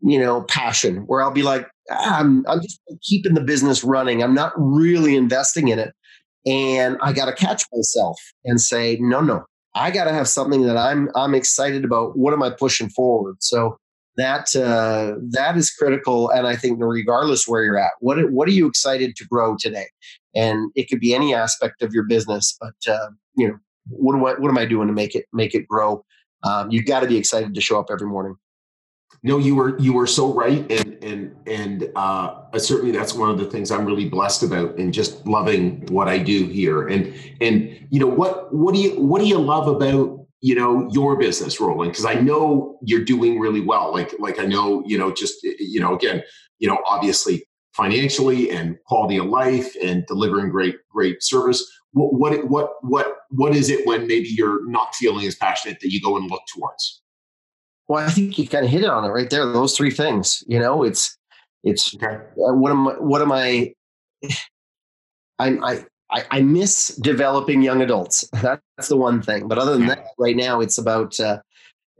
you 0.00 0.18
know 0.18 0.42
passion 0.42 0.98
where 1.06 1.22
i'll 1.22 1.30
be 1.30 1.42
like 1.42 1.68
ah, 1.90 2.18
I'm, 2.20 2.44
I'm 2.46 2.60
just 2.60 2.80
keeping 3.02 3.34
the 3.34 3.40
business 3.40 3.84
running. 3.84 4.22
I'm 4.22 4.34
not 4.34 4.52
really 4.56 5.16
investing 5.16 5.68
in 5.68 5.78
it. 5.78 5.92
And 6.44 6.96
i 7.02 7.12
got 7.12 7.26
to 7.26 7.32
catch 7.32 7.64
myself 7.72 8.18
and 8.44 8.60
say 8.60 8.98
no 9.00 9.20
no. 9.20 9.44
I 9.74 9.90
got 9.90 10.04
to 10.04 10.12
have 10.12 10.28
something 10.28 10.62
that 10.66 10.76
i'm 10.76 11.08
i'm 11.14 11.34
excited 11.34 11.84
about. 11.84 12.18
What 12.18 12.32
am 12.32 12.42
i 12.42 12.50
pushing 12.50 12.88
forward? 12.90 13.36
So 13.40 13.76
that 14.16 14.54
uh, 14.54 15.14
that 15.30 15.56
is 15.56 15.70
critical. 15.70 16.30
And 16.30 16.46
I 16.46 16.56
think 16.56 16.78
regardless 16.80 17.48
where 17.48 17.64
you're 17.64 17.78
at, 17.78 17.92
what 18.00 18.30
what 18.30 18.48
are 18.48 18.52
you 18.52 18.66
excited 18.66 19.16
to 19.16 19.26
grow 19.26 19.56
today? 19.58 19.86
And 20.34 20.70
it 20.74 20.88
could 20.88 21.00
be 21.00 21.14
any 21.14 21.34
aspect 21.34 21.82
of 21.82 21.92
your 21.92 22.04
business, 22.04 22.56
but 22.60 22.92
uh, 22.92 23.08
you 23.36 23.48
know 23.48 23.58
what 23.88 24.14
do 24.14 24.26
I, 24.26 24.34
what 24.34 24.48
am 24.48 24.58
I 24.58 24.64
doing 24.64 24.88
to 24.88 24.94
make 24.94 25.14
it 25.14 25.26
make 25.32 25.54
it 25.54 25.66
grow? 25.66 26.04
Um, 26.44 26.70
you've 26.70 26.86
got 26.86 27.00
to 27.00 27.06
be 27.06 27.16
excited 27.16 27.54
to 27.54 27.60
show 27.60 27.78
up 27.78 27.86
every 27.90 28.06
morning. 28.06 28.36
No, 29.22 29.38
you 29.38 29.54
were 29.54 29.78
you 29.78 29.92
were 29.92 30.06
so 30.06 30.32
right, 30.32 30.70
and 30.70 31.04
and 31.04 31.36
and 31.46 31.90
uh, 31.94 32.58
certainly 32.58 32.90
that's 32.90 33.14
one 33.14 33.30
of 33.30 33.38
the 33.38 33.44
things 33.44 33.70
I'm 33.70 33.86
really 33.86 34.08
blessed 34.08 34.42
about, 34.42 34.76
and 34.78 34.92
just 34.92 35.24
loving 35.26 35.86
what 35.86 36.08
I 36.08 36.18
do 36.18 36.46
here. 36.46 36.88
And 36.88 37.14
and 37.40 37.86
you 37.90 38.00
know 38.00 38.06
what 38.06 38.52
what 38.52 38.74
do 38.74 38.80
you 38.80 39.00
what 39.00 39.20
do 39.20 39.26
you 39.26 39.38
love 39.38 39.68
about 39.68 40.21
you 40.42 40.54
know 40.54 40.90
your 40.92 41.16
business 41.16 41.60
Roland 41.60 41.92
because 41.92 42.04
i 42.04 42.14
know 42.14 42.76
you're 42.82 43.04
doing 43.04 43.38
really 43.38 43.60
well. 43.60 43.92
Like 43.92 44.12
like 44.18 44.38
i 44.38 44.44
know 44.44 44.82
you 44.84 44.98
know 44.98 45.12
just 45.12 45.42
you 45.42 45.80
know 45.80 45.94
again 45.94 46.22
you 46.58 46.68
know 46.68 46.78
obviously 46.86 47.46
financially 47.72 48.50
and 48.50 48.76
quality 48.84 49.16
of 49.16 49.26
life 49.26 49.74
and 49.82 50.04
delivering 50.06 50.50
great 50.50 50.76
great 50.90 51.22
service. 51.22 51.64
What 51.92 52.12
what 52.14 52.48
what 52.48 52.70
what 52.82 53.16
what 53.30 53.56
is 53.56 53.70
it 53.70 53.86
when 53.86 54.06
maybe 54.06 54.28
you're 54.28 54.68
not 54.68 54.94
feeling 54.94 55.26
as 55.26 55.36
passionate 55.36 55.78
that 55.80 55.92
you 55.92 56.00
go 56.00 56.16
and 56.16 56.30
look 56.30 56.42
towards? 56.52 57.00
Well 57.88 58.04
i 58.04 58.10
think 58.10 58.38
you 58.38 58.48
kind 58.48 58.64
of 58.64 58.70
hit 58.70 58.82
it 58.82 58.90
on 58.90 59.04
it 59.04 59.08
right 59.08 59.30
there 59.30 59.46
those 59.52 59.76
three 59.76 59.90
things 59.90 60.42
you 60.46 60.58
know? 60.58 60.82
It's 60.82 61.16
it's 61.62 61.94
okay. 61.94 62.16
uh, 62.16 62.54
what 62.54 62.72
am 62.72 62.88
I, 62.88 62.92
what 62.94 63.22
am 63.22 63.32
i 63.32 63.72
I'm, 65.38 65.62
I 65.64 65.84
I, 66.12 66.24
I, 66.30 66.42
miss 66.42 66.88
developing 66.96 67.62
young 67.62 67.80
adults. 67.80 68.28
That's 68.42 68.88
the 68.88 68.96
one 68.96 69.22
thing. 69.22 69.48
But 69.48 69.58
other 69.58 69.72
than 69.72 69.86
that, 69.86 70.06
right 70.18 70.36
now 70.36 70.60
it's 70.60 70.78
about 70.78 71.18
uh, 71.18 71.38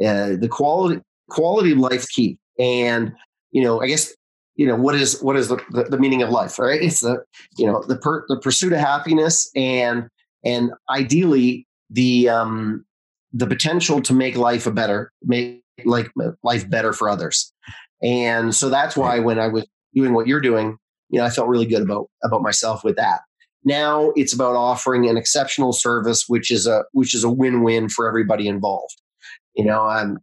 uh, 0.04 0.36
the 0.36 0.48
quality 0.50 1.00
quality 1.30 1.72
of 1.72 1.78
life 1.78 2.08
key. 2.08 2.38
And 2.58 3.12
you 3.50 3.62
know, 3.62 3.80
I 3.80 3.86
guess 3.86 4.14
you 4.56 4.66
know 4.66 4.76
what 4.76 4.94
is 4.94 5.20
what 5.22 5.36
is 5.36 5.48
the, 5.48 5.56
the, 5.70 5.84
the 5.84 5.98
meaning 5.98 6.22
of 6.22 6.30
life, 6.30 6.58
right? 6.58 6.82
It's 6.82 7.00
the 7.00 7.24
you 7.56 7.66
know 7.66 7.82
the 7.86 7.96
per, 7.96 8.24
the 8.28 8.38
pursuit 8.38 8.72
of 8.72 8.78
happiness 8.78 9.50
and 9.56 10.08
and 10.44 10.72
ideally 10.90 11.66
the 11.90 12.28
um 12.28 12.84
the 13.32 13.46
potential 13.46 14.02
to 14.02 14.12
make 14.12 14.36
life 14.36 14.66
a 14.66 14.70
better 14.70 15.10
make 15.22 15.62
like 15.84 16.10
life 16.42 16.68
better 16.68 16.92
for 16.92 17.08
others. 17.08 17.52
And 18.02 18.54
so 18.54 18.68
that's 18.68 18.96
why 18.96 19.20
when 19.20 19.38
I 19.38 19.48
was 19.48 19.66
doing 19.94 20.12
what 20.12 20.26
you're 20.26 20.40
doing, 20.40 20.76
you 21.08 21.18
know, 21.18 21.24
I 21.24 21.30
felt 21.30 21.48
really 21.48 21.66
good 21.66 21.82
about 21.82 22.08
about 22.22 22.42
myself 22.42 22.84
with 22.84 22.96
that. 22.96 23.20
Now 23.64 24.12
it's 24.16 24.34
about 24.34 24.56
offering 24.56 25.08
an 25.08 25.16
exceptional 25.16 25.72
service, 25.72 26.24
which 26.28 26.50
is 26.50 26.66
a 26.66 26.84
which 26.92 27.14
is 27.14 27.24
a 27.24 27.30
win 27.30 27.62
win 27.62 27.88
for 27.88 28.08
everybody 28.08 28.48
involved. 28.48 29.00
You 29.54 29.64
know, 29.64 29.82
I'm 29.82 30.18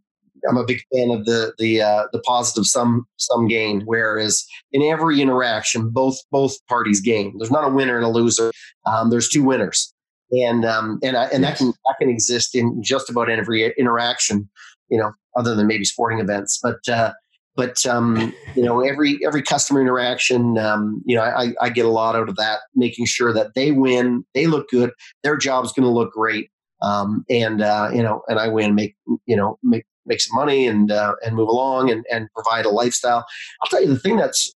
I'm 0.48 0.56
a 0.56 0.64
big 0.64 0.82
fan 0.92 1.10
of 1.10 1.24
the 1.24 1.54
the 1.58 1.82
uh, 1.82 2.04
the 2.12 2.20
positive 2.20 2.66
sum 2.66 3.06
sum 3.16 3.48
gain. 3.48 3.82
Whereas 3.84 4.44
in 4.72 4.82
every 4.82 5.20
interaction, 5.20 5.90
both 5.90 6.18
both 6.30 6.54
parties 6.66 7.00
gain. 7.00 7.34
There's 7.38 7.50
not 7.50 7.66
a 7.66 7.72
winner 7.72 7.96
and 7.96 8.04
a 8.04 8.10
loser. 8.10 8.52
Um, 8.86 9.10
there's 9.10 9.28
two 9.28 9.42
winners, 9.42 9.92
and 10.32 10.64
um, 10.64 10.98
and 11.02 11.16
I, 11.16 11.26
and 11.26 11.42
that 11.44 11.56
can 11.56 11.68
that 11.68 11.96
can 11.98 12.08
exist 12.08 12.54
in 12.54 12.82
just 12.82 13.10
about 13.10 13.30
every 13.30 13.72
interaction. 13.78 14.48
You 14.88 14.98
know, 14.98 15.12
other 15.36 15.54
than 15.54 15.66
maybe 15.66 15.84
sporting 15.84 16.18
events, 16.18 16.58
but 16.62 16.88
uh, 16.88 17.12
but 17.56 17.84
um, 17.86 18.32
you 18.54 18.62
know 18.62 18.80
every 18.80 19.18
every 19.24 19.42
customer 19.42 19.80
interaction 19.80 20.58
um, 20.58 21.02
you 21.04 21.16
know 21.16 21.22
I, 21.22 21.52
I, 21.60 21.70
get 21.70 21.86
a 21.86 21.90
lot 21.90 22.16
out 22.16 22.28
of 22.28 22.36
that 22.36 22.60
making 22.74 23.06
sure 23.06 23.32
that 23.32 23.54
they 23.54 23.72
win 23.72 24.24
they 24.34 24.46
look 24.46 24.68
good 24.68 24.90
their 25.22 25.36
job's 25.36 25.72
going 25.72 25.86
to 25.86 25.92
look 25.92 26.12
great 26.12 26.50
um, 26.82 27.24
and 27.28 27.62
uh, 27.62 27.90
you 27.92 28.02
know 28.02 28.22
and 28.28 28.38
i 28.38 28.48
win 28.48 28.74
make 28.74 28.96
you 29.26 29.36
know 29.36 29.58
make 29.62 29.84
make 30.06 30.20
some 30.20 30.36
money 30.36 30.66
and 30.66 30.90
uh, 30.90 31.14
and 31.24 31.36
move 31.36 31.48
along 31.48 31.90
and, 31.90 32.04
and 32.10 32.28
provide 32.34 32.64
a 32.64 32.70
lifestyle. 32.70 33.24
I'll 33.62 33.68
tell 33.68 33.82
you 33.82 33.88
the 33.88 33.98
thing 33.98 34.16
that's 34.16 34.52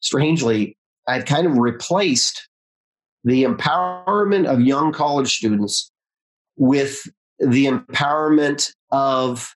strangely 0.00 0.76
i've 1.08 1.24
kind 1.24 1.46
of 1.46 1.58
replaced 1.58 2.48
the 3.24 3.44
empowerment 3.44 4.46
of 4.46 4.60
young 4.60 4.92
college 4.92 5.36
students 5.36 5.90
with 6.56 7.08
the 7.38 7.66
empowerment 7.66 8.72
of 8.92 9.54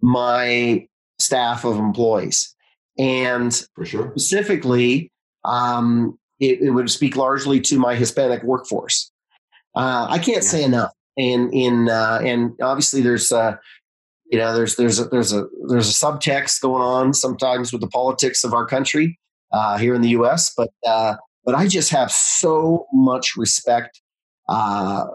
my 0.00 0.86
staff 1.20 1.64
of 1.64 1.76
employees. 1.76 2.54
And 2.98 3.54
for 3.74 3.84
sure, 3.84 4.12
specifically, 4.16 5.10
um, 5.44 6.18
it, 6.38 6.60
it, 6.60 6.70
would 6.70 6.90
speak 6.90 7.16
largely 7.16 7.60
to 7.60 7.78
my 7.78 7.94
Hispanic 7.94 8.42
workforce. 8.42 9.10
Uh, 9.74 10.06
I 10.10 10.18
can't 10.18 10.36
yeah. 10.36 10.40
say 10.40 10.64
enough. 10.64 10.92
And 11.16 11.52
in 11.52 11.88
uh, 11.88 12.20
and 12.22 12.52
obviously 12.62 13.00
there's 13.02 13.30
uh, 13.32 13.56
you 14.30 14.38
know 14.38 14.54
there's 14.54 14.76
there's 14.76 14.98
a, 14.98 15.04
there's 15.04 15.32
a 15.32 15.46
there's 15.68 15.88
a 15.88 16.06
subtext 16.06 16.60
going 16.60 16.82
on 16.82 17.12
sometimes 17.12 17.72
with 17.72 17.80
the 17.80 17.88
politics 17.88 18.44
of 18.44 18.54
our 18.54 18.64
country 18.66 19.18
uh, 19.52 19.76
here 19.76 19.94
in 19.94 20.02
the 20.02 20.10
U.S. 20.10 20.52
But 20.56 20.70
uh, 20.86 21.16
but 21.44 21.54
I 21.54 21.66
just 21.66 21.90
have 21.90 22.10
so 22.10 22.86
much 22.92 23.36
respect 23.36 24.00
uh, 24.48 25.06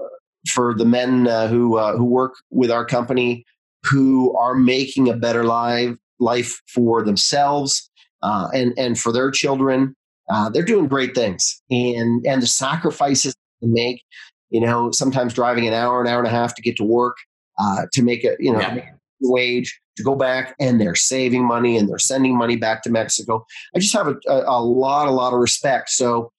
for 0.49 0.73
the 0.73 0.85
men 0.85 1.27
uh, 1.27 1.47
who 1.47 1.77
uh, 1.77 1.95
who 1.95 2.05
work 2.05 2.35
with 2.51 2.71
our 2.71 2.85
company 2.85 3.45
who 3.89 4.35
are 4.37 4.55
making 4.55 5.09
a 5.09 5.15
better 5.15 5.43
life 5.43 5.95
life 6.19 6.61
for 6.73 7.03
themselves 7.03 7.89
uh, 8.23 8.47
and 8.53 8.73
and 8.77 8.99
for 8.99 9.11
their 9.11 9.31
children. 9.31 9.95
Uh, 10.29 10.49
they're 10.49 10.63
doing 10.63 10.87
great 10.87 11.13
things, 11.13 11.61
and 11.69 12.25
and 12.25 12.41
the 12.41 12.47
sacrifices 12.47 13.35
they 13.61 13.67
make. 13.67 14.03
You 14.49 14.61
know, 14.61 14.91
sometimes 14.91 15.33
driving 15.33 15.67
an 15.67 15.73
hour, 15.73 16.01
an 16.01 16.07
hour 16.07 16.19
and 16.19 16.27
a 16.27 16.31
half 16.31 16.55
to 16.55 16.61
get 16.61 16.77
to 16.77 16.83
work 16.83 17.17
uh, 17.59 17.85
to 17.93 18.01
make 18.01 18.23
a 18.23 18.35
you 18.39 18.51
know 18.51 18.59
yeah. 18.59 18.89
wage 19.21 19.79
to 19.97 20.03
go 20.03 20.15
back, 20.15 20.55
and 20.59 20.81
they're 20.81 20.95
saving 20.95 21.45
money 21.45 21.77
and 21.77 21.87
they're 21.87 21.99
sending 21.99 22.37
money 22.37 22.55
back 22.55 22.83
to 22.83 22.89
Mexico. 22.89 23.45
I 23.75 23.79
just 23.79 23.93
have 23.93 24.07
a, 24.07 24.15
a, 24.27 24.59
a 24.59 24.61
lot, 24.61 25.07
a 25.07 25.11
lot 25.11 25.33
of 25.33 25.39
respect. 25.39 25.89
So, 25.89 26.31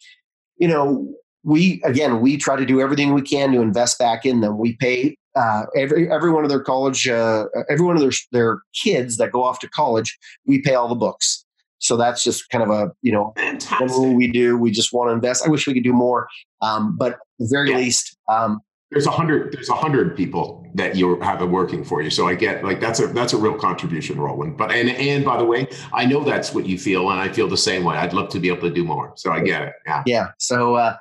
you 0.58 0.68
know, 0.68 1.08
we 1.44 1.80
again 1.84 2.20
we 2.20 2.36
try 2.36 2.56
to 2.56 2.66
do 2.66 2.80
everything 2.80 3.14
we 3.14 3.22
can 3.22 3.52
to 3.52 3.60
invest 3.60 3.98
back 3.98 4.26
in 4.26 4.40
them. 4.40 4.58
We 4.58 4.76
pay 4.76 5.16
uh, 5.36 5.66
every 5.76 6.10
every 6.10 6.30
one 6.30 6.44
of 6.44 6.50
their 6.50 6.60
college, 6.60 7.06
uh, 7.06 7.46
every 7.68 7.84
one 7.84 7.96
of 7.96 8.02
their 8.02 8.12
their 8.32 8.62
kids 8.74 9.18
that 9.18 9.30
go 9.30 9.44
off 9.44 9.60
to 9.60 9.68
college. 9.68 10.18
We 10.46 10.62
pay 10.62 10.74
all 10.74 10.88
the 10.88 10.94
books. 10.94 11.44
So 11.78 11.96
that's 11.96 12.24
just 12.24 12.48
kind 12.48 12.64
of 12.64 12.70
a 12.70 12.90
you 13.02 13.12
know 13.12 13.34
one 13.78 14.14
we 14.14 14.28
do. 14.28 14.56
We 14.56 14.70
just 14.70 14.92
want 14.92 15.08
to 15.10 15.12
invest. 15.12 15.46
I 15.46 15.50
wish 15.50 15.66
we 15.66 15.74
could 15.74 15.84
do 15.84 15.92
more, 15.92 16.26
um, 16.62 16.96
but 16.96 17.12
at 17.12 17.18
the 17.38 17.48
very 17.50 17.70
yeah. 17.70 17.76
least, 17.76 18.16
um, 18.28 18.60
there's 18.90 19.06
a 19.06 19.10
hundred 19.10 19.52
there's 19.52 19.68
a 19.68 19.74
hundred 19.74 20.16
people 20.16 20.66
that 20.74 20.96
you 20.96 21.20
have 21.20 21.42
working 21.50 21.84
for 21.84 22.00
you. 22.00 22.08
So 22.08 22.26
I 22.26 22.34
get 22.34 22.64
like 22.64 22.80
that's 22.80 23.00
a 23.00 23.08
that's 23.08 23.34
a 23.34 23.36
real 23.36 23.58
contribution, 23.58 24.18
Roland. 24.18 24.56
But 24.56 24.72
and 24.72 24.88
and 24.88 25.22
by 25.22 25.36
the 25.36 25.44
way, 25.44 25.68
I 25.92 26.06
know 26.06 26.24
that's 26.24 26.54
what 26.54 26.66
you 26.66 26.78
feel, 26.78 27.10
and 27.10 27.20
I 27.20 27.28
feel 27.28 27.46
the 27.46 27.58
same 27.58 27.84
way. 27.84 27.96
I'd 27.96 28.14
love 28.14 28.30
to 28.30 28.40
be 28.40 28.48
able 28.48 28.68
to 28.68 28.74
do 28.74 28.84
more. 28.84 29.12
So 29.16 29.32
I 29.32 29.40
get 29.40 29.62
it. 29.62 29.72
Yeah. 29.86 30.02
Yeah. 30.06 30.28
So. 30.38 30.76
uh 30.76 30.96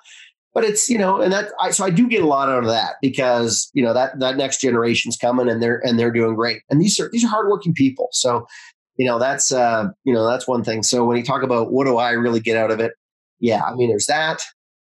but 0.55 0.63
it's 0.63 0.89
you 0.89 0.97
know 0.97 1.21
and 1.21 1.31
that 1.31 1.51
I, 1.61 1.69
so 1.69 1.83
i 1.83 1.91
do 1.91 2.07
get 2.07 2.23
a 2.23 2.27
lot 2.27 2.49
out 2.49 2.63
of 2.63 2.69
that 2.69 2.95
because 3.01 3.69
you 3.73 3.83
know 3.83 3.93
that 3.93 4.19
that 4.19 4.37
next 4.37 4.61
generation's 4.61 5.17
coming 5.17 5.49
and 5.49 5.61
they're 5.61 5.85
and 5.85 5.99
they're 5.99 6.11
doing 6.11 6.33
great. 6.33 6.63
And 6.69 6.81
these 6.81 6.99
are 6.99 7.09
these 7.11 7.23
are 7.23 7.27
hardworking 7.27 7.73
people. 7.73 8.07
So 8.13 8.47
you 8.95 9.05
know 9.05 9.19
that's 9.19 9.51
uh 9.51 9.89
you 10.05 10.13
know 10.13 10.25
that's 10.25 10.47
one 10.47 10.63
thing. 10.63 10.81
So 10.81 11.05
when 11.05 11.17
you 11.17 11.23
talk 11.23 11.43
about 11.43 11.71
what 11.71 11.85
do 11.85 11.97
i 11.97 12.11
really 12.11 12.39
get 12.39 12.57
out 12.57 12.71
of 12.71 12.79
it? 12.79 12.93
Yeah 13.39 13.63
i 13.63 13.75
mean 13.75 13.89
there's 13.89 14.07
that 14.07 14.41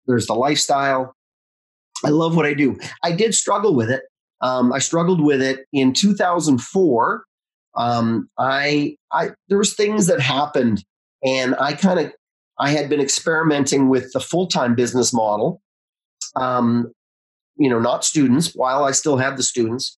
there's 0.07 0.26
the 0.26 0.34
lifestyle. 0.34 1.15
I 2.03 2.09
love 2.09 2.36
what 2.36 2.47
i 2.47 2.53
do. 2.53 2.78
I 3.03 3.11
did 3.11 3.36
struggle 3.36 3.76
with 3.76 3.91
it. 3.91 4.01
Um, 4.41 4.74
i 4.74 4.80
struggled 4.80 5.22
with 5.22 5.41
it 5.41 5.65
in 5.72 5.93
2004 5.93 7.24
um, 7.76 8.30
i 8.39 8.95
i 9.11 9.32
there 9.49 9.57
was 9.57 9.76
things 9.76 10.07
that 10.07 10.22
happened 10.22 10.84
and 11.26 11.55
i 11.59 11.74
kind 11.74 11.99
of 11.99 12.13
I 12.60 12.72
had 12.72 12.89
been 12.89 12.99
experimenting 12.99 13.89
with 13.89 14.12
the 14.14 14.20
full 14.20 14.47
time 14.47 14.76
business 14.76 15.14
model, 15.14 15.62
um, 16.36 16.91
you 17.57 17.70
know, 17.70 17.80
not 17.80 18.03
students, 18.03 18.53
while 18.53 18.84
I 18.84 18.91
still 18.91 19.18
had 19.18 19.38
the 19.38 19.43
students. 19.43 19.97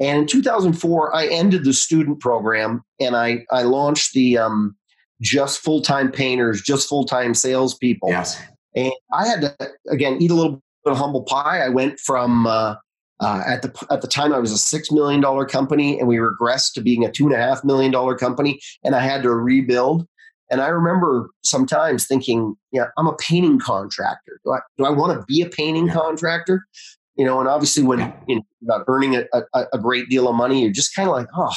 And 0.00 0.18
in 0.18 0.26
2004, 0.26 1.14
I 1.14 1.26
ended 1.26 1.64
the 1.64 1.72
student 1.72 2.20
program 2.20 2.82
and 3.00 3.16
I, 3.16 3.44
I 3.50 3.62
launched 3.62 4.14
the 4.14 4.38
um, 4.38 4.76
just 5.20 5.60
full 5.60 5.82
time 5.82 6.10
painters, 6.10 6.62
just 6.62 6.88
full 6.88 7.04
time 7.04 7.34
salespeople. 7.34 8.08
Yes. 8.10 8.40
And 8.76 8.92
I 9.12 9.26
had 9.26 9.40
to, 9.40 9.56
again, 9.88 10.18
eat 10.20 10.30
a 10.30 10.34
little 10.34 10.62
bit 10.84 10.92
of 10.92 10.96
humble 10.96 11.22
pie. 11.24 11.60
I 11.60 11.68
went 11.68 11.98
from, 11.98 12.46
uh, 12.46 12.76
uh, 13.20 13.42
at 13.46 13.62
the 13.62 13.86
at 13.90 14.00
the 14.00 14.06
time, 14.06 14.32
I 14.32 14.38
was 14.38 14.52
a 14.52 14.58
six 14.58 14.92
million 14.92 15.20
dollar 15.20 15.44
company, 15.44 15.98
and 15.98 16.06
we 16.06 16.18
regressed 16.18 16.74
to 16.74 16.80
being 16.80 17.04
a 17.04 17.10
two 17.10 17.26
and 17.26 17.34
a 17.34 17.38
half 17.38 17.64
million 17.64 17.90
dollar 17.90 18.16
company, 18.16 18.60
and 18.84 18.94
I 18.94 19.00
had 19.00 19.24
to 19.24 19.30
rebuild. 19.30 20.06
And 20.50 20.60
I 20.60 20.68
remember 20.68 21.30
sometimes 21.44 22.06
thinking, 22.06 22.56
yeah, 22.72 22.86
I'm 22.96 23.06
a 23.06 23.16
painting 23.16 23.58
contractor. 23.58 24.40
Do 24.44 24.52
I, 24.52 24.60
do 24.78 24.84
I 24.84 24.90
want 24.90 25.18
to 25.18 25.24
be 25.26 25.42
a 25.42 25.48
painting 25.48 25.88
contractor? 25.90 26.64
You 27.16 27.24
know, 27.24 27.40
and 27.40 27.48
obviously 27.48 27.82
when 27.82 28.12
you 28.26 28.36
know, 28.36 28.42
about 28.62 28.84
earning 28.88 29.16
a, 29.16 29.24
a, 29.32 29.64
a 29.72 29.78
great 29.78 30.08
deal 30.08 30.28
of 30.28 30.36
money, 30.36 30.62
you're 30.62 30.72
just 30.72 30.94
kind 30.94 31.08
of 31.08 31.14
like, 31.14 31.26
oh, 31.36 31.52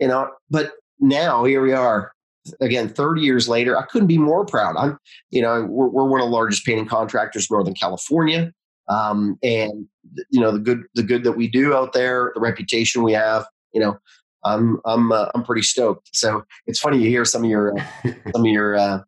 you 0.00 0.08
know, 0.08 0.30
but 0.50 0.72
now 1.00 1.44
here 1.44 1.62
we 1.62 1.72
are 1.72 2.12
again 2.60 2.88
30 2.88 3.20
years 3.20 3.48
later 3.48 3.76
i 3.76 3.84
couldn't 3.86 4.06
be 4.06 4.18
more 4.18 4.44
proud 4.44 4.74
i'm 4.76 4.98
you 5.30 5.42
know 5.42 5.66
we're, 5.68 5.88
we're 5.88 6.04
one 6.04 6.20
of 6.20 6.26
the 6.26 6.32
largest 6.32 6.64
painting 6.64 6.86
contractors 6.86 7.46
in 7.48 7.54
northern 7.54 7.74
california 7.74 8.52
um, 8.88 9.38
and 9.42 9.86
you 10.30 10.40
know 10.40 10.50
the 10.50 10.58
good 10.58 10.82
the 10.94 11.02
good 11.02 11.24
that 11.24 11.32
we 11.32 11.48
do 11.48 11.74
out 11.74 11.92
there 11.92 12.32
the 12.34 12.40
reputation 12.40 13.02
we 13.02 13.12
have 13.12 13.46
you 13.72 13.80
know 13.80 13.98
I'm 14.44 14.78
I'm 14.84 15.12
uh, 15.12 15.26
I'm 15.34 15.44
pretty 15.44 15.62
stoked. 15.62 16.10
So 16.12 16.44
it's 16.66 16.80
funny 16.80 16.98
you 16.98 17.08
hear 17.08 17.24
some 17.24 17.44
of 17.44 17.50
your 17.50 17.78
uh, 17.78 17.84
some 18.32 18.42
of 18.42 18.46
your 18.46 18.76
uh, 18.76 19.00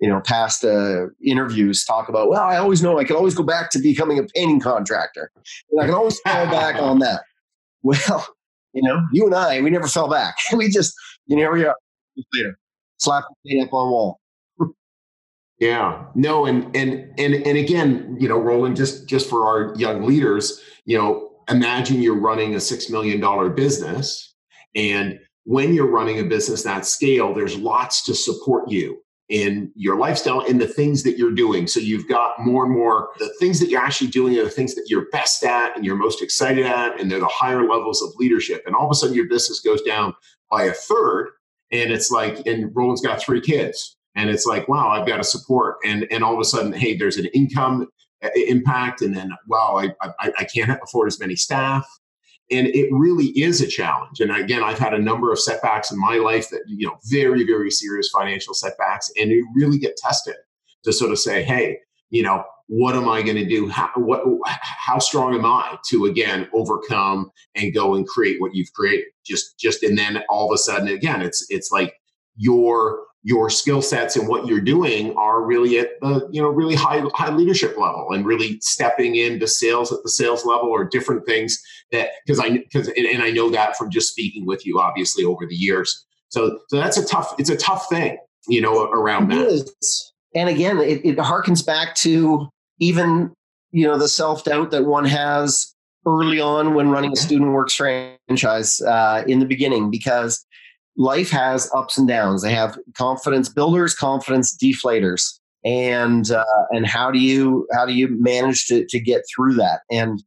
you 0.00 0.08
know 0.08 0.20
past 0.20 0.64
uh, 0.64 1.06
interviews 1.24 1.84
talk 1.84 2.08
about. 2.08 2.28
Well, 2.28 2.42
I 2.42 2.56
always 2.56 2.82
know 2.82 2.98
I 2.98 3.04
can 3.04 3.16
always 3.16 3.34
go 3.34 3.42
back 3.42 3.70
to 3.70 3.78
becoming 3.78 4.18
a 4.18 4.24
painting 4.24 4.60
contractor, 4.60 5.30
and 5.70 5.80
I 5.80 5.86
can 5.86 5.94
always 5.94 6.18
fall 6.20 6.46
back 6.46 6.76
on 6.76 6.98
that. 7.00 7.22
Well, 7.86 8.26
you 8.72 8.80
know, 8.80 9.06
you 9.12 9.26
and 9.26 9.34
I, 9.34 9.60
we 9.60 9.68
never 9.68 9.86
fell 9.86 10.08
back. 10.08 10.36
we 10.56 10.70
just 10.70 10.94
you 11.26 11.36
know 11.36 11.50
we 11.50 11.66
are 11.66 11.76
later 12.32 12.58
slap 12.98 13.24
the 13.28 13.50
paint 13.50 13.68
up 13.68 13.72
on 13.72 13.90
wall. 13.90 14.20
yeah, 15.58 16.04
no, 16.14 16.46
and 16.46 16.74
and 16.74 17.12
and 17.18 17.34
and 17.34 17.58
again, 17.58 18.16
you 18.18 18.28
know, 18.28 18.38
Roland, 18.38 18.76
just 18.76 19.08
just 19.08 19.28
for 19.28 19.46
our 19.46 19.74
young 19.76 20.04
leaders, 20.04 20.60
you 20.84 20.96
know, 20.98 21.30
imagine 21.48 22.02
you're 22.02 22.18
running 22.18 22.54
a 22.54 22.60
six 22.60 22.90
million 22.90 23.20
dollar 23.20 23.50
business 23.50 24.33
and 24.74 25.18
when 25.44 25.74
you're 25.74 25.90
running 25.90 26.18
a 26.18 26.24
business 26.24 26.62
that 26.62 26.86
scale, 26.86 27.34
there's 27.34 27.56
lots 27.56 28.02
to 28.04 28.14
support 28.14 28.70
you 28.70 29.00
in 29.28 29.72
your 29.74 29.96
lifestyle 29.96 30.40
and 30.40 30.60
the 30.60 30.66
things 30.66 31.02
that 31.02 31.16
you're 31.16 31.32
doing. 31.32 31.66
So 31.66 31.80
you've 31.80 32.08
got 32.08 32.38
more 32.38 32.64
and 32.64 32.74
more 32.74 33.08
the 33.18 33.32
things 33.40 33.58
that 33.60 33.70
you're 33.70 33.80
actually 33.80 34.08
doing 34.08 34.38
are 34.38 34.44
the 34.44 34.50
things 34.50 34.74
that 34.74 34.86
you're 34.88 35.06
best 35.10 35.42
at 35.44 35.74
and 35.74 35.84
you're 35.84 35.96
most 35.96 36.22
excited 36.22 36.66
at, 36.66 37.00
and 37.00 37.10
they're 37.10 37.20
the 37.20 37.26
higher 37.26 37.66
levels 37.66 38.02
of 38.02 38.10
leadership. 38.16 38.62
And 38.66 38.74
all 38.74 38.84
of 38.84 38.90
a 38.90 38.94
sudden, 38.94 39.14
your 39.14 39.28
business 39.28 39.60
goes 39.60 39.80
down 39.82 40.14
by 40.50 40.64
a 40.64 40.72
third, 40.72 41.30
and 41.70 41.90
it's 41.90 42.10
like, 42.10 42.46
and 42.46 42.70
Roland's 42.74 43.00
got 43.00 43.20
three 43.20 43.40
kids, 43.40 43.96
and 44.14 44.28
it's 44.28 44.46
like, 44.46 44.68
wow, 44.68 44.88
I've 44.88 45.06
got 45.06 45.16
to 45.16 45.24
support, 45.24 45.76
and 45.84 46.06
and 46.10 46.22
all 46.22 46.34
of 46.34 46.40
a 46.40 46.44
sudden, 46.44 46.72
hey, 46.72 46.96
there's 46.96 47.16
an 47.16 47.26
income 47.26 47.88
uh, 48.22 48.28
impact, 48.36 49.00
and 49.00 49.16
then 49.16 49.32
wow, 49.48 49.78
I 49.78 50.06
I, 50.20 50.32
I 50.40 50.44
can't 50.44 50.78
afford 50.82 51.08
as 51.08 51.18
many 51.18 51.34
staff 51.34 51.86
and 52.50 52.66
it 52.68 52.88
really 52.92 53.26
is 53.38 53.60
a 53.60 53.66
challenge. 53.66 54.20
And 54.20 54.30
again 54.30 54.62
i've 54.62 54.78
had 54.78 54.94
a 54.94 54.98
number 54.98 55.32
of 55.32 55.38
setbacks 55.38 55.90
in 55.90 55.98
my 55.98 56.16
life 56.16 56.50
that 56.50 56.62
you 56.66 56.86
know 56.86 56.96
very 57.10 57.44
very 57.44 57.70
serious 57.70 58.10
financial 58.10 58.54
setbacks 58.54 59.10
and 59.16 59.30
you 59.30 59.48
really 59.54 59.78
get 59.78 59.96
tested 59.96 60.36
to 60.84 60.92
sort 60.92 61.12
of 61.12 61.18
say 61.18 61.42
hey 61.42 61.78
you 62.10 62.22
know 62.22 62.44
what 62.66 62.94
am 62.94 63.08
i 63.08 63.22
going 63.22 63.36
to 63.36 63.46
do? 63.46 63.68
How, 63.68 63.90
what, 63.96 64.24
how 64.46 64.98
strong 64.98 65.34
am 65.34 65.44
i 65.44 65.76
to 65.90 66.06
again 66.06 66.48
overcome 66.54 67.30
and 67.54 67.74
go 67.74 67.94
and 67.94 68.06
create 68.06 68.40
what 68.40 68.54
you've 68.54 68.72
created? 68.72 69.06
Just 69.24 69.58
just 69.58 69.82
and 69.82 69.98
then 69.98 70.22
all 70.28 70.50
of 70.50 70.54
a 70.54 70.58
sudden 70.58 70.88
again 70.88 71.22
it's 71.22 71.46
it's 71.50 71.70
like 71.70 71.94
your 72.36 73.00
your 73.24 73.48
skill 73.48 73.80
sets 73.80 74.16
and 74.16 74.28
what 74.28 74.46
you're 74.46 74.60
doing 74.60 75.16
are 75.16 75.42
really 75.42 75.78
at 75.78 75.98
the 76.02 76.28
you 76.30 76.40
know 76.40 76.48
really 76.48 76.74
high 76.74 77.02
high 77.14 77.34
leadership 77.34 77.76
level 77.78 78.08
and 78.12 78.26
really 78.26 78.58
stepping 78.60 79.16
into 79.16 79.48
sales 79.48 79.90
at 79.90 80.02
the 80.02 80.10
sales 80.10 80.44
level 80.44 80.68
or 80.68 80.84
different 80.84 81.24
things 81.24 81.60
that 81.90 82.10
because 82.24 82.38
I 82.38 82.50
because 82.50 82.88
and, 82.88 83.06
and, 83.06 83.22
I 83.22 83.30
know 83.30 83.48
that 83.50 83.76
from 83.76 83.90
just 83.90 84.10
speaking 84.10 84.44
with 84.44 84.66
you 84.66 84.78
obviously 84.78 85.24
over 85.24 85.46
the 85.46 85.54
years. 85.54 86.04
So 86.28 86.60
so 86.68 86.76
that's 86.76 86.98
a 86.98 87.06
tough 87.06 87.34
it's 87.38 87.50
a 87.50 87.56
tough 87.56 87.88
thing 87.88 88.18
you 88.46 88.60
know 88.60 88.84
around 88.90 89.32
it 89.32 89.36
that. 89.36 89.46
Is. 89.48 90.12
And 90.34 90.48
again, 90.48 90.78
it, 90.78 91.04
it 91.04 91.16
harkens 91.16 91.64
back 91.64 91.94
to 91.96 92.48
even 92.78 93.32
you 93.72 93.86
know 93.86 93.96
the 93.96 94.08
self 94.08 94.44
doubt 94.44 94.70
that 94.72 94.84
one 94.84 95.06
has 95.06 95.74
early 96.06 96.40
on 96.40 96.74
when 96.74 96.90
running 96.90 97.12
a 97.12 97.16
student 97.16 97.52
works 97.52 97.74
franchise 97.74 98.82
uh, 98.82 99.24
in 99.26 99.38
the 99.38 99.46
beginning 99.46 99.90
because 99.90 100.44
life 100.96 101.30
has 101.30 101.70
ups 101.74 101.98
and 101.98 102.08
downs. 102.08 102.42
They 102.42 102.52
have 102.52 102.78
confidence 102.96 103.48
builders, 103.48 103.94
confidence 103.94 104.56
deflators, 104.56 105.38
and 105.64 106.30
uh, 106.30 106.44
and 106.70 106.86
how 106.86 107.10
do 107.10 107.18
you 107.18 107.66
how 107.72 107.86
do 107.86 107.92
you 107.92 108.08
manage 108.20 108.66
to 108.66 108.86
to 108.86 109.00
get 109.00 109.22
through 109.34 109.54
that? 109.54 109.80
And 109.90 110.22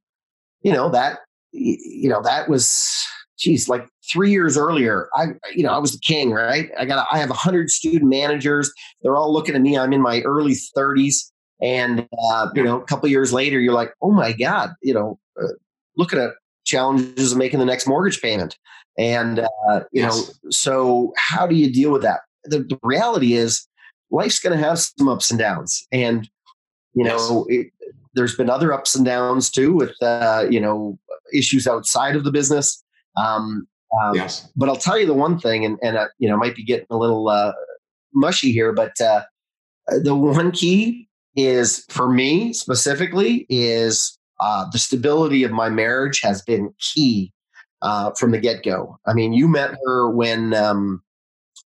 you 0.62 0.72
know 0.72 0.90
that 0.90 1.20
you 1.52 2.10
know 2.10 2.22
that 2.22 2.50
was 2.50 3.06
geez 3.38 3.70
like 3.70 3.88
three 4.12 4.32
years 4.32 4.58
earlier 4.58 5.10
i 5.16 5.28
you 5.56 5.64
know 5.64 5.70
i 5.70 5.78
was 5.78 5.92
the 5.92 6.00
king 6.00 6.32
right? 6.32 6.70
I 6.78 6.86
got 6.86 7.08
i 7.12 7.18
have 7.20 7.30
a 7.30 7.34
100 7.34 7.70
student 7.70 8.10
managers. 8.10 8.72
They're 9.02 9.16
all 9.16 9.32
looking 9.32 9.56
at 9.56 9.62
me. 9.62 9.78
I'm 9.78 9.94
in 9.94 10.02
my 10.02 10.22
early 10.22 10.56
30s 10.76 11.32
and 11.62 12.08
uh, 12.32 12.50
you 12.54 12.64
know 12.64 12.82
a 12.82 12.86
couple 12.86 13.10
years 13.10 13.34
later 13.34 13.60
you're 13.60 13.74
like 13.74 13.94
oh 14.02 14.12
my 14.12 14.32
god 14.32 14.72
you 14.82 14.94
know 14.94 15.20
uh, 15.42 15.54
looking 15.96 16.20
at 16.20 16.32
challenges 16.66 17.32
of 17.32 17.38
making 17.38 17.60
the 17.60 17.66
next 17.66 17.88
mortgage 17.88 18.22
payment 18.22 18.58
and, 18.98 19.40
uh, 19.40 19.80
you 19.92 20.02
yes. 20.02 20.16
know, 20.16 20.50
so 20.50 21.14
how 21.18 21.46
do 21.48 21.56
you 21.56 21.72
deal 21.72 21.92
with 21.92 22.02
that? 22.02 22.22
The, 22.46 22.60
the 22.60 22.80
reality 22.84 23.34
is 23.34 23.68
life's 24.12 24.40
going 24.40 24.58
to 24.58 24.64
have 24.64 24.80
some 24.80 25.08
ups 25.08 25.30
and 25.30 25.40
downs. 25.40 25.88
And, 25.92 26.30
you 26.94 27.04
know, 27.04 27.46
yes. 27.50 27.60
it, 27.60 27.92
there's 28.14 28.36
been 28.36 28.50
other 28.50 28.74
ups 28.74 28.96
and 28.96 29.06
downs 29.06 29.52
too 29.52 29.74
with, 29.74 29.94
uh, 30.02 30.46
you 30.50 30.60
know, 30.60 30.98
issues 31.34 31.68
outside 31.68 32.16
of 32.16 32.24
the 32.24 32.32
business. 32.32 32.84
Um, 33.18 33.68
um, 34.02 34.16
yes. 34.16 34.50
But 34.56 34.70
I'll 34.70 34.76
tell 34.76 34.98
you 34.98 35.06
the 35.06 35.14
one 35.14 35.40
thing, 35.40 35.66
and, 35.66 35.78
and 35.82 35.98
uh, 35.98 36.08
you 36.18 36.28
know, 36.28 36.38
might 36.38 36.56
be 36.56 36.64
getting 36.64 36.88
a 36.90 36.98
little 36.98 37.30
uh, 37.30 37.54
mushy 38.14 38.52
here, 38.52 38.74
but 38.74 39.00
uh, 39.00 39.24
the 40.04 40.16
one 40.16 40.52
key 40.52 41.08
is 41.36 41.86
for 41.90 42.10
me 42.10 42.52
specifically 42.52 43.46
is 43.50 44.18
uh, 44.40 44.66
the 44.72 44.80
stability 44.80 45.44
of 45.44 45.52
my 45.52 45.70
marriage 45.70 46.20
has 46.22 46.42
been 46.42 46.74
key 46.80 47.32
uh, 47.82 48.12
from 48.12 48.32
the 48.32 48.40
get 48.40 48.64
go. 48.64 49.00
I 49.06 49.14
mean, 49.14 49.34
you 49.34 49.48
met 49.48 49.76
her 49.86 50.10
when 50.10 50.54
um, 50.54 51.02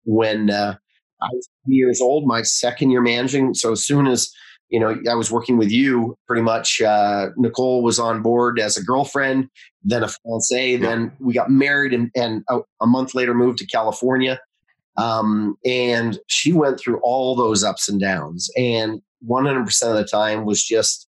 when 0.04 0.50
uh, 0.50 0.76
I 1.22 1.28
was 1.32 1.48
years 1.66 2.00
old, 2.00 2.26
my 2.26 2.42
second 2.42 2.90
year 2.90 3.02
managing. 3.02 3.54
So 3.54 3.72
as 3.72 3.84
soon 3.84 4.06
as 4.06 4.30
you 4.68 4.80
know, 4.80 4.96
I 5.08 5.14
was 5.14 5.30
working 5.30 5.58
with 5.58 5.70
you 5.70 6.16
pretty 6.26 6.42
much. 6.42 6.80
Uh, 6.82 7.28
Nicole 7.36 7.82
was 7.82 7.98
on 7.98 8.22
board 8.22 8.58
as 8.58 8.76
a 8.76 8.82
girlfriend, 8.82 9.48
then 9.82 10.02
a 10.02 10.08
fiance. 10.08 10.72
Yeah. 10.72 10.78
Then 10.78 11.12
we 11.20 11.34
got 11.34 11.50
married, 11.50 11.92
and, 11.92 12.10
and 12.16 12.42
a, 12.48 12.60
a, 12.80 12.86
month 12.86 13.14
later 13.14 13.32
moved 13.32 13.58
to 13.58 13.66
California. 13.66 14.40
Um, 14.96 15.56
and 15.64 16.18
she 16.26 16.52
went 16.52 16.80
through 16.80 17.00
all 17.02 17.36
those 17.36 17.62
ups 17.62 17.88
and 17.88 18.00
downs, 18.00 18.50
and 18.56 19.00
100% 19.28 19.82
of 19.82 19.94
the 19.94 20.04
time 20.04 20.46
was 20.46 20.64
just 20.64 21.06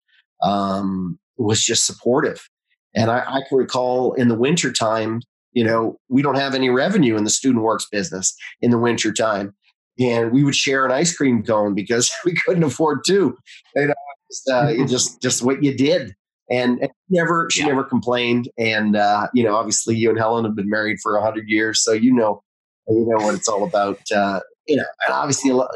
um, 0.43 1.19
was 1.37 1.63
just 1.63 1.87
supportive. 1.87 2.49
And 2.95 3.11
I, 3.11 3.21
I 3.21 3.41
can 3.49 3.59
recall 3.59 4.13
in 4.15 4.29
the 4.29 4.35
winter 4.35 4.73
time, 4.73 5.23
you 5.53 5.65
know, 5.65 5.99
we 6.09 6.23
don't 6.23 6.39
have 6.39 6.55
any 6.55 6.71
revenue 6.71 7.17
in 7.17 7.25
the 7.25 7.31
student 7.31 7.65
works 7.65 7.87
business 7.91 8.35
in 8.61 8.71
the 8.71 8.79
winter 8.79 9.13
time 9.13 9.55
and 9.99 10.33
we 10.33 10.45
would 10.45 10.55
share 10.55 10.85
an 10.85 10.93
ice 10.93 11.15
cream 11.17 11.43
cone 11.43 11.75
because 11.75 12.11
we 12.25 12.35
couldn't 12.35 12.65
afford 12.65 13.01
two. 13.07 13.37
You 13.75 13.89
know, 13.89 13.95
just, 14.31 14.51
uh, 14.51 14.87
just 14.87 15.23
just 15.23 15.43
what 15.43 15.63
you 15.63 15.77
did. 15.77 16.15
And, 16.51 16.81
and 16.81 16.91
never, 17.09 17.49
she 17.51 17.61
yeah. 17.61 17.69
never 17.69 17.85
complained. 17.85 18.51
And 18.59 18.97
uh, 18.97 19.29
you 19.33 19.43
know, 19.43 19.55
obviously, 19.55 19.97
you 19.97 20.11
and 20.11 20.19
Helen 20.19 20.45
have 20.45 20.55
been 20.57 20.69
married 20.69 20.99
for 21.03 21.17
a 21.17 21.23
hundred 21.23 21.49
years, 21.49 21.83
so 21.83 21.93
you 21.93 22.13
know, 22.13 22.43
you 22.89 23.07
know 23.09 23.25
what 23.25 23.35
it's 23.35 23.49
all 23.49 23.65
about. 23.65 24.01
Uh, 24.15 24.41
you 24.67 24.77
know, 24.77 24.85
and 25.07 25.15
obviously, 25.15 25.51
a 25.51 25.57
lot, 25.57 25.71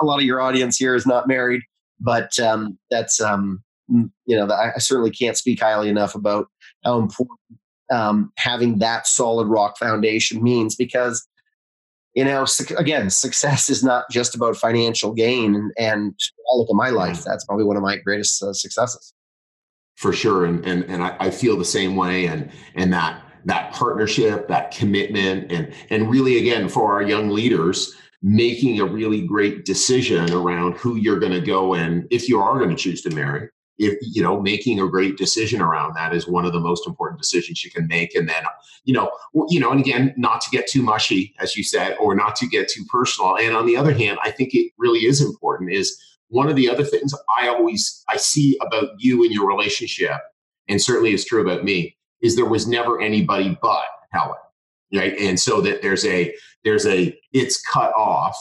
a 0.00 0.04
lot, 0.04 0.18
of 0.18 0.24
your 0.24 0.40
audience 0.40 0.76
here 0.76 0.94
is 0.94 1.06
not 1.06 1.26
married, 1.26 1.62
but 1.98 2.38
um, 2.38 2.78
that's 2.90 3.20
um, 3.20 3.64
you 3.88 4.12
know, 4.36 4.48
I 4.48 4.78
certainly 4.78 5.10
can't 5.10 5.36
speak 5.36 5.60
highly 5.60 5.88
enough 5.88 6.14
about 6.14 6.46
how 6.84 6.98
important 6.98 7.38
um, 7.90 8.32
having 8.36 8.78
that 8.78 9.06
solid 9.06 9.48
rock 9.48 9.76
foundation 9.78 10.42
means 10.42 10.76
because 10.76 11.26
you 12.14 12.24
know 12.24 12.44
again 12.78 13.10
success 13.10 13.68
is 13.68 13.84
not 13.84 14.04
just 14.10 14.34
about 14.34 14.56
financial 14.56 15.12
gain 15.12 15.54
and, 15.54 15.72
and 15.78 16.14
I 16.52 16.56
look 16.56 16.68
at 16.70 16.76
my 16.76 16.90
life. 16.90 17.24
That's 17.24 17.44
probably 17.44 17.64
one 17.64 17.76
of 17.76 17.82
my 17.82 17.96
greatest 17.96 18.42
uh, 18.42 18.52
successes. 18.52 19.12
For 19.96 20.12
sure 20.12 20.44
and 20.44 20.64
and, 20.64 20.84
and 20.84 21.02
I, 21.02 21.16
I, 21.20 21.30
feel 21.30 21.56
the 21.56 21.64
same 21.64 21.94
way 21.94 22.26
and 22.26 22.50
and 22.74 22.92
that 22.92 23.22
that 23.44 23.72
partnership 23.72 24.48
that 24.48 24.70
commitment 24.70 25.52
and 25.52 25.72
and 25.90 26.10
really 26.10 26.38
again 26.38 26.68
for 26.68 26.92
our 26.92 27.02
young 27.02 27.30
leaders 27.30 27.94
making 28.22 28.80
a 28.80 28.84
really 28.84 29.26
great 29.26 29.64
decision 29.64 30.32
around 30.32 30.76
who 30.76 30.96
you're 30.96 31.18
going 31.18 31.32
to 31.32 31.40
go 31.40 31.74
and 31.74 32.06
if 32.10 32.28
you 32.28 32.40
are 32.40 32.58
going 32.58 32.70
to 32.70 32.76
choose 32.76 33.02
to 33.02 33.10
marry 33.10 33.48
if 33.80 33.98
you 34.02 34.22
know 34.22 34.40
making 34.40 34.80
a 34.80 34.88
great 34.88 35.16
decision 35.16 35.60
around 35.60 35.94
that 35.94 36.14
is 36.14 36.28
one 36.28 36.44
of 36.44 36.52
the 36.52 36.60
most 36.60 36.86
important 36.86 37.20
decisions 37.20 37.64
you 37.64 37.70
can 37.70 37.86
make. 37.88 38.14
And 38.14 38.28
then 38.28 38.42
you 38.84 38.94
know 38.94 39.10
you 39.48 39.58
know 39.58 39.70
and 39.70 39.80
again 39.80 40.14
not 40.16 40.40
to 40.42 40.50
get 40.50 40.68
too 40.68 40.82
mushy 40.82 41.34
as 41.40 41.56
you 41.56 41.64
said 41.64 41.96
or 41.98 42.14
not 42.14 42.36
to 42.36 42.46
get 42.46 42.68
too 42.68 42.84
personal. 42.88 43.36
And 43.36 43.56
on 43.56 43.66
the 43.66 43.76
other 43.76 43.92
hand 43.92 44.18
i 44.22 44.30
think 44.30 44.54
it 44.54 44.72
really 44.78 45.00
is 45.00 45.20
important 45.20 45.72
is 45.72 45.98
one 46.28 46.48
of 46.48 46.56
the 46.56 46.68
other 46.68 46.84
things 46.84 47.12
i 47.38 47.48
always 47.48 48.04
i 48.08 48.16
see 48.16 48.56
about 48.60 48.90
you 48.98 49.24
and 49.24 49.32
your 49.32 49.48
relationship 49.48 50.20
and 50.68 50.80
certainly 50.80 51.12
is 51.12 51.24
true 51.24 51.42
about 51.42 51.64
me 51.64 51.96
is 52.22 52.36
there 52.36 52.44
was 52.44 52.66
never 52.66 53.00
anybody 53.00 53.58
but 53.60 53.84
helen 54.12 54.38
right? 54.94 55.16
And 55.18 55.38
so 55.38 55.60
that 55.60 55.82
there's 55.82 56.04
a 56.04 56.34
there's 56.64 56.86
a 56.86 57.16
it's 57.32 57.60
cut 57.60 57.92
off. 57.96 58.36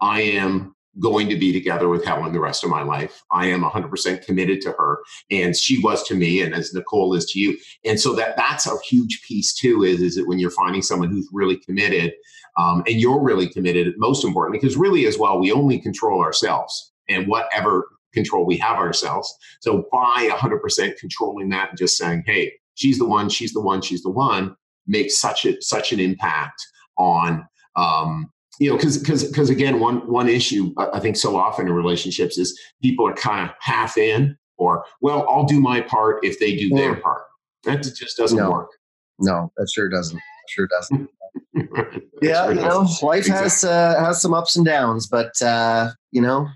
I 0.00 0.22
am 0.22 0.71
going 1.00 1.28
to 1.28 1.36
be 1.36 1.52
together 1.52 1.88
with 1.88 2.04
Helen 2.04 2.32
the 2.32 2.40
rest 2.40 2.64
of 2.64 2.70
my 2.70 2.82
life. 2.82 3.22
I 3.30 3.46
am 3.46 3.62
100% 3.62 4.24
committed 4.24 4.60
to 4.62 4.72
her 4.72 4.98
and 5.30 5.56
she 5.56 5.80
was 5.80 6.02
to 6.04 6.14
me 6.14 6.42
and 6.42 6.54
as 6.54 6.74
Nicole 6.74 7.14
is 7.14 7.24
to 7.26 7.38
you. 7.38 7.56
And 7.84 7.98
so 7.98 8.14
that 8.14 8.36
that's 8.36 8.66
a 8.66 8.76
huge 8.88 9.22
piece 9.26 9.54
too 9.54 9.82
is 9.82 10.02
is 10.02 10.16
that 10.16 10.28
when 10.28 10.38
you're 10.38 10.50
finding 10.50 10.82
someone 10.82 11.10
who's 11.10 11.28
really 11.32 11.56
committed 11.56 12.12
um, 12.58 12.82
and 12.86 13.00
you're 13.00 13.22
really 13.22 13.48
committed 13.48 13.94
most 13.96 14.24
importantly 14.24 14.58
because 14.58 14.76
really 14.76 15.06
as 15.06 15.18
well 15.18 15.40
we 15.40 15.50
only 15.50 15.78
control 15.78 16.20
ourselves 16.20 16.92
and 17.08 17.26
whatever 17.26 17.86
control 18.12 18.44
we 18.44 18.58
have 18.58 18.76
ourselves. 18.76 19.34
So 19.60 19.88
by 19.90 20.28
100% 20.30 20.96
controlling 20.98 21.48
that 21.50 21.70
and 21.70 21.78
just 21.78 21.96
saying, 21.96 22.24
"Hey, 22.26 22.52
she's 22.74 22.98
the 22.98 23.06
one, 23.06 23.28
she's 23.28 23.52
the 23.52 23.60
one, 23.60 23.80
she's 23.80 24.02
the 24.02 24.10
one," 24.10 24.54
makes 24.86 25.18
such 25.18 25.44
a 25.46 25.60
such 25.62 25.92
an 25.92 26.00
impact 26.00 26.60
on 26.98 27.46
um, 27.76 28.30
you 28.58 28.70
know, 28.70 28.76
because 28.76 28.98
because 28.98 29.24
because 29.24 29.50
again, 29.50 29.80
one 29.80 29.98
one 30.10 30.28
issue 30.28 30.72
I 30.76 31.00
think 31.00 31.16
so 31.16 31.36
often 31.36 31.66
in 31.66 31.72
relationships 31.72 32.38
is 32.38 32.58
people 32.82 33.06
are 33.06 33.14
kind 33.14 33.48
of 33.48 33.54
half 33.60 33.96
in, 33.96 34.36
or 34.56 34.84
well, 35.00 35.26
I'll 35.28 35.44
do 35.44 35.60
my 35.60 35.80
part 35.80 36.24
if 36.24 36.38
they 36.38 36.56
do 36.56 36.68
yeah. 36.68 36.78
their 36.78 36.96
part. 36.96 37.22
That 37.64 37.82
just 37.82 38.16
doesn't 38.16 38.38
no. 38.38 38.50
work. 38.50 38.70
No, 39.18 39.52
that 39.56 39.70
sure 39.72 39.88
doesn't. 39.88 40.20
Sure 40.48 40.68
doesn't. 40.68 41.08
yeah, 42.22 42.44
sure 42.44 42.54
you 42.54 42.60
know, 42.60 42.88
life 43.02 43.20
exactly. 43.20 43.42
has 43.42 43.64
uh, 43.64 43.94
has 43.98 44.20
some 44.20 44.34
ups 44.34 44.56
and 44.56 44.66
downs, 44.66 45.06
but 45.06 45.40
uh, 45.40 45.90
you 46.10 46.20
know, 46.20 46.46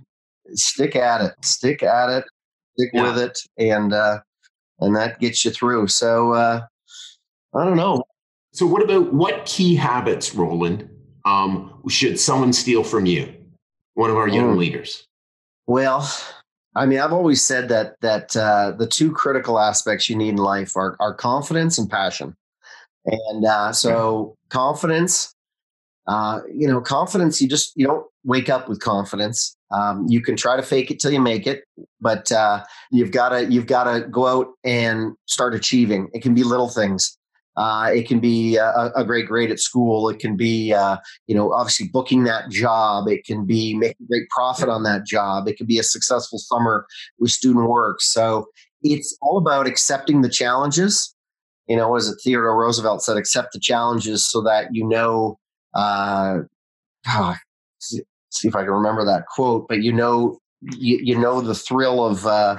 stick 0.52 0.96
at 0.96 1.22
it, 1.22 1.32
stick 1.42 1.82
at 1.82 2.10
it, 2.10 2.24
stick 2.76 2.90
yeah. 2.92 3.02
with 3.02 3.18
it, 3.18 3.38
and 3.58 3.92
uh, 3.92 4.20
and 4.80 4.94
that 4.96 5.18
gets 5.18 5.44
you 5.44 5.50
through. 5.50 5.86
So 5.86 6.32
uh, 6.32 6.60
I 7.54 7.64
don't 7.64 7.76
know. 7.76 8.02
So, 8.52 8.66
what 8.66 8.82
about 8.82 9.12
what 9.12 9.44
key 9.44 9.74
habits, 9.74 10.34
Roland, 10.34 10.88
um, 11.26 11.82
should 11.88 12.18
someone 12.18 12.52
steal 12.52 12.84
from 12.84 13.04
you, 13.04 13.34
one 13.94 14.08
of 14.08 14.16
our 14.16 14.28
young 14.28 14.54
mm. 14.54 14.58
leaders? 14.58 15.04
Well, 15.66 16.10
I 16.76 16.86
mean, 16.86 17.00
I've 17.00 17.12
always 17.12 17.44
said 17.44 17.68
that 17.68 17.96
that 18.00 18.36
uh, 18.36 18.72
the 18.78 18.86
two 18.86 19.12
critical 19.12 19.58
aspects 19.58 20.08
you 20.08 20.16
need 20.16 20.30
in 20.30 20.36
life 20.36 20.76
are, 20.76 20.96
are 21.00 21.12
confidence 21.12 21.78
and 21.78 21.90
passion. 21.90 22.34
And 23.04 23.44
uh, 23.44 23.72
so, 23.72 24.36
confidence, 24.48 25.34
uh, 26.06 26.40
you 26.52 26.68
know, 26.68 26.80
confidence. 26.80 27.42
You 27.42 27.48
just 27.48 27.72
you 27.76 27.86
don't 27.86 28.06
wake 28.24 28.48
up 28.48 28.68
with 28.68 28.80
confidence. 28.80 29.56
Um, 29.72 30.06
you 30.08 30.20
can 30.20 30.36
try 30.36 30.56
to 30.56 30.62
fake 30.62 30.90
it 30.92 31.00
till 31.00 31.10
you 31.10 31.20
make 31.20 31.46
it, 31.46 31.64
but 32.00 32.30
uh, 32.30 32.64
you've 32.92 33.10
got 33.10 33.30
to 33.30 33.46
you've 33.46 33.66
got 33.66 33.84
to 33.84 34.06
go 34.08 34.26
out 34.26 34.48
and 34.62 35.14
start 35.26 35.54
achieving. 35.54 36.08
It 36.12 36.22
can 36.22 36.34
be 36.34 36.44
little 36.44 36.68
things. 36.68 37.18
Uh, 37.56 37.90
it 37.94 38.06
can 38.06 38.20
be 38.20 38.56
a, 38.56 38.92
a, 38.94 39.02
great 39.02 39.26
grade 39.26 39.50
at 39.50 39.58
school. 39.58 40.10
It 40.10 40.18
can 40.18 40.36
be, 40.36 40.74
uh, 40.74 40.98
you 41.26 41.34
know, 41.34 41.52
obviously 41.54 41.88
booking 41.88 42.24
that 42.24 42.50
job. 42.50 43.08
It 43.08 43.24
can 43.24 43.46
be 43.46 43.74
making 43.74 44.06
great 44.08 44.28
profit 44.28 44.68
on 44.68 44.82
that 44.82 45.06
job. 45.06 45.48
It 45.48 45.56
can 45.56 45.66
be 45.66 45.78
a 45.78 45.82
successful 45.82 46.38
summer 46.38 46.86
with 47.18 47.30
student 47.30 47.68
work. 47.68 48.02
So 48.02 48.46
it's 48.82 49.16
all 49.22 49.38
about 49.38 49.66
accepting 49.66 50.20
the 50.20 50.28
challenges. 50.28 51.14
You 51.66 51.76
know, 51.76 51.96
as 51.96 52.14
Theodore 52.22 52.56
Roosevelt 52.56 53.02
said, 53.02 53.16
accept 53.16 53.52
the 53.52 53.60
challenges 53.60 54.28
so 54.28 54.42
that 54.42 54.68
you 54.72 54.86
know. 54.86 55.38
Uh, 55.74 56.40
see 57.78 58.48
if 58.48 58.54
I 58.54 58.62
can 58.62 58.70
remember 58.70 59.04
that 59.04 59.26
quote, 59.26 59.66
but 59.68 59.82
you 59.82 59.92
know, 59.92 60.38
you, 60.60 60.98
you 61.02 61.18
know 61.18 61.40
the 61.40 61.54
thrill 61.54 62.04
of. 62.04 62.26
Uh, 62.26 62.58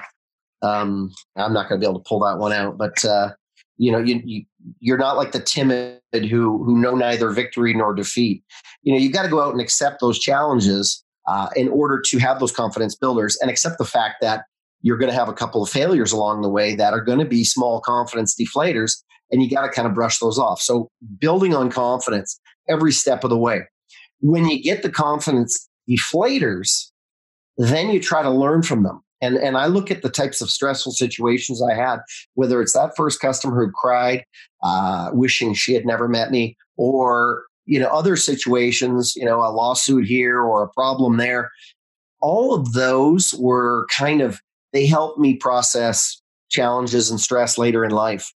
um, 0.64 1.14
I'm 1.36 1.54
not 1.54 1.70
going 1.70 1.80
to 1.80 1.86
be 1.86 1.89
able 1.89 2.00
to 2.00 2.08
pull 2.08 2.20
that 2.22 2.39
one 2.39 2.52
out, 2.52 2.78
but 2.78 3.04
uh, 3.06 3.32
you 3.78 3.91
know 3.91 4.00
you, 4.00 4.22
you 4.26 4.45
you're 4.80 4.97
not 4.97 5.18
like 5.18 5.32
the 5.32 5.39
timid 5.39 5.99
who 6.13 6.63
who 6.63 6.78
know 6.78 6.95
neither 6.95 7.30
victory 7.32 7.74
nor 7.74 7.93
defeat. 7.93 8.43
You 8.84 8.93
know 8.93 8.99
you've 8.99 9.13
got 9.13 9.24
to 9.24 9.30
go 9.30 9.41
out 9.41 9.51
and 9.51 9.61
accept 9.61 10.01
those 10.01 10.20
challenges 10.20 11.03
uh, 11.28 11.49
in 11.55 11.68
order 11.70 12.01
to 12.07 12.18
have 12.20 12.39
those 12.39 12.51
confidence 12.51 12.95
builders 12.95 13.38
and 13.41 13.49
accept 13.49 13.78
the 13.78 13.86
fact 13.86 14.15
that 14.22 14.45
you're 14.82 14.97
going 14.97 15.11
to 15.11 15.18
have 15.18 15.30
a 15.30 15.34
couple 15.34 15.61
of 15.61 15.70
failures 15.70 16.11
along 16.11 16.41
the 16.41 16.49
way 16.49 16.76
that 16.76 16.93
are 16.93 17.01
going 17.01 17.20
to 17.20 17.26
be 17.26 17.43
small 17.43 17.82
confidence 17.82 18.36
deflators 18.39 19.03
and 19.32 19.43
you 19.43 19.49
got 19.49 19.63
to 19.63 19.70
kind 19.70 19.88
of 19.88 19.93
brush 19.93 20.20
those 20.20 20.39
off. 20.39 20.61
So 20.61 20.89
building 21.20 21.53
on 21.53 21.70
confidence 21.70 22.39
every 22.70 22.93
step 22.93 23.24
of 23.24 23.30
the 23.30 23.38
way. 23.38 23.61
When 24.22 24.47
you 24.47 24.61
get 24.61 24.84
the 24.84 24.89
confidence 24.89 25.68
deflators 25.89 26.91
then 27.57 27.89
you 27.89 27.99
try 27.99 28.22
to 28.22 28.30
learn 28.30 28.61
from 28.61 28.84
them. 28.84 29.01
And 29.20 29.38
and 29.38 29.57
I 29.57 29.65
look 29.65 29.89
at 29.89 30.03
the 30.03 30.09
types 30.09 30.41
of 30.41 30.51
stressful 30.51 30.91
situations 30.91 31.61
I 31.61 31.74
had, 31.74 31.99
whether 32.36 32.61
it's 32.61 32.74
that 32.74 32.95
first 32.95 33.20
customer 33.20 33.55
who 33.55 33.72
cried, 33.72 34.24
uh, 34.64 35.10
wishing 35.14 35.53
she 35.53 35.74
had 35.74 35.86
never 35.86 36.08
met 36.08 36.32
me, 36.32 36.58
or 36.78 37.43
you 37.66 37.80
know 37.80 37.88
other 37.88 38.16
situations, 38.16 39.16
you 39.16 39.26
know 39.26 39.39
a 39.39 39.51
lawsuit 39.51 40.05
here 40.05 40.41
or 40.41 40.64
a 40.64 40.70
problem 40.70 41.18
there. 41.18 41.51
All 42.22 42.53
of 42.53 42.74
those 42.74 43.34
were 43.38 43.88
kind 43.95 44.22
of 44.22 44.39
they 44.74 44.86
helped 44.86 45.20
me 45.20 45.36
process 45.36 46.22
challenges 46.49 47.10
and 47.10 47.20
stress 47.20 47.58
later 47.58 47.84
in 47.84 47.91
life. 47.91 48.32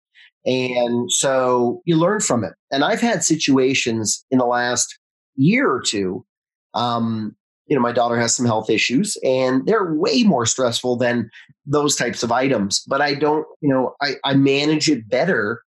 And 0.45 1.11
so 1.11 1.81
you 1.85 1.97
learn 1.97 2.19
from 2.19 2.43
it. 2.43 2.53
And 2.71 2.83
I've 2.83 2.99
had 2.99 3.23
situations 3.23 4.25
in 4.31 4.39
the 4.39 4.45
last 4.45 4.97
year 5.35 5.69
or 5.69 5.81
two 5.81 6.25
um, 6.73 7.35
you 7.67 7.75
know, 7.75 7.81
my 7.81 7.91
daughter 7.91 8.19
has 8.19 8.35
some 8.35 8.45
health 8.45 8.69
issues 8.69 9.17
and 9.23 9.65
they're 9.65 9.93
way 9.93 10.23
more 10.23 10.45
stressful 10.45 10.97
than 10.97 11.29
those 11.65 11.95
types 11.95 12.23
of 12.23 12.31
items. 12.31 12.83
But 12.87 13.01
I 13.01 13.13
don't, 13.13 13.45
you 13.61 13.69
know, 13.69 13.95
I, 14.01 14.15
I 14.25 14.33
manage 14.33 14.89
it 14.89 15.07
better 15.07 15.61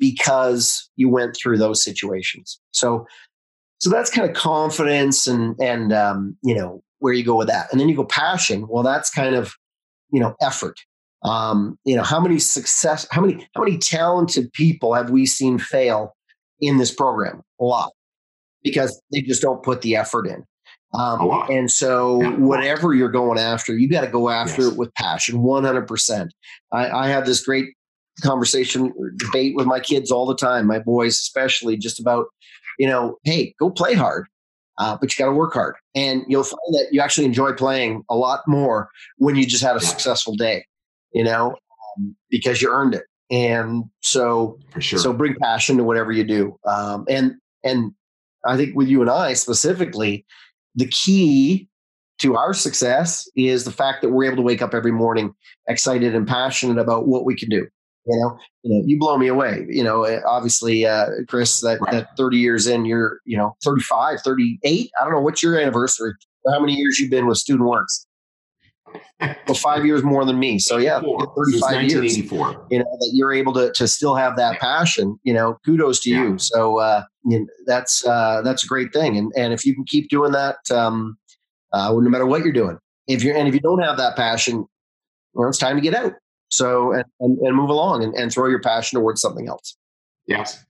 because 0.00 0.90
you 0.96 1.08
went 1.08 1.36
through 1.36 1.58
those 1.58 1.84
situations. 1.84 2.58
So, 2.72 3.06
so 3.78 3.90
that's 3.90 4.10
kind 4.10 4.28
of 4.28 4.34
confidence 4.34 5.26
and, 5.28 5.54
and, 5.60 5.92
um, 5.92 6.36
you 6.42 6.54
know, 6.54 6.82
where 6.98 7.12
you 7.12 7.22
go 7.22 7.36
with 7.36 7.48
that. 7.48 7.70
And 7.70 7.80
then 7.80 7.88
you 7.88 7.94
go 7.94 8.04
passion. 8.04 8.66
Well, 8.68 8.82
that's 8.82 9.10
kind 9.10 9.36
of, 9.36 9.54
you 10.10 10.18
know, 10.18 10.34
effort. 10.42 10.76
Um, 11.22 11.78
you 11.84 11.94
know, 11.94 12.02
how 12.02 12.18
many 12.18 12.38
success, 12.38 13.06
how 13.10 13.20
many, 13.20 13.46
how 13.54 13.62
many 13.62 13.78
talented 13.78 14.52
people 14.54 14.94
have 14.94 15.10
we 15.10 15.26
seen 15.26 15.58
fail 15.58 16.16
in 16.60 16.78
this 16.78 16.92
program? 16.92 17.42
A 17.60 17.64
lot, 17.64 17.92
because 18.62 19.00
they 19.12 19.20
just 19.20 19.42
don't 19.42 19.62
put 19.62 19.82
the 19.82 19.96
effort 19.96 20.26
in. 20.26 20.44
Um, 20.92 21.44
and 21.48 21.70
so, 21.70 22.20
yeah. 22.20 22.30
whatever 22.30 22.94
you're 22.94 23.10
going 23.10 23.38
after, 23.38 23.76
you 23.78 23.88
got 23.88 24.00
to 24.00 24.08
go 24.08 24.28
after 24.28 24.62
yes. 24.62 24.72
it 24.72 24.78
with 24.78 24.92
passion, 24.94 25.38
100%. 25.38 26.28
I, 26.72 26.90
I 26.90 27.08
have 27.08 27.26
this 27.26 27.44
great 27.44 27.66
conversation, 28.20 28.92
debate 29.16 29.54
with 29.56 29.66
my 29.66 29.80
kids 29.80 30.10
all 30.10 30.26
the 30.26 30.34
time, 30.34 30.66
my 30.66 30.78
boys 30.78 31.14
especially, 31.14 31.76
just 31.76 32.00
about, 32.00 32.26
you 32.78 32.86
know, 32.86 33.18
hey, 33.24 33.54
go 33.58 33.70
play 33.70 33.94
hard, 33.94 34.26
uh, 34.78 34.96
but 35.00 35.12
you 35.12 35.22
got 35.22 35.30
to 35.30 35.36
work 35.36 35.52
hard. 35.54 35.74
And 35.94 36.24
you'll 36.28 36.44
find 36.44 36.74
that 36.74 36.88
you 36.92 37.00
actually 37.00 37.26
enjoy 37.26 37.52
playing 37.52 38.02
a 38.08 38.16
lot 38.16 38.40
more 38.46 38.88
when 39.18 39.36
you 39.36 39.46
just 39.46 39.62
had 39.62 39.76
a 39.76 39.80
successful 39.80 40.34
day, 40.34 40.64
you 41.12 41.24
know, 41.24 41.56
um, 41.98 42.16
because 42.30 42.62
you 42.62 42.70
earned 42.70 42.94
it. 42.94 43.04
And 43.30 43.84
so, 44.00 44.58
sure. 44.78 44.98
so 44.98 45.12
bring 45.12 45.36
passion 45.40 45.76
to 45.76 45.84
whatever 45.84 46.10
you 46.10 46.24
do. 46.24 46.58
Um, 46.66 47.04
and, 47.08 47.34
and 47.62 47.92
I 48.44 48.56
think 48.56 48.74
with 48.74 48.88
you 48.88 49.02
and 49.02 49.10
I 49.10 49.34
specifically, 49.34 50.24
the 50.74 50.86
key 50.86 51.68
to 52.20 52.36
our 52.36 52.52
success 52.52 53.28
is 53.36 53.64
the 53.64 53.72
fact 53.72 54.02
that 54.02 54.10
we're 54.10 54.24
able 54.24 54.36
to 54.36 54.42
wake 54.42 54.62
up 54.62 54.74
every 54.74 54.92
morning 54.92 55.32
excited 55.68 56.14
and 56.14 56.26
passionate 56.26 56.78
about 56.78 57.06
what 57.06 57.24
we 57.24 57.34
can 57.34 57.48
do. 57.48 57.66
You 58.10 58.18
know, 58.18 58.38
you 58.62 58.74
know, 58.74 58.82
you 58.86 58.98
blow 58.98 59.16
me 59.16 59.28
away. 59.28 59.66
You 59.68 59.84
know, 59.84 60.02
eh, 60.02 60.20
obviously, 60.26 60.84
uh, 60.84 61.06
Chris, 61.28 61.60
that, 61.60 61.80
right. 61.80 61.92
that 61.92 62.16
30 62.16 62.38
years 62.38 62.66
in, 62.66 62.84
you're, 62.84 63.20
you 63.24 63.36
know, 63.36 63.56
35, 63.62 64.20
38. 64.22 64.90
I 65.00 65.04
don't 65.04 65.12
know 65.12 65.20
what's 65.20 65.42
your 65.42 65.58
anniversary. 65.58 66.14
How 66.52 66.58
many 66.58 66.74
years 66.74 66.98
you've 66.98 67.10
been 67.10 67.26
with 67.26 67.38
Student 67.38 67.68
Works? 67.68 68.06
well, 69.20 69.54
five 69.54 69.86
years 69.86 70.02
more 70.02 70.24
than 70.24 70.38
me. 70.38 70.58
So 70.58 70.78
yeah, 70.78 71.00
35 71.00 71.82
years. 71.84 72.16
You 72.70 72.78
know, 72.78 72.98
that 72.98 73.10
you're 73.12 73.32
able 73.32 73.52
to, 73.54 73.70
to 73.72 73.86
still 73.86 74.16
have 74.16 74.36
that 74.36 74.58
passion, 74.58 75.18
you 75.22 75.32
know, 75.32 75.58
kudos 75.64 76.00
to 76.00 76.10
yeah. 76.10 76.22
you. 76.22 76.38
So, 76.38 76.78
uh, 76.78 77.04
you 77.24 77.40
know, 77.40 77.46
that's, 77.66 78.04
uh, 78.04 78.42
that's 78.42 78.64
a 78.64 78.66
great 78.66 78.92
thing. 78.92 79.16
And, 79.16 79.32
and 79.36 79.52
if 79.52 79.64
you 79.64 79.74
can 79.74 79.84
keep 79.84 80.08
doing 80.08 80.32
that, 80.32 80.56
um, 80.72 81.16
uh, 81.72 81.92
no 81.92 82.10
matter 82.10 82.26
what 82.26 82.42
you're 82.42 82.52
doing, 82.52 82.78
if 83.06 83.22
you're, 83.22 83.36
and 83.36 83.46
if 83.46 83.54
you 83.54 83.60
don't 83.60 83.82
have 83.82 83.96
that 83.98 84.16
passion, 84.16 84.66
well, 85.34 85.48
it's 85.48 85.58
time 85.58 85.76
to 85.76 85.82
get 85.82 85.94
out. 85.94 86.14
So, 86.50 86.92
and, 86.92 87.04
and, 87.20 87.38
and 87.38 87.56
move 87.56 87.70
along 87.70 88.02
and, 88.04 88.14
and 88.14 88.32
throw 88.32 88.48
your 88.48 88.60
passion 88.60 88.98
towards 88.98 89.20
something 89.20 89.48
else. 89.48 89.76
Yes. 90.26 90.64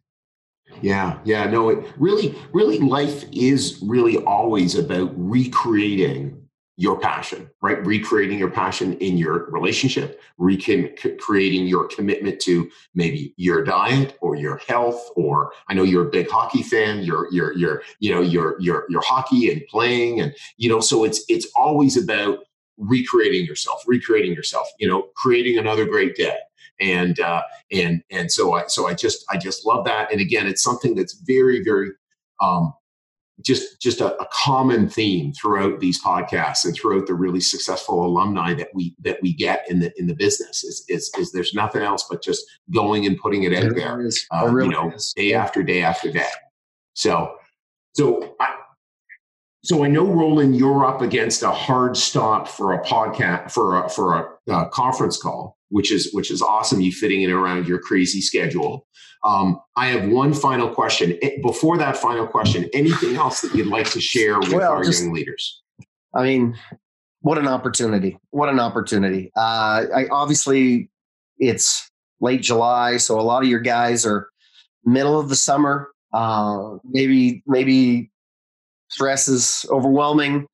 Yeah, 0.82 1.18
yeah, 1.24 1.46
no, 1.46 1.68
it 1.68 1.84
really, 1.98 2.38
really, 2.52 2.78
life 2.78 3.24
is 3.32 3.78
really 3.82 4.18
always 4.18 4.76
about 4.76 5.12
recreating 5.16 6.40
your 6.76 6.98
passion, 6.98 7.50
right? 7.60 7.84
Recreating 7.84 8.38
your 8.38 8.50
passion 8.50 8.94
in 8.98 9.18
your 9.18 9.50
relationship, 9.50 10.22
recreating 10.38 11.66
your 11.66 11.86
commitment 11.88 12.40
to 12.40 12.70
maybe 12.94 13.34
your 13.36 13.62
diet 13.62 14.16
or 14.22 14.34
your 14.34 14.56
health, 14.66 15.10
or 15.14 15.52
I 15.68 15.74
know 15.74 15.82
you're 15.82 16.08
a 16.08 16.10
big 16.10 16.30
hockey 16.30 16.62
fan. 16.62 17.02
You're 17.02 17.28
you're 17.30 17.52
you're 17.52 17.82
you 17.98 18.14
know 18.14 18.22
your 18.22 18.58
your 18.60 18.86
your 18.88 19.02
hockey 19.04 19.52
and 19.52 19.62
playing, 19.68 20.20
and 20.20 20.34
you 20.56 20.70
know 20.70 20.80
so 20.80 21.04
it's 21.04 21.22
it's 21.28 21.46
always 21.54 22.02
about 22.02 22.38
recreating 22.80 23.46
yourself, 23.46 23.82
recreating 23.86 24.32
yourself. 24.32 24.68
You 24.78 24.88
know, 24.88 25.08
creating 25.16 25.58
another 25.58 25.84
great 25.86 26.16
day 26.16 26.36
and 26.80 27.20
uh, 27.20 27.42
and 27.70 28.02
and 28.10 28.30
so 28.30 28.54
I 28.54 28.66
so 28.66 28.88
I 28.88 28.94
just 28.94 29.24
I 29.30 29.36
just 29.36 29.66
love 29.66 29.84
that. 29.84 30.10
And 30.10 30.20
again, 30.20 30.46
it's 30.46 30.62
something 30.62 30.94
that's 30.94 31.14
very 31.26 31.62
very 31.62 31.90
um, 32.40 32.72
just 33.42 33.80
just 33.80 34.00
a, 34.00 34.20
a, 34.20 34.26
common 34.32 34.88
theme 34.88 35.32
throughout 35.32 35.80
these 35.80 36.02
podcasts 36.02 36.64
and 36.64 36.74
throughout 36.74 37.06
the 37.06 37.14
really 37.14 37.40
successful 37.40 38.04
alumni 38.04 38.54
that 38.54 38.68
we 38.74 38.94
that 39.00 39.18
we 39.22 39.32
get 39.34 39.64
in 39.68 39.80
the 39.80 39.92
in 39.98 40.06
the 40.06 40.14
business 40.14 40.64
is 40.64 40.84
is, 40.88 41.10
is 41.18 41.32
there's 41.32 41.54
nothing 41.54 41.82
else 41.82 42.06
but 42.08 42.22
just 42.22 42.44
going 42.72 43.06
and 43.06 43.18
putting 43.18 43.44
it 43.44 43.52
out 43.52 43.64
it 43.64 43.76
there 43.76 44.08
uh, 44.32 44.46
really 44.46 44.68
you 44.68 44.72
know 44.74 44.90
is. 44.92 45.12
day 45.16 45.32
after 45.32 45.62
day 45.62 45.82
after 45.82 46.10
day 46.10 46.28
so 46.94 47.34
so 47.94 48.34
I, 48.40 48.49
so 49.62 49.84
I 49.84 49.88
know 49.88 50.06
Roland 50.06 50.56
you're 50.56 50.84
up 50.84 51.02
against 51.02 51.42
a 51.42 51.50
hard 51.50 51.96
stop 51.96 52.48
for 52.48 52.72
a 52.72 52.82
podcast 52.84 53.52
for 53.52 53.84
a 53.84 53.88
for 53.88 54.38
a, 54.48 54.52
a 54.52 54.68
conference 54.70 55.20
call 55.20 55.56
which 55.68 55.92
is 55.92 56.12
which 56.12 56.30
is 56.30 56.42
awesome 56.42 56.80
you 56.80 56.92
fitting 56.92 57.22
it 57.22 57.30
around 57.30 57.66
your 57.68 57.78
crazy 57.78 58.20
schedule 58.20 58.86
um, 59.24 59.60
I 59.76 59.88
have 59.88 60.08
one 60.08 60.32
final 60.32 60.68
question. 60.68 61.18
Before 61.42 61.76
that 61.78 61.96
final 61.96 62.26
question, 62.26 62.68
anything 62.72 63.16
else 63.16 63.42
that 63.42 63.54
you'd 63.54 63.66
like 63.66 63.90
to 63.90 64.00
share 64.00 64.38
with 64.38 64.52
well, 64.52 64.72
our 64.72 64.84
just, 64.84 65.02
young 65.02 65.12
leaders? 65.12 65.62
I 66.14 66.22
mean, 66.22 66.56
what 67.20 67.36
an 67.38 67.46
opportunity! 67.46 68.18
What 68.30 68.48
an 68.48 68.58
opportunity! 68.58 69.30
Uh, 69.36 69.84
I, 69.94 70.06
obviously, 70.10 70.90
it's 71.38 71.90
late 72.20 72.40
July, 72.40 72.96
so 72.96 73.20
a 73.20 73.22
lot 73.22 73.42
of 73.42 73.48
your 73.48 73.60
guys 73.60 74.06
are 74.06 74.28
middle 74.84 75.20
of 75.20 75.28
the 75.28 75.36
summer. 75.36 75.88
Uh, 76.12 76.78
maybe 76.84 77.42
maybe 77.46 78.10
stress 78.90 79.28
is 79.28 79.66
overwhelming. 79.70 80.46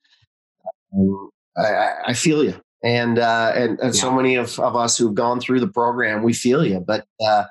Um, 0.95 1.31
I, 1.57 1.95
I, 2.09 2.13
feel 2.13 2.45
you, 2.45 2.55
and 2.85 3.19
uh, 3.19 3.53
and, 3.55 3.81
and 3.81 3.95
yeah. 3.95 4.01
so 4.01 4.13
many 4.13 4.37
of, 4.37 4.59
of 4.61 4.77
us 4.77 4.97
who've 4.97 5.15
gone 5.15 5.41
through 5.41 5.61
the 5.61 5.69
program, 5.69 6.23
we 6.23 6.33
feel 6.33 6.65
you. 6.65 6.81
But 6.81 7.05
uh, 7.27 7.45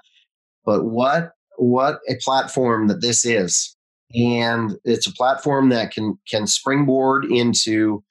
but 0.66 0.86
what 0.86 1.32
what 1.58 2.00
a 2.10 2.16
platform 2.16 2.88
that 2.88 3.02
this 3.02 3.26
is 3.26 3.76
and 4.14 4.78
it's 4.84 5.08
a 5.08 5.14
platform 5.14 5.70
that 5.70 5.92
can 5.92 6.20
can 6.30 6.48
springboard 6.48 7.26
into 7.26 8.04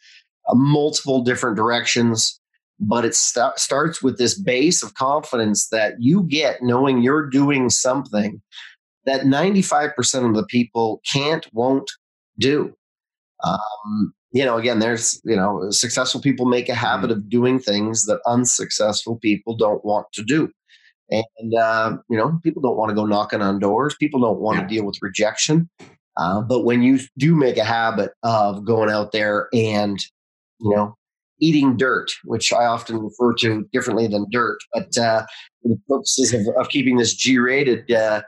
uh, 0.48 0.54
multiple 0.54 1.22
different 1.22 1.56
directions 1.56 2.40
but 2.80 3.04
it 3.04 3.14
st- 3.14 3.58
starts 3.58 4.02
with 4.02 4.18
this 4.18 4.38
base 4.38 4.82
of 4.82 4.94
confidence 4.94 5.68
that 5.68 5.94
you 5.98 6.24
get 6.24 6.62
knowing 6.62 7.02
you're 7.02 7.28
doing 7.28 7.70
something 7.70 8.42
that 9.06 9.22
95% 9.22 10.26
of 10.26 10.34
the 10.34 10.46
people 10.46 11.00
can't 11.10 11.46
won't 11.52 11.90
do 12.38 12.74
um, 13.44 14.12
you 14.32 14.44
know 14.44 14.56
again 14.56 14.78
there's 14.78 15.20
you 15.24 15.36
know 15.36 15.70
successful 15.70 16.20
people 16.20 16.46
make 16.46 16.68
a 16.68 16.74
habit 16.74 17.10
mm-hmm. 17.10 17.18
of 17.18 17.28
doing 17.28 17.58
things 17.58 18.04
that 18.04 18.20
unsuccessful 18.26 19.16
people 19.16 19.56
don't 19.56 19.84
want 19.84 20.06
to 20.12 20.22
do 20.22 20.50
and, 21.10 21.54
uh, 21.54 21.96
you 22.08 22.16
know, 22.16 22.38
people 22.42 22.62
don't 22.62 22.76
want 22.76 22.90
to 22.90 22.94
go 22.94 23.06
knocking 23.06 23.42
on 23.42 23.58
doors. 23.58 23.94
People 23.98 24.20
don't 24.20 24.40
want 24.40 24.58
yeah. 24.58 24.62
to 24.62 24.68
deal 24.68 24.84
with 24.84 24.96
rejection. 25.02 25.68
Uh, 26.16 26.40
but 26.40 26.64
when 26.64 26.82
you 26.82 27.00
do 27.18 27.34
make 27.34 27.56
a 27.56 27.64
habit 27.64 28.12
of 28.22 28.64
going 28.64 28.90
out 28.90 29.12
there 29.12 29.48
and, 29.52 29.98
you 30.60 30.74
know, 30.74 30.96
eating 31.40 31.76
dirt, 31.76 32.12
which 32.24 32.52
I 32.52 32.64
often 32.64 32.98
refer 32.98 33.34
to 33.34 33.68
differently 33.72 34.06
than 34.06 34.26
dirt, 34.30 34.58
but 34.72 34.96
uh, 34.96 35.26
for 35.62 35.68
the 35.68 35.78
purposes 35.88 36.32
of, 36.32 36.46
of 36.56 36.68
keeping 36.68 36.96
this 36.96 37.14
G-rated, 37.14 37.90
uh, 37.90 38.22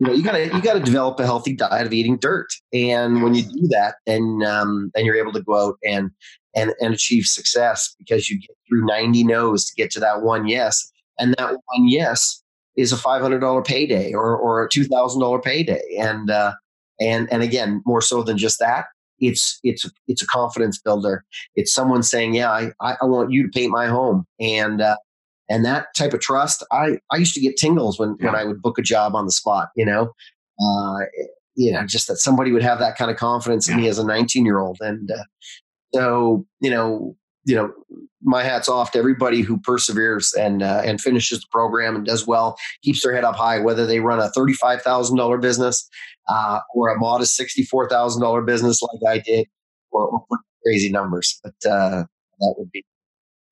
you 0.00 0.06
know, 0.06 0.12
you 0.14 0.22
gotta 0.22 0.46
you 0.46 0.62
gotta 0.62 0.80
develop 0.80 1.20
a 1.20 1.26
healthy 1.26 1.54
diet 1.54 1.86
of 1.86 1.92
eating 1.92 2.16
dirt, 2.16 2.48
and 2.72 3.22
when 3.22 3.34
you 3.34 3.42
do 3.42 3.68
that, 3.68 3.96
then 4.06 4.40
um, 4.46 4.90
then 4.94 5.04
you're 5.04 5.16
able 5.16 5.32
to 5.32 5.42
go 5.42 5.68
out 5.68 5.76
and 5.84 6.10
and 6.56 6.72
and 6.80 6.94
achieve 6.94 7.26
success 7.26 7.94
because 7.98 8.28
you 8.28 8.40
get 8.40 8.56
through 8.68 8.84
90 8.86 9.24
no's 9.24 9.66
to 9.66 9.74
get 9.74 9.90
to 9.92 10.00
that 10.00 10.22
one 10.22 10.48
yes. 10.48 10.90
And 11.18 11.34
that 11.38 11.50
one 11.50 11.86
yes 11.86 12.42
is 12.76 12.92
a 12.92 12.96
$500 12.96 13.66
payday 13.66 14.14
or, 14.14 14.36
or 14.36 14.64
a 14.64 14.68
$2000 14.68 15.42
payday. 15.44 15.82
And 15.98 16.30
uh, 16.30 16.54
and 16.98 17.30
and 17.32 17.42
again 17.42 17.82
more 17.84 18.00
so 18.00 18.22
than 18.22 18.38
just 18.38 18.58
that 18.58 18.86
it's 19.18 19.58
it's 19.62 19.88
it's 20.08 20.22
a 20.22 20.26
confidence 20.26 20.80
builder. 20.80 21.24
It's 21.56 21.72
someone 21.72 22.02
saying 22.02 22.34
yeah 22.34 22.50
i 22.50 22.72
i 22.80 23.04
want 23.04 23.32
you 23.32 23.42
to 23.42 23.48
paint 23.50 23.70
my 23.70 23.86
home. 23.86 24.26
And 24.40 24.80
uh, 24.80 24.96
and 25.50 25.64
that 25.64 25.88
type 25.96 26.14
of 26.14 26.20
trust 26.20 26.64
i 26.72 26.98
i 27.10 27.16
used 27.16 27.34
to 27.34 27.40
get 27.40 27.56
tingles 27.56 27.98
when 27.98 28.16
yeah. 28.18 28.26
when 28.26 28.34
i 28.34 28.44
would 28.44 28.62
book 28.62 28.78
a 28.78 28.82
job 28.82 29.14
on 29.14 29.26
the 29.26 29.32
spot 29.32 29.68
you 29.76 29.84
know 29.84 30.12
uh, 30.62 30.98
you 31.56 31.72
know 31.72 31.84
just 31.84 32.08
that 32.08 32.16
somebody 32.16 32.52
would 32.52 32.62
have 32.62 32.78
that 32.78 32.96
kind 32.96 33.10
of 33.10 33.16
confidence 33.16 33.68
yeah. 33.68 33.74
in 33.74 33.80
me 33.80 33.88
as 33.88 33.98
a 33.98 34.06
19 34.06 34.46
year 34.46 34.58
old 34.58 34.78
and 34.80 35.10
uh, 35.10 35.24
so 35.92 36.46
you 36.60 36.70
know 36.70 37.16
you 37.44 37.56
know, 37.56 37.72
my 38.22 38.42
hat's 38.42 38.68
off 38.68 38.92
to 38.92 38.98
everybody 38.98 39.40
who 39.40 39.58
perseveres 39.58 40.32
and 40.34 40.62
uh, 40.62 40.82
and 40.84 41.00
finishes 41.00 41.40
the 41.40 41.46
program 41.50 41.96
and 41.96 42.04
does 42.04 42.26
well, 42.26 42.56
keeps 42.82 43.02
their 43.02 43.14
head 43.14 43.24
up 43.24 43.36
high, 43.36 43.58
whether 43.58 43.86
they 43.86 44.00
run 44.00 44.20
a 44.20 44.30
thirty-five 44.30 44.82
thousand 44.82 45.16
dollar 45.16 45.38
business 45.38 45.88
uh, 46.28 46.60
or 46.74 46.90
a 46.90 46.98
modest 46.98 47.34
sixty-four 47.36 47.88
thousand 47.88 48.22
dollar 48.22 48.42
business 48.42 48.82
like 48.82 49.10
I 49.10 49.18
did, 49.18 49.46
or, 49.90 50.08
or 50.08 50.38
crazy 50.64 50.90
numbers. 50.90 51.40
But 51.42 51.70
uh, 51.70 52.04
that 52.40 52.54
would 52.58 52.70
be 52.70 52.84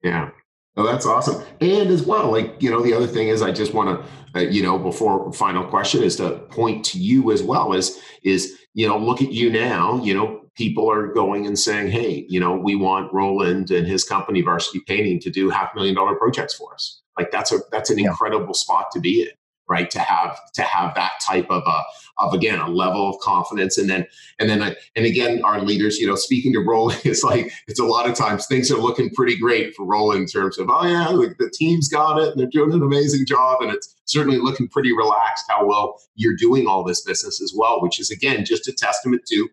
yeah. 0.02 0.30
Oh, 0.78 0.86
that's 0.86 1.06
awesome. 1.06 1.42
And 1.60 1.90
as 1.90 2.04
well, 2.04 2.30
like, 2.30 2.62
you 2.62 2.70
know, 2.70 2.80
the 2.80 2.94
other 2.94 3.08
thing 3.08 3.28
is 3.28 3.42
I 3.42 3.50
just 3.50 3.74
want 3.74 4.00
to, 4.00 4.38
uh, 4.38 4.42
you 4.44 4.62
know, 4.62 4.78
before 4.78 5.32
final 5.32 5.64
question 5.64 6.04
is 6.04 6.14
to 6.16 6.38
point 6.50 6.84
to 6.86 7.00
you 7.00 7.32
as 7.32 7.42
well 7.42 7.74
as 7.74 8.00
is, 8.22 8.56
you 8.74 8.86
know, 8.86 8.96
look 8.96 9.20
at 9.20 9.32
you 9.32 9.50
now, 9.50 10.00
you 10.04 10.14
know, 10.14 10.42
people 10.54 10.88
are 10.88 11.08
going 11.08 11.46
and 11.46 11.58
saying, 11.58 11.90
hey, 11.90 12.24
you 12.28 12.38
know, 12.38 12.56
we 12.56 12.76
want 12.76 13.12
Roland 13.12 13.72
and 13.72 13.88
his 13.88 14.04
company, 14.04 14.40
Varsity 14.40 14.80
Painting, 14.86 15.18
to 15.18 15.30
do 15.30 15.50
half 15.50 15.74
million 15.74 15.96
dollar 15.96 16.14
projects 16.14 16.54
for 16.54 16.72
us. 16.74 17.02
Like 17.18 17.32
that's 17.32 17.50
a 17.50 17.58
that's 17.72 17.90
an 17.90 17.98
yeah. 17.98 18.10
incredible 18.10 18.54
spot 18.54 18.92
to 18.92 19.00
be 19.00 19.22
in. 19.22 19.30
Right? 19.68 19.90
To 19.90 19.98
have 19.98 20.38
to 20.54 20.62
have 20.62 20.94
that 20.94 21.12
type 21.24 21.46
of 21.50 21.62
a 21.66 21.82
of 22.18 22.34
again 22.34 22.58
a 22.58 22.68
level 22.68 23.08
of 23.08 23.18
confidence, 23.20 23.78
and 23.78 23.88
then 23.88 24.06
and 24.38 24.48
then 24.48 24.74
and 24.96 25.06
again 25.06 25.42
our 25.44 25.60
leaders, 25.60 25.98
you 25.98 26.06
know, 26.06 26.16
speaking 26.16 26.52
to 26.52 26.60
Roland, 26.60 27.00
it's 27.04 27.22
like 27.22 27.52
it's 27.66 27.80
a 27.80 27.84
lot 27.84 28.08
of 28.08 28.16
times 28.16 28.46
things 28.46 28.70
are 28.70 28.78
looking 28.78 29.10
pretty 29.10 29.36
great 29.36 29.74
for 29.74 29.84
Roland 29.84 30.22
in 30.22 30.26
terms 30.26 30.58
of 30.58 30.68
oh 30.70 30.84
yeah, 30.84 31.08
the, 31.12 31.34
the 31.38 31.50
team's 31.50 31.88
got 31.88 32.18
it, 32.18 32.28
and 32.28 32.40
they're 32.40 32.48
doing 32.48 32.72
an 32.72 32.82
amazing 32.82 33.26
job, 33.26 33.62
and 33.62 33.72
it's 33.72 33.96
certainly 34.04 34.38
looking 34.38 34.68
pretty 34.68 34.92
relaxed 34.92 35.44
how 35.48 35.66
well 35.66 36.00
you're 36.14 36.36
doing 36.36 36.66
all 36.66 36.84
this 36.84 37.02
business 37.02 37.40
as 37.42 37.52
well, 37.56 37.82
which 37.82 38.00
is 38.00 38.10
again 38.10 38.44
just 38.44 38.68
a 38.68 38.72
testament 38.72 39.22
to 39.28 39.48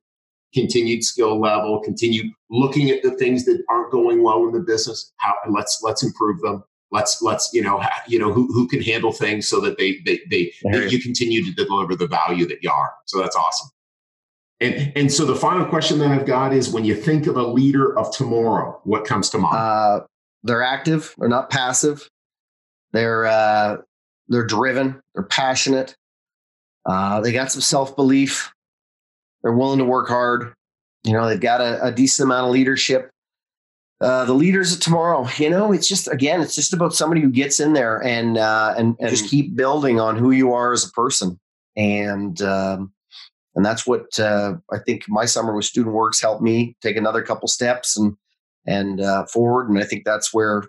continued 0.53 1.03
skill 1.03 1.39
level, 1.39 1.81
continued 1.81 2.31
looking 2.49 2.89
at 2.89 3.03
the 3.03 3.11
things 3.11 3.43
that 3.43 3.61
aren't 3.69 3.91
going 3.91 4.23
well 4.23 4.45
in 4.45 4.53
the 4.53 4.61
business. 4.61 5.11
How 5.17 5.33
let's 5.49 5.81
let's 5.83 6.03
improve 6.03 6.39
them 6.41 6.63
let's 6.91 7.21
let's 7.21 7.49
you 7.53 7.61
know 7.61 7.81
you 8.07 8.19
know 8.19 8.31
who, 8.31 8.47
who 8.53 8.67
can 8.67 8.81
handle 8.81 9.11
things 9.11 9.47
so 9.47 9.59
that 9.61 9.77
they 9.77 9.99
they, 10.05 10.19
they, 10.29 10.51
they 10.71 10.87
you. 10.87 10.99
continue 10.99 11.43
to 11.43 11.51
deliver 11.53 11.95
the 11.95 12.07
value 12.07 12.45
that 12.47 12.59
you 12.61 12.69
are. 12.69 12.93
So 13.05 13.19
that's 13.19 13.35
awesome. 13.35 13.69
And 14.61 14.93
and 14.95 15.11
so 15.11 15.25
the 15.25 15.35
final 15.35 15.65
question 15.65 15.99
that 15.99 16.11
i've 16.11 16.25
got 16.25 16.53
is 16.53 16.69
when 16.69 16.85
you 16.85 16.95
think 16.95 17.27
of 17.27 17.35
a 17.35 17.43
leader 17.43 17.97
of 17.97 18.15
tomorrow 18.15 18.79
what 18.83 19.05
comes 19.05 19.29
to 19.31 19.37
mind? 19.37 19.57
Uh, 19.57 20.05
they're 20.43 20.63
active 20.63 21.13
they're 21.17 21.29
not 21.29 21.49
passive. 21.49 22.09
They're 22.93 23.25
uh, 23.25 23.77
they're 24.29 24.45
driven 24.45 25.01
they're 25.13 25.23
passionate. 25.23 25.95
Uh, 26.85 27.19
they 27.19 27.31
got 27.31 27.51
some 27.51 27.61
self-belief. 27.61 28.53
They're 29.41 29.53
willing 29.53 29.79
to 29.79 29.85
work 29.85 30.07
hard. 30.07 30.53
You 31.03 31.13
know 31.13 31.27
they've 31.27 31.39
got 31.39 31.61
a, 31.61 31.87
a 31.87 31.91
decent 31.91 32.27
amount 32.27 32.47
of 32.47 32.53
leadership 32.53 33.11
uh, 34.01 34.25
the 34.25 34.33
leaders 34.33 34.73
of 34.73 34.79
tomorrow. 34.79 35.27
You 35.37 35.49
know, 35.49 35.71
it's 35.71 35.87
just 35.87 36.07
again, 36.07 36.41
it's 36.41 36.55
just 36.55 36.73
about 36.73 36.93
somebody 36.93 37.21
who 37.21 37.29
gets 37.29 37.59
in 37.59 37.73
there 37.73 38.03
and 38.03 38.37
uh, 38.37 38.73
and, 38.77 38.95
and 38.99 39.09
just 39.09 39.29
keep 39.29 39.55
building 39.55 39.99
on 39.99 40.17
who 40.17 40.31
you 40.31 40.53
are 40.53 40.73
as 40.73 40.85
a 40.85 40.91
person, 40.91 41.39
and 41.75 42.41
um, 42.41 42.91
and 43.55 43.65
that's 43.65 43.87
what 43.87 44.19
uh, 44.19 44.55
I 44.71 44.79
think 44.79 45.05
my 45.07 45.25
summer 45.25 45.55
with 45.55 45.65
Student 45.65 45.95
Works 45.95 46.21
helped 46.21 46.41
me 46.41 46.75
take 46.81 46.97
another 46.97 47.21
couple 47.21 47.47
steps 47.47 47.97
and 47.97 48.15
and 48.65 49.01
uh, 49.01 49.25
forward, 49.27 49.69
and 49.69 49.79
I 49.79 49.83
think 49.83 50.05
that's 50.05 50.33
where 50.33 50.63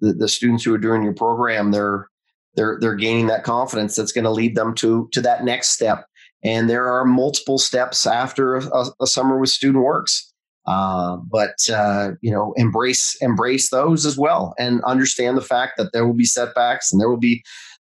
the, 0.00 0.12
the 0.12 0.28
students 0.28 0.64
who 0.64 0.74
are 0.74 0.78
doing 0.78 1.02
your 1.02 1.14
program 1.14 1.70
they're 1.70 2.08
they're 2.54 2.78
they're 2.80 2.94
gaining 2.94 3.28
that 3.28 3.44
confidence 3.44 3.96
that's 3.96 4.12
going 4.12 4.24
to 4.24 4.30
lead 4.30 4.54
them 4.54 4.74
to 4.76 5.08
to 5.12 5.20
that 5.22 5.44
next 5.44 5.70
step. 5.70 6.06
And 6.42 6.68
there 6.68 6.88
are 6.88 7.04
multiple 7.04 7.58
steps 7.58 8.06
after 8.06 8.56
a, 8.56 8.86
a 9.00 9.06
summer 9.06 9.38
with 9.38 9.50
Student 9.50 9.82
Works 9.82 10.32
uh, 10.66 11.16
but 11.16 11.56
uh, 11.72 12.12
you 12.20 12.30
know, 12.30 12.52
embrace 12.56 13.16
embrace 13.20 13.70
those 13.70 14.04
as 14.04 14.18
well, 14.18 14.54
and 14.58 14.82
understand 14.84 15.36
the 15.36 15.42
fact 15.42 15.74
that 15.76 15.92
there 15.92 16.06
will 16.06 16.14
be 16.14 16.24
setbacks 16.24 16.92
and 16.92 17.00
there 17.00 17.08
will 17.08 17.16
be 17.16 17.42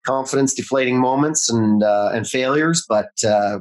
confidence 0.05 0.53
deflating 0.53 0.99
moments 0.99 1.49
and 1.49 1.83
uh, 1.83 2.11
and 2.13 2.27
failures. 2.27 2.85
But 2.87 3.09
uh, 3.27 3.59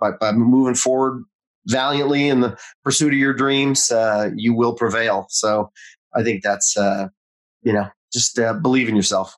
by, 0.00 0.10
by 0.12 0.32
moving 0.32 0.74
forward 0.74 1.24
valiantly 1.66 2.28
in 2.28 2.40
the 2.40 2.58
pursuit 2.84 3.12
of 3.12 3.18
your 3.18 3.34
dreams, 3.34 3.90
uh, 3.90 4.30
you 4.36 4.54
will 4.54 4.74
prevail. 4.74 5.26
So 5.30 5.70
I 6.14 6.22
think 6.22 6.42
that's 6.42 6.76
you 6.76 7.72
know 7.72 7.88
just 8.12 8.38
believe 8.62 8.88
in 8.88 8.96
yourself. 8.96 9.34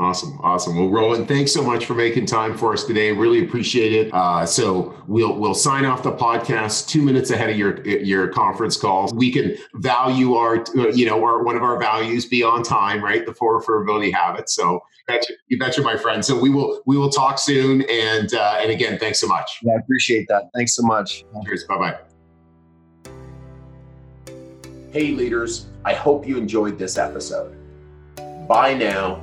Awesome, 0.00 0.40
awesome. 0.42 0.76
Well, 0.78 0.88
Roland, 0.88 1.28
thanks 1.28 1.52
so 1.52 1.62
much 1.62 1.84
for 1.84 1.92
making 1.92 2.24
time 2.24 2.56
for 2.56 2.72
us 2.72 2.84
today. 2.84 3.12
Really 3.12 3.44
appreciate 3.44 3.92
it. 3.92 4.14
Uh, 4.14 4.46
so 4.46 4.94
we'll 5.06 5.38
we'll 5.38 5.52
sign 5.52 5.84
off 5.84 6.02
the 6.02 6.12
podcast 6.12 6.88
two 6.88 7.02
minutes 7.02 7.30
ahead 7.30 7.50
of 7.50 7.58
your 7.58 7.86
your 7.86 8.28
conference 8.28 8.78
call. 8.78 9.12
We 9.14 9.30
can 9.30 9.58
value 9.74 10.36
our 10.36 10.64
you 10.94 11.04
know 11.04 11.22
our 11.22 11.42
one 11.42 11.54
of 11.54 11.62
our 11.62 11.78
values 11.78 12.24
be 12.24 12.42
on 12.42 12.62
time, 12.62 13.04
right? 13.04 13.26
The 13.26 13.34
four 13.34 13.60
referability 13.60 14.10
habits. 14.10 14.54
So 14.54 14.80
betcha, 15.06 15.34
you 15.48 15.58
betcha, 15.58 15.82
my 15.82 15.98
friend. 15.98 16.24
So 16.24 16.40
we 16.40 16.48
will 16.48 16.80
we 16.86 16.96
will 16.96 17.10
talk 17.10 17.38
soon. 17.38 17.82
And 17.90 18.32
uh, 18.32 18.56
and 18.58 18.70
again, 18.70 18.98
thanks 18.98 19.20
so 19.20 19.26
much. 19.26 19.58
Yeah, 19.62 19.74
I 19.74 19.80
appreciate 19.80 20.28
that. 20.28 20.44
Thanks 20.54 20.74
so 20.74 20.82
much. 20.82 21.26
Cheers. 21.44 21.64
Bye 21.64 21.76
bye. 21.76 21.98
Hey, 24.92 25.10
leaders. 25.10 25.66
I 25.84 25.92
hope 25.92 26.26
you 26.26 26.38
enjoyed 26.38 26.78
this 26.78 26.96
episode. 26.96 27.54
Bye 28.48 28.72
now 28.72 29.22